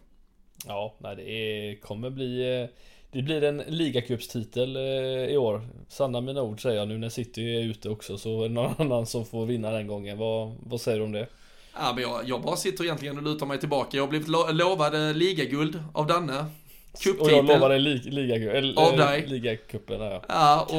Ja, 0.65 0.95
nej, 0.99 1.15
det 1.15 1.23
är, 1.23 1.81
kommer 1.81 2.09
bli 2.09 2.67
det 3.11 3.21
blir 3.21 3.43
en 3.43 3.57
ligacupstitel 3.67 4.75
eh, 4.75 5.33
i 5.33 5.37
år. 5.37 5.61
Sanna 5.89 6.21
mina 6.21 6.41
ord 6.41 6.61
säger 6.61 6.77
jag 6.79 6.87
nu 6.87 6.97
när 6.97 7.09
City 7.09 7.55
är 7.55 7.61
ute 7.61 7.89
också 7.89 8.17
så 8.17 8.43
är 8.43 8.47
det 8.47 8.53
någon 8.53 8.73
annan 8.77 9.05
som 9.05 9.25
får 9.25 9.45
vinna 9.45 9.71
den 9.71 9.87
gången. 9.87 10.17
Vad, 10.17 10.55
vad 10.59 10.81
säger 10.81 10.97
du 10.97 11.03
om 11.03 11.11
det? 11.11 11.27
Ja, 11.73 11.93
men 11.95 12.03
jag, 12.03 12.21
jag 12.25 12.41
bara 12.41 12.55
sitter 12.55 12.83
egentligen 12.83 13.17
och 13.17 13.23
lutar 13.23 13.45
mig 13.45 13.59
tillbaka. 13.59 13.97
Jag 13.97 14.03
har 14.03 14.09
blivit 14.09 14.27
lo 14.27 14.51
lovad 14.51 15.15
ligaguld 15.15 15.83
av 15.93 16.07
Danne. 16.07 16.45
Cuptitel. 16.99 17.21
Och 17.21 17.31
jag 17.31 17.45
lovade 17.45 17.79
li 17.79 17.97
ligaguld. 17.97 18.77
Av 18.77 18.97
dig. 18.97 19.25
Ligacupen, 19.27 20.01
ja. 20.01 20.23
Ja, 20.27 20.67
och 20.69 20.75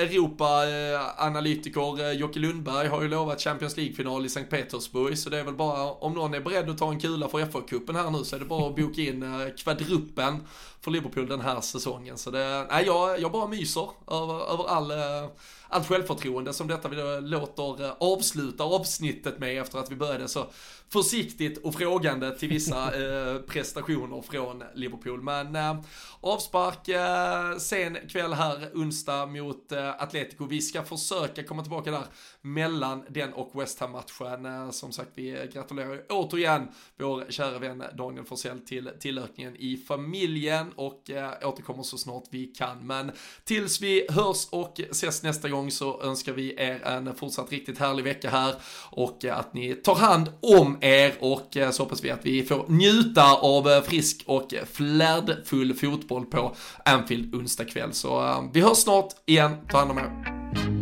Europa-analytiker 0.00 2.04
eh, 2.04 2.12
Jocke 2.12 2.38
Lundberg 2.38 2.88
har 2.88 3.02
ju 3.02 3.08
lovat 3.08 3.40
Champions 3.40 3.76
League-final 3.76 4.26
i 4.26 4.28
Sankt 4.28 4.50
Petersburg. 4.50 5.18
Så 5.18 5.30
det 5.30 5.38
är 5.38 5.44
väl 5.44 5.54
bara, 5.54 5.90
om 5.90 6.14
någon 6.14 6.34
är 6.34 6.40
beredd 6.40 6.70
att 6.70 6.78
ta 6.78 6.90
en 6.90 7.00
kula 7.00 7.28
för 7.28 7.38
FA-cupen 7.38 7.94
här 7.94 8.10
nu 8.10 8.24
så 8.24 8.36
är 8.36 8.40
det 8.40 8.46
bara 8.46 8.68
att 8.68 8.76
boka 8.76 9.00
in 9.00 9.22
eh, 9.22 9.48
kvadruppen 9.56 10.46
för 10.80 10.90
Liverpool 10.90 11.28
den 11.28 11.40
här 11.40 11.60
säsongen. 11.60 12.18
Så 12.18 12.30
det, 12.30 12.66
nej, 12.70 12.86
jag, 12.86 13.20
jag 13.20 13.32
bara 13.32 13.46
myser 13.46 13.88
över, 14.10 14.52
över 14.52 14.68
all 14.68 14.90
eh, 14.90 15.28
allt 15.68 15.88
självförtroende 15.88 16.52
som 16.52 16.68
detta 16.68 16.88
vi 16.88 17.20
låter 17.20 17.84
eh, 17.84 17.92
avsluta 18.00 18.64
avsnittet 18.64 19.38
med 19.38 19.62
efter 19.62 19.78
att 19.78 19.90
vi 19.90 19.96
började 19.96 20.28
så 20.28 20.46
försiktigt 20.88 21.64
och 21.64 21.74
frågande 21.74 22.38
till 22.38 22.48
vissa 22.48 22.94
eh, 22.94 23.38
prestationer 23.38 24.22
från 24.22 24.62
Liverpool. 24.74 25.22
Men 25.22 25.56
eh, 25.56 25.80
avspark 26.20 26.88
eh, 26.88 27.58
sen 27.58 27.98
kväll 28.08 28.32
här 28.32 28.70
onsdag 28.74 29.26
mot 29.26 29.72
eh, 29.72 30.02
Atletico. 30.02 30.46
Vi 30.46 30.60
ska 30.60 30.82
försöka 30.82 31.42
komma 31.42 31.62
tillbaka 31.62 31.90
där 31.90 32.04
mellan 32.40 33.04
den 33.08 33.32
och 33.32 33.60
West 33.60 33.80
Ham-matchen. 33.80 34.46
Eh, 34.46 34.70
som 34.70 34.92
sagt, 34.92 35.10
vi 35.14 35.50
gratulerar 35.52 36.02
återigen 36.08 36.68
vår 36.98 37.26
kära 37.28 37.58
vän 37.58 37.84
Daniel 37.94 38.24
Forsell 38.24 38.60
till 38.60 38.90
tillökningen 39.00 39.56
i 39.56 39.76
familjen 39.76 40.72
och 40.76 41.10
eh, 41.10 41.48
återkommer 41.48 41.82
så 41.82 41.98
snart 41.98 42.24
vi 42.30 42.46
kan. 42.46 42.86
Men 42.86 43.12
tills 43.44 43.80
vi 43.80 44.06
hörs 44.10 44.48
och 44.50 44.80
ses 44.80 45.22
nästa 45.22 45.48
gång 45.48 45.70
så 45.70 46.02
önskar 46.02 46.32
vi 46.32 46.54
er 46.60 46.82
en 46.82 47.14
fortsatt 47.14 47.52
riktigt 47.52 47.78
härlig 47.78 48.04
vecka 48.04 48.30
här 48.30 48.54
och 48.90 49.24
att 49.24 49.54
ni 49.54 49.74
tar 49.74 49.94
hand 49.94 50.32
om 50.40 50.77
er 50.80 51.12
och 51.20 51.56
eh, 51.56 51.70
så 51.70 51.82
hoppas 51.82 52.04
vi 52.04 52.10
att 52.10 52.26
vi 52.26 52.42
får 52.42 52.64
njuta 52.68 53.34
av 53.34 53.68
eh, 53.68 53.82
frisk 53.82 54.22
och 54.26 54.54
flärdfull 54.72 55.74
fotboll 55.74 56.26
på 56.26 56.54
Anfield 56.84 57.34
onsdag 57.34 57.64
kväll. 57.64 57.92
Så 57.92 58.24
eh, 58.24 58.42
vi 58.52 58.60
hörs 58.60 58.78
snart 58.78 59.08
igen, 59.26 59.56
ta 59.70 59.78
hand 59.78 59.90
om 59.90 59.98
er. 59.98 60.77